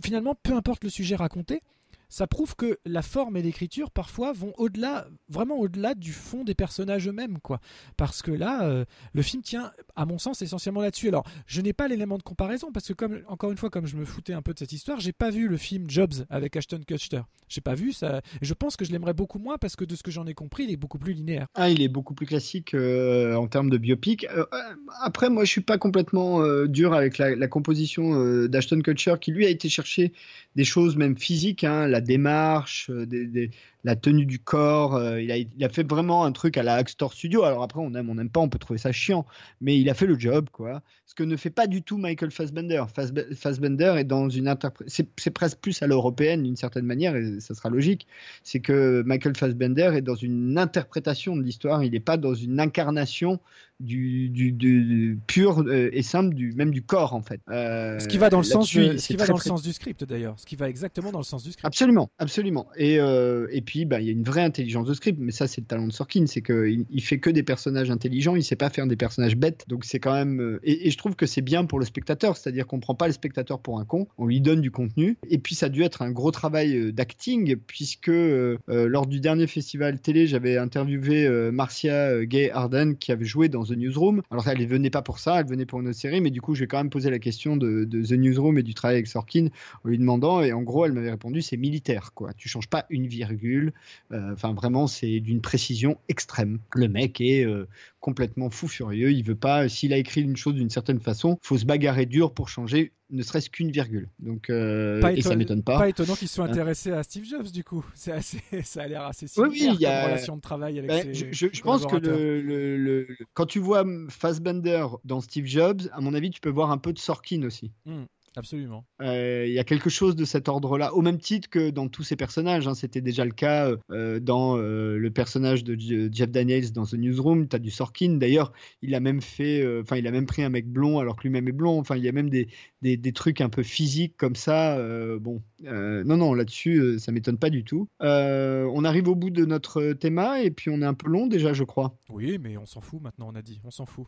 [0.03, 1.62] finalement, peu importe le sujet raconté,
[2.10, 6.56] ça prouve que la forme et l'écriture parfois vont au-delà, vraiment au-delà du fond des
[6.56, 7.60] personnages eux-mêmes, quoi.
[7.97, 11.08] Parce que là, euh, le film tient, à mon sens, essentiellement là-dessus.
[11.08, 14.06] Alors, je n'ai pas l'élément de comparaison parce que, encore une fois, comme je me
[14.06, 17.22] foutais un peu de cette histoire, j'ai pas vu le film Jobs avec Ashton Kutcher.
[17.48, 18.22] J'ai pas vu ça.
[18.41, 20.64] Je pense que je l'aimerais beaucoup moins parce que de ce que j'en ai compris,
[20.64, 21.48] il est beaucoup plus linéaire.
[21.56, 24.26] Ah, il est beaucoup plus classique euh, en termes de biopic.
[24.26, 24.58] Euh, euh,
[25.02, 29.50] après, moi, je suis pas complètement dur avec la, composition d'Ashton Kutcher, qui lui a
[29.50, 30.12] été chercher
[30.56, 33.52] des choses même physiques, hein, la démarche, des-
[33.86, 34.96] la tenue du corps.
[34.96, 37.44] euh, il, a, fait vraiment un truc à la Actor Studio.
[37.44, 39.26] Alors après, on aime, on n'aime pas, on peut trouver ça chiant,
[39.62, 40.82] mais il a fait le job, quoi.
[41.06, 42.84] Ce que ne fait pas du tout Michael Fassbender.
[42.94, 47.40] Fassbe- Fassbender est dans une interprétation, c'est presque plus à l'européenne d'une certaine manière, et
[47.40, 48.08] ça sera logique.
[48.44, 51.84] C'est que Michael Fassbender est dans une interprétation de l'histoire.
[51.84, 53.40] Il n'est pas dans une incarnation
[53.80, 57.41] du, du, pur euh, et simple du même du corps en fait.
[57.49, 59.61] Euh, Ce qui va dans le sens, de- ce qui va très, dans le sens
[59.61, 60.36] du script d'ailleurs.
[60.39, 61.65] Ce qui va exactement dans le sens du script.
[61.65, 62.67] Absolument, absolument.
[62.78, 65.47] Et, euh, et puis, bah, il y a une vraie intelligence de script, mais ça,
[65.47, 68.55] c'est le talent de Sorkin, c'est qu'il il fait que des personnages intelligents, il sait
[68.55, 69.65] pas faire des personnages bêtes.
[69.67, 70.59] Donc, c'est quand même.
[70.63, 73.13] Et, et je trouve que c'est bien pour le spectateur, c'est-à-dire qu'on prend pas le
[73.13, 75.17] spectateur pour un con, on lui donne du contenu.
[75.30, 79.47] Et puis, ça a dû être un gros travail d'acting, puisque euh, lors du dernier
[79.47, 84.22] festival télé, j'avais interviewé Marcia Gay Harden, qui avait joué dans The Newsroom.
[84.32, 86.55] Alors, elle venait pas pour ça, elle venait pour une autre série, mais du coup,
[86.55, 89.07] je vais quand même poser la question de, de The Newsroom et du travail avec
[89.07, 89.47] Sorkin
[89.84, 92.34] en lui demandant, et en gros, elle m'avait répondu, c'est militaire, quoi.
[92.34, 93.74] Tu changes pas une virgule.
[94.11, 96.59] Euh, Enfin, vraiment, c'est d'une précision extrême.
[96.74, 97.68] Le mec est euh,
[97.99, 99.11] complètement fou furieux.
[99.11, 102.34] Il veut pas, s'il a écrit une chose d'une certaine façon, faut se bagarrer dur
[102.34, 104.09] pour changer ne serait-ce qu'une virgule.
[104.20, 105.78] Donc, euh, Pas et ça éton- m'étonne pas.
[105.80, 106.49] Pas étonnant qu'ils soient Hein.
[106.51, 107.84] intéressés à Steve Jobs, du coup.
[107.95, 110.78] C'est assez, ça a l'air assez Oui, similaire oui, il y a- relation de travail
[110.80, 112.20] avec Ben, ses je, je- je pense que collaborateurs.
[112.20, 116.39] le, le- le- le- quand tu vois Fassbender dans Steve Jobs, à mon avis, tu
[116.41, 117.72] peux voir un peu de Sorkin aussi.
[117.86, 118.03] Hmm,
[118.38, 118.86] absolument.
[119.02, 122.04] Euh, Il y a quelque chose de cet ordre-là, au même titre que dans tous
[122.04, 122.68] ces personnages.
[122.68, 122.74] hein.
[122.74, 126.96] C'était déjà le cas euh, dans euh, le personnage de Je- Jeff Daniels dans The
[126.96, 127.48] Newsroom.
[127.48, 128.16] Tu as du Sorkin.
[128.18, 131.24] D'ailleurs, il a même fait, enfin, il a même pris un mec blond alors que
[131.24, 131.80] lui-même est blond.
[131.80, 132.48] Enfin, il y a même des,
[132.82, 134.78] des, des trucs un peu physiques comme ça.
[135.20, 137.88] bon, non, non, là-dessus, ça m'étonne pas du tout.
[138.00, 141.52] On arrive au bout de notre thème et puis on est un peu long déjà,
[141.54, 141.98] je crois.
[142.10, 143.60] Oui, mais on s'en fout maintenant, on a dit.
[143.66, 144.06] On s'en fout.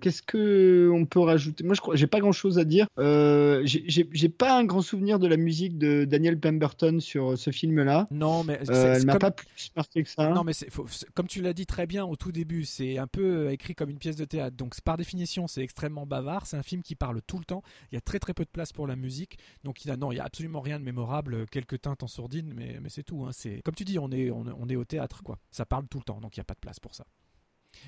[0.00, 1.64] Qu'est-ce que on peut rajouter?
[1.64, 2.86] Moi, je crois, j'ai pas grand-chose à dire.
[3.78, 8.08] Euh, j'ai- pas un grand souvenir de la musique de Daniel Pemberton sur ce film-là.
[8.10, 10.28] Non, mais Euh, elle m'a comme- pas plus marqué que ça.
[10.30, 13.46] Non, mais faut- comme tu l'as dit très bien au tout début, c'est un peu
[13.48, 14.56] euh, écrit comme une pièce de théâtre.
[14.56, 16.46] Donc, par définition, c'est extrêmement bavard.
[16.46, 17.62] C'est un film qui parle tout le temps.
[17.92, 19.38] Il y a très très peu de place pour la musique.
[19.64, 21.34] Donc, il y a, non, il y a absolument rien de mémorable.
[21.34, 23.24] euh, Quelques teintes en sourdine, mais, mais c'est tout.
[23.24, 23.30] hein.
[23.32, 25.38] C'est comme tu dis, on est, on, on est au théâtre, quoi.
[25.50, 27.04] Ça parle tout le temps, donc il n'y a pas de place pour ça.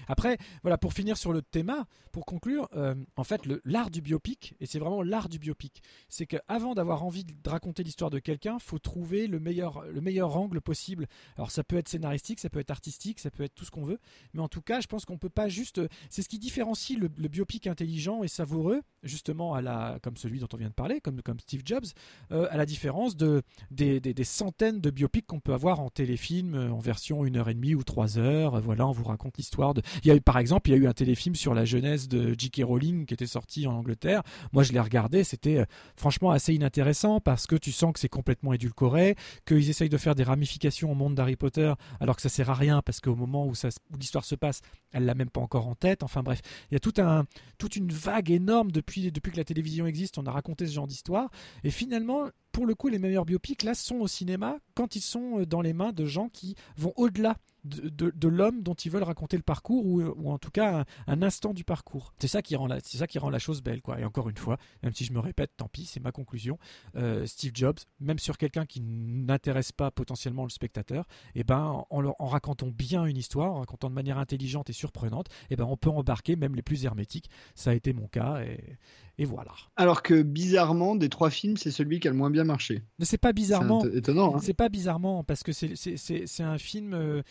[0.09, 1.72] Après, voilà, pour finir sur le thème,
[2.12, 6.26] pour conclure, euh, en fait, l'art du biopic, et c'est vraiment l'art du biopic, c'est
[6.26, 10.60] qu'avant d'avoir envie de raconter l'histoire de quelqu'un, faut trouver le meilleur, le meilleur angle
[10.60, 11.06] possible.
[11.36, 13.84] Alors ça peut être scénaristique, ça peut être artistique, ça peut être tout ce qu'on
[13.84, 13.98] veut,
[14.34, 15.80] mais en tout cas, je pense qu'on peut pas juste.
[16.10, 20.48] C'est ce qui différencie le, biopic intelligent et savoureux, justement à la, comme celui dont
[20.52, 21.86] on vient de parler, comme, comme Steve Jobs,
[22.30, 25.88] euh, à la différence de des, des- des centaines de biopics qu'on peut avoir en
[25.88, 28.60] téléfilm, euh, en version 1h30 ou 3 heures.
[28.60, 29.72] Voilà, on vous raconte l'histoire
[30.05, 32.09] Il y a eu, par exemple, il y a eu un téléfilm sur la jeunesse
[32.09, 32.62] de J.K.
[32.65, 34.23] Rowling qui était sorti en Angleterre.
[34.53, 35.65] Moi, je l'ai regardé, c'était euh,
[35.97, 39.16] franchement assez inintéressant parce que tu sens que c'est complètement édulcoré,
[39.47, 42.55] qu'ils essayent de faire des ramifications au monde d'Harry Potter alors que ça sert à
[42.55, 43.53] rien parce qu'au moment où,
[43.99, 44.61] l'histoire se passe,
[44.93, 46.03] elle l'a même pas encore en tête.
[46.03, 46.40] Enfin bref,
[46.70, 47.24] il y a
[47.59, 50.19] toute une vague énorme depuis, depuis que la télévision existe.
[50.19, 51.31] On a raconté ce genre d'histoire
[51.65, 55.40] et finalement, pour le coup, les meilleurs biopics là sont au cinéma quand ils sont
[55.40, 59.36] euh, dans les mains de gens qui vont au-delà de, l'homme dont ils veulent raconter
[59.36, 62.12] le parcours ou, ou en tout cas un, instant du parcours.
[62.18, 64.00] C'est ça qui rend la, chose belle quoi.
[64.00, 66.58] Et encore une fois, même si je me répète, tant pis, c'est ma conclusion.
[66.96, 72.26] euh, Steve Jobs, même sur quelqu'un qui n'intéresse pas potentiellement le spectateur, et ben en,
[72.26, 75.90] racontant bien une histoire, en racontant de manière intelligente et surprenante, et ben on peut
[75.90, 77.30] embarquer même les plus hermétiques.
[77.54, 78.78] Ça a été mon cas et,
[79.18, 79.52] et voilà.
[79.76, 82.82] Alors que bizarrement, des trois films, c'est celui qui a le moins bien marché.
[82.98, 83.85] Mais c'est pas bizarrement.
[83.86, 84.36] Étonnant.
[84.36, 84.40] hein.
[84.43, 87.23] C'est pas bizarrement parce que c'est c'est- c'est- c'est un film.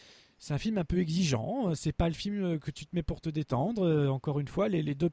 [0.42, 1.74] Euh, c'est un film un peu exigeant.
[1.76, 3.84] C'est pas le film euh, que tu te mets pour te détendre.
[3.86, 5.10] Euh, Encore une fois, les, deux,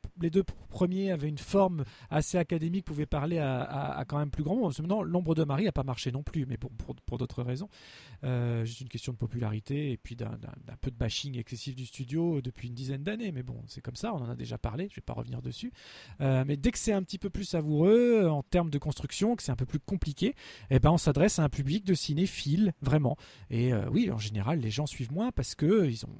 [0.70, 4.72] premiers avaient une forme assez académique, pouvaient parler à, quand même plus grand monde.
[4.78, 7.68] Maintenant, L'ombre de Marie a pas marché non plus, mais pour, d'autres raisons.
[8.24, 10.30] Euh, juste une question de popularité et puis d'un
[10.80, 13.32] peu de bashing excessif du studio depuis une dizaine d'années.
[13.32, 15.72] Mais bon, c'est comme ça, on en a déjà parlé, je vais pas revenir dessus.
[16.20, 19.36] Euh, mais dès que c'est un petit peu plus savoureux euh, en termes de construction,
[19.36, 20.34] que c'est un peu plus compliqué,
[20.70, 23.16] eh ben on s'adresse à un public de cinéphiles, vraiment.
[23.50, 26.10] Et euh, oui, en général, les gens suivent moins parce que ils ont,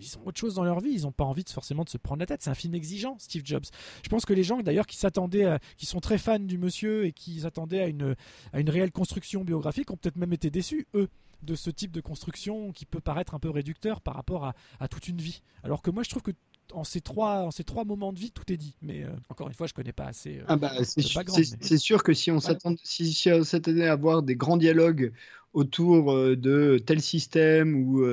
[0.00, 2.20] ils ont, autre chose dans leur vie, ils n'ont pas envie forcément de se prendre
[2.20, 2.42] la tête.
[2.42, 3.64] C'est un film exigeant, Steve Jobs.
[4.02, 7.12] Je pense que les gens d'ailleurs qui s'attendaient, qui sont très fans du monsieur et
[7.12, 8.14] qui s'attendaient à une,
[8.52, 11.08] à une réelle construction biographique ont peut-être même été déçus, eux
[11.42, 14.88] de ce type de construction qui peut paraître un peu réducteur par rapport à, à
[14.88, 15.42] toute une vie.
[15.62, 16.32] Alors que moi, je trouve que
[16.72, 18.74] en ces trois, en ces trois moments de vie, tout est dit.
[18.82, 20.38] Mais euh, encore une fois, je connais pas assez.
[20.38, 23.92] euh, Ah bah, c'est sûr, mais- que si on s'attend- si, si on s'attendait à
[23.92, 25.12] avoir des grands dialogues
[25.52, 28.04] autour euh, de tel système ou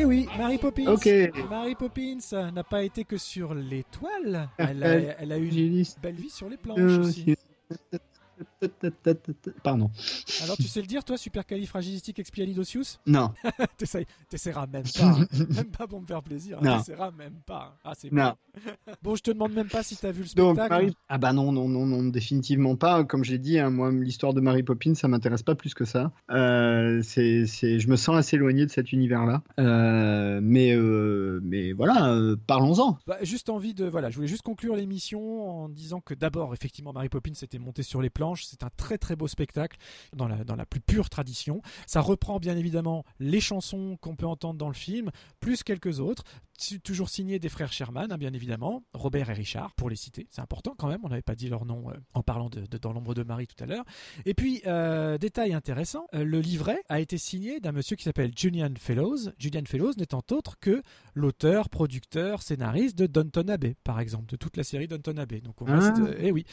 [0.02, 0.88] Et Eh oui, Mary Poppins.
[1.48, 2.18] Mary Poppins
[2.52, 3.53] n'a pas été que sur
[4.57, 7.36] elle a, elle a eu une belle vie sur les planches Euh, aussi.
[9.63, 9.89] Pardon.
[10.43, 13.31] Alors tu sais le dire toi, supercalifragilisticexpialidocious Non.
[14.30, 15.27] T'essaieras même pas, hein.
[15.49, 16.61] même pas pour me faire plaisir, hein.
[16.63, 16.77] Non.
[16.77, 17.77] t'essaieras même pas.
[17.84, 18.31] Ah c'est bon.
[19.01, 20.69] Bon, je te demande même pas si t'as vu le Donc, spectacle.
[20.84, 23.03] Marie- Ah bah non, non, non, non, définitivement pas.
[23.05, 25.85] Comme je l'ai dit, hein, moi, l'histoire de Mary Poppins, ça m'intéresse pas plus que
[25.85, 26.11] ça.
[26.30, 29.41] Euh, c'est, c'est, je me sens assez éloigné de cet univers-là.
[29.59, 32.13] Euh, mais, euh, mais voilà,
[32.45, 32.97] parlons-en.
[33.07, 36.91] Bah, juste envie de voilà, je voulais juste conclure l'émission en disant que d'abord effectivement
[36.93, 39.78] Mary Poppins était montée sur les c'est un très très beau spectacle
[40.16, 41.62] dans la dans la plus pure tradition.
[41.88, 46.24] Ça reprend bien évidemment les chansons qu'on peut entendre dans le film, plus quelques autres.
[46.84, 50.28] Toujours signé des frères Sherman, hein, bien évidemment, Robert et Richard, pour les citer.
[50.30, 52.78] C'est important quand même, on n'avait pas dit leur nom euh, en parlant de, de
[52.78, 53.84] Dans l'ombre de Marie tout à l'heure.
[54.26, 58.32] Et puis, euh, détail intéressant, euh, le livret a été signé d'un monsieur qui s'appelle
[58.38, 59.32] Julian Fellows.
[59.40, 60.84] Julian Fellows n'étant autre que
[61.16, 65.41] l'auteur, producteur, scénariste de Downton Abbey, par exemple, de toute la série Downton Abbey.
[65.41, 65.80] Donc on Ah.
[65.80, 66.45] reste, eh oui.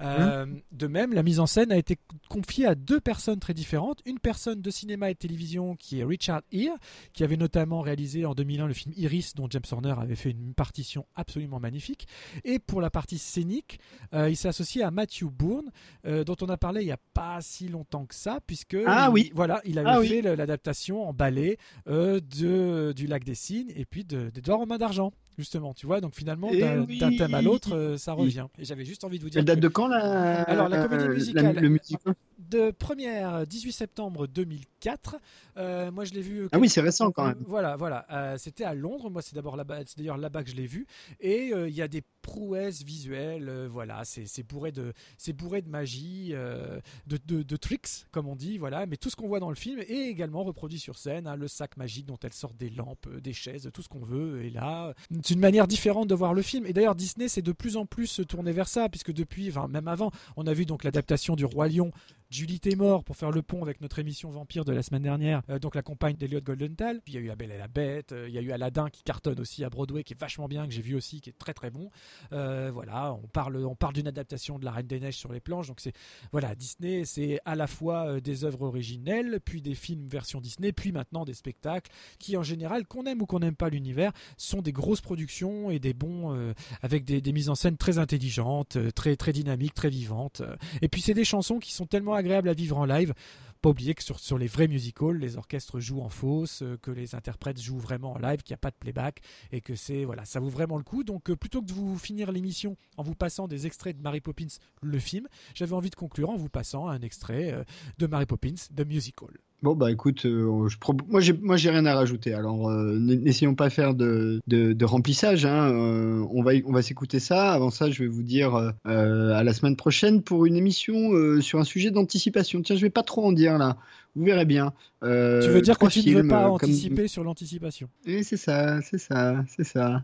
[0.00, 4.00] Euh, De même, la mise en scène a été confiée à deux personnes très différentes.
[4.06, 6.76] Une personne de cinéma et de télévision qui est Richard Gere,
[7.12, 10.54] qui avait notamment réalisé en 2001 le film Iris, dont James Horner avait fait une
[10.54, 12.06] partition absolument magnifique.
[12.44, 13.78] Et pour la partie scénique,
[14.14, 15.70] euh, il s'est associé à Matthew Bourne,
[16.06, 19.06] euh, dont on a parlé il n'y a pas si longtemps que ça, puisque Ah
[19.08, 19.32] il- oui.
[19.34, 21.58] voilà, il avait Ah fait l'adaptation en ballet
[21.88, 25.12] euh, de, du Lac des Cygnes et puis de- d'Edouard en main d'argent.
[25.38, 26.98] Justement, tu vois, donc finalement, Eh d'un oui.
[27.16, 28.46] thème à l'autre, euh, ça revient.
[28.58, 29.38] Et j'avais juste envie de vous dire.
[29.38, 31.56] Elle date que- de quand la Alors, la comédie euh, musicale.
[31.58, 32.14] le musical?
[32.50, 35.16] De première 18 septembre 2004.
[35.58, 36.48] Euh, moi, je l'ai vu.
[36.52, 37.42] Ah oui, c'est récent quand même.
[37.46, 38.06] Voilà, voilà.
[38.10, 39.10] Euh, C'était à Londres.
[39.10, 39.80] Moi, c'est d'abord là-bas.
[39.86, 40.86] C'est d'ailleurs là-bas que je l'ai vu.
[41.20, 43.48] Et euh, il y a des prouesses visuelles.
[43.48, 48.26] euh, voilà, c'est bourré de, c'est bourré de magie, euh, de, de, de tricks, comme
[48.28, 48.58] on dit.
[48.58, 48.86] Voilà.
[48.86, 51.26] Mais tout ce qu'on voit dans le film est également reproduit sur scène.
[51.26, 54.04] hein, le sac magique dont elle sort des lampes, euh, des chaises, tout ce qu'on
[54.04, 54.42] veut.
[54.44, 56.66] Et là, c'est une manière différente de voir le film.
[56.66, 59.86] Et d'ailleurs, Disney s'est de plus en plus tourné vers ça, puisque depuis, enfin, même
[59.88, 61.90] avant, on a vu donc l'adaptation du Roi Lion
[62.32, 65.58] Julie Taymor pour faire le pont avec notre émission Vampire de la semaine dernière, euh,
[65.58, 67.02] donc la compagne d'Eliot Goldenthal.
[67.02, 68.52] Puis il y a eu La Belle et la Bête, euh, il y a eu
[68.52, 71.28] Aladdin qui cartonne aussi à Broadway, qui est vachement bien, que j'ai vu aussi, qui
[71.28, 71.90] est très très bon.
[72.32, 75.40] Euh, voilà, on parle, on parle d'une adaptation de La Reine des Neiges sur les
[75.40, 75.92] planches, donc c'est
[76.30, 80.90] voilà, Disney, c'est à la fois des œuvres originelles, puis des films version Disney, puis
[80.90, 84.72] maintenant des spectacles qui en général, qu'on aime ou qu'on n'aime pas l'univers, sont des
[84.72, 89.34] grosses productions et des bons avec des, des mises en scène très intelligentes, très très
[89.34, 90.42] dynamiques, très vivantes.
[90.80, 93.12] Et puis c'est des chansons qui sont tellement agréables à vivre en live.
[93.60, 96.90] Pas oublier que sur, sur les vrais musicals, les orchestres jouent en fausse, euh, que
[96.90, 99.20] les interprètes jouent vraiment en live, qu'il n'y a pas de playback
[99.52, 101.04] et que c'est voilà, ça vaut vraiment le coup.
[101.04, 104.20] Donc euh, plutôt que de vous finir l'émission en vous passant des extraits de Mary
[104.20, 104.48] Poppins,
[104.80, 107.62] le film, j'avais envie de conclure en vous passant un extrait euh,
[107.98, 109.38] de Mary Poppins, The Musical.
[109.62, 110.76] Bon bah écoute, euh, je
[111.08, 112.34] moi j'ai moi j'ai rien à rajouter.
[112.34, 115.46] Alors euh, n'essayons pas de faire de, de, de remplissage.
[115.46, 115.70] Hein.
[115.70, 117.52] euh, on va y- on va s'écouter ça.
[117.52, 121.64] Avant ça, je vais vous dire à la semaine prochaine pour une émission sur un
[121.64, 122.60] sujet d'anticipation.
[122.62, 123.76] Tiens, je vais pas trop en dire là.
[124.16, 124.72] Vous verrez bien.
[125.00, 127.88] Tu veux dire que tu ne veux pas comme- anticiper sur l'anticipation?
[128.04, 130.02] Et c'est ça, c'est ça, c'est ça.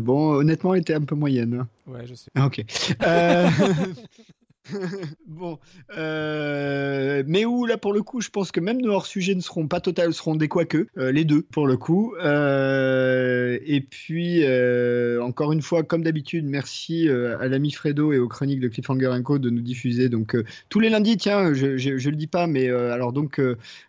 [0.00, 1.54] Bon, honnêtement, elle était un peu moyenne.
[1.62, 1.68] hein.
[1.92, 2.30] Ouais, je sais.
[2.36, 2.64] Ah, Ok.
[5.26, 5.58] Bon,
[5.96, 9.68] euh, mais où là pour le coup, je pense que même nos hors-sujets ne seront
[9.68, 12.14] pas total, seront des quoique, euh, les deux pour le coup.
[12.22, 18.28] Euh, et puis euh, encore une fois, comme d'habitude, merci à l'ami Fredo et aux
[18.28, 20.36] chroniques de Cliffhanger Co de nous diffuser donc
[20.68, 21.16] tous les lundis.
[21.16, 23.40] Tiens, je, je, je le dis pas, mais alors donc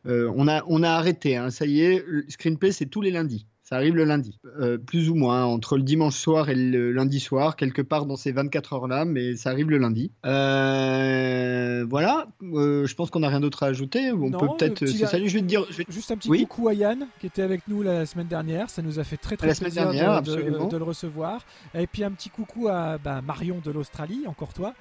[0.05, 1.37] on a on a arrêté.
[1.37, 3.45] hein, ça y est, screenplay c'est tous les lundis.
[3.67, 7.19] Ça arrive le lundi, Euh, plus ou moins, entre le dimanche soir et le lundi
[7.19, 10.11] soir, quelque part dans ces 24 heures-là, mais ça arrive le lundi.
[10.25, 14.11] Euh, voilà, Euh, je pense qu'on n'a rien d'autre à ajouter.
[14.11, 15.27] On Non, peut peut-être petit- se saluer.
[15.29, 15.65] Je vais te dire.
[15.71, 16.45] je vais- Juste un petit Oui.
[16.45, 18.69] coucou à Yann qui était avec nous la semaine dernière.
[18.69, 20.67] Ça nous a fait très très La plaisir dernière, de, de- absolument.
[20.67, 21.43] de le recevoir.
[21.73, 24.75] Et puis un petit coucou à bah, Marion de l'Australie, encore toi,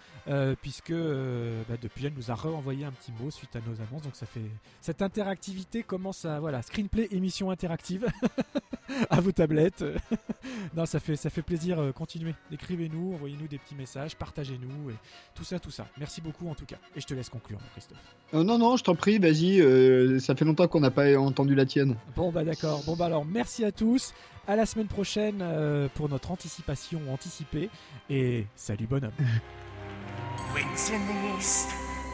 [0.61, 4.03] puisque bah, depuis elle nous a renvoyé un petit mot suite à nos annonces.
[4.03, 4.41] Donc ça fait
[4.83, 8.07] cette interactivité commence à voilà screenplay émission interactive.
[9.11, 9.85] à vos tablettes.
[10.77, 11.79] non, ça fait, ça fait plaisir.
[11.79, 12.35] euh, Continuez.
[12.53, 14.95] Écrivez-nous, envoyez-nous des petits messages, partagez-nous et
[15.35, 15.87] tout ça, tout ça.
[15.99, 16.77] Merci beaucoup en tout cas.
[16.97, 17.99] Et je te laisse conclure, mon Christophe.
[18.35, 19.61] Euh, non, non, je t'en prie, vas-y.
[19.61, 21.97] euh, ça fait longtemps qu'on n'a pas entendu la tienne.
[22.17, 22.83] Bon bah d'accord.
[22.85, 24.13] Bon bah alors merci à tous.
[24.47, 27.71] À la semaine prochaine euh, pour notre anticipation anticipée.
[28.11, 29.13] Et salut bonhomme.
[30.55, 31.69] Winds in the east,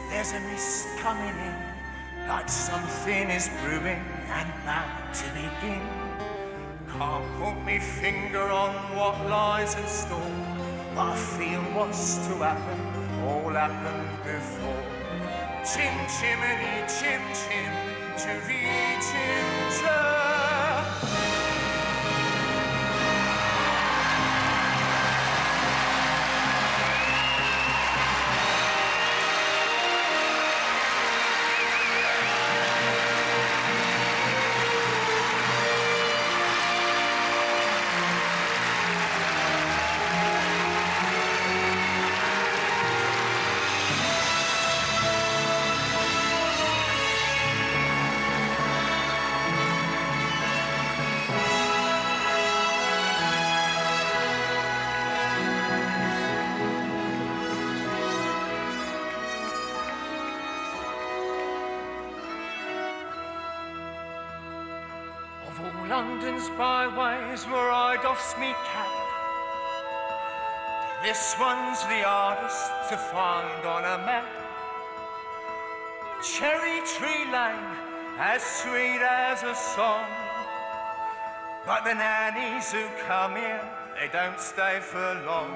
[0.09, 3.99] there's a mist coming in, like something is brewing
[4.31, 5.79] and about to begin.
[6.97, 10.19] Can't put me finger on what lies in store,
[10.93, 12.79] but I feel what's to happen,
[13.25, 14.83] all happened before.
[15.63, 17.73] Chim chimney, chim chim,
[18.17, 20.10] chiree chim chim.
[76.41, 77.69] Cherry Tree Lane,
[78.17, 80.09] as sweet as a song.
[81.67, 83.61] But the nannies who come here,
[83.93, 85.53] they don't stay for long.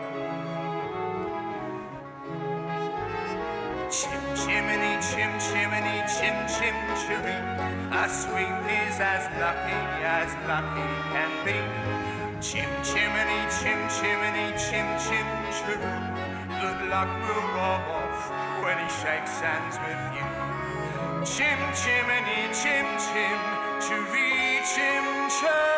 [3.89, 7.41] Chim chimney, chim chimney, chim chim chiree.
[7.89, 11.57] A sweep is as lucky as lucky can be.
[12.45, 16.35] Chim chimney, chim chimney, chim chim chiree.
[16.61, 18.29] Good luck will rub off
[18.61, 20.34] when he shakes hands with you.
[21.25, 23.39] Chim chimney, chim chim,
[23.81, 25.74] chiree, chim chim.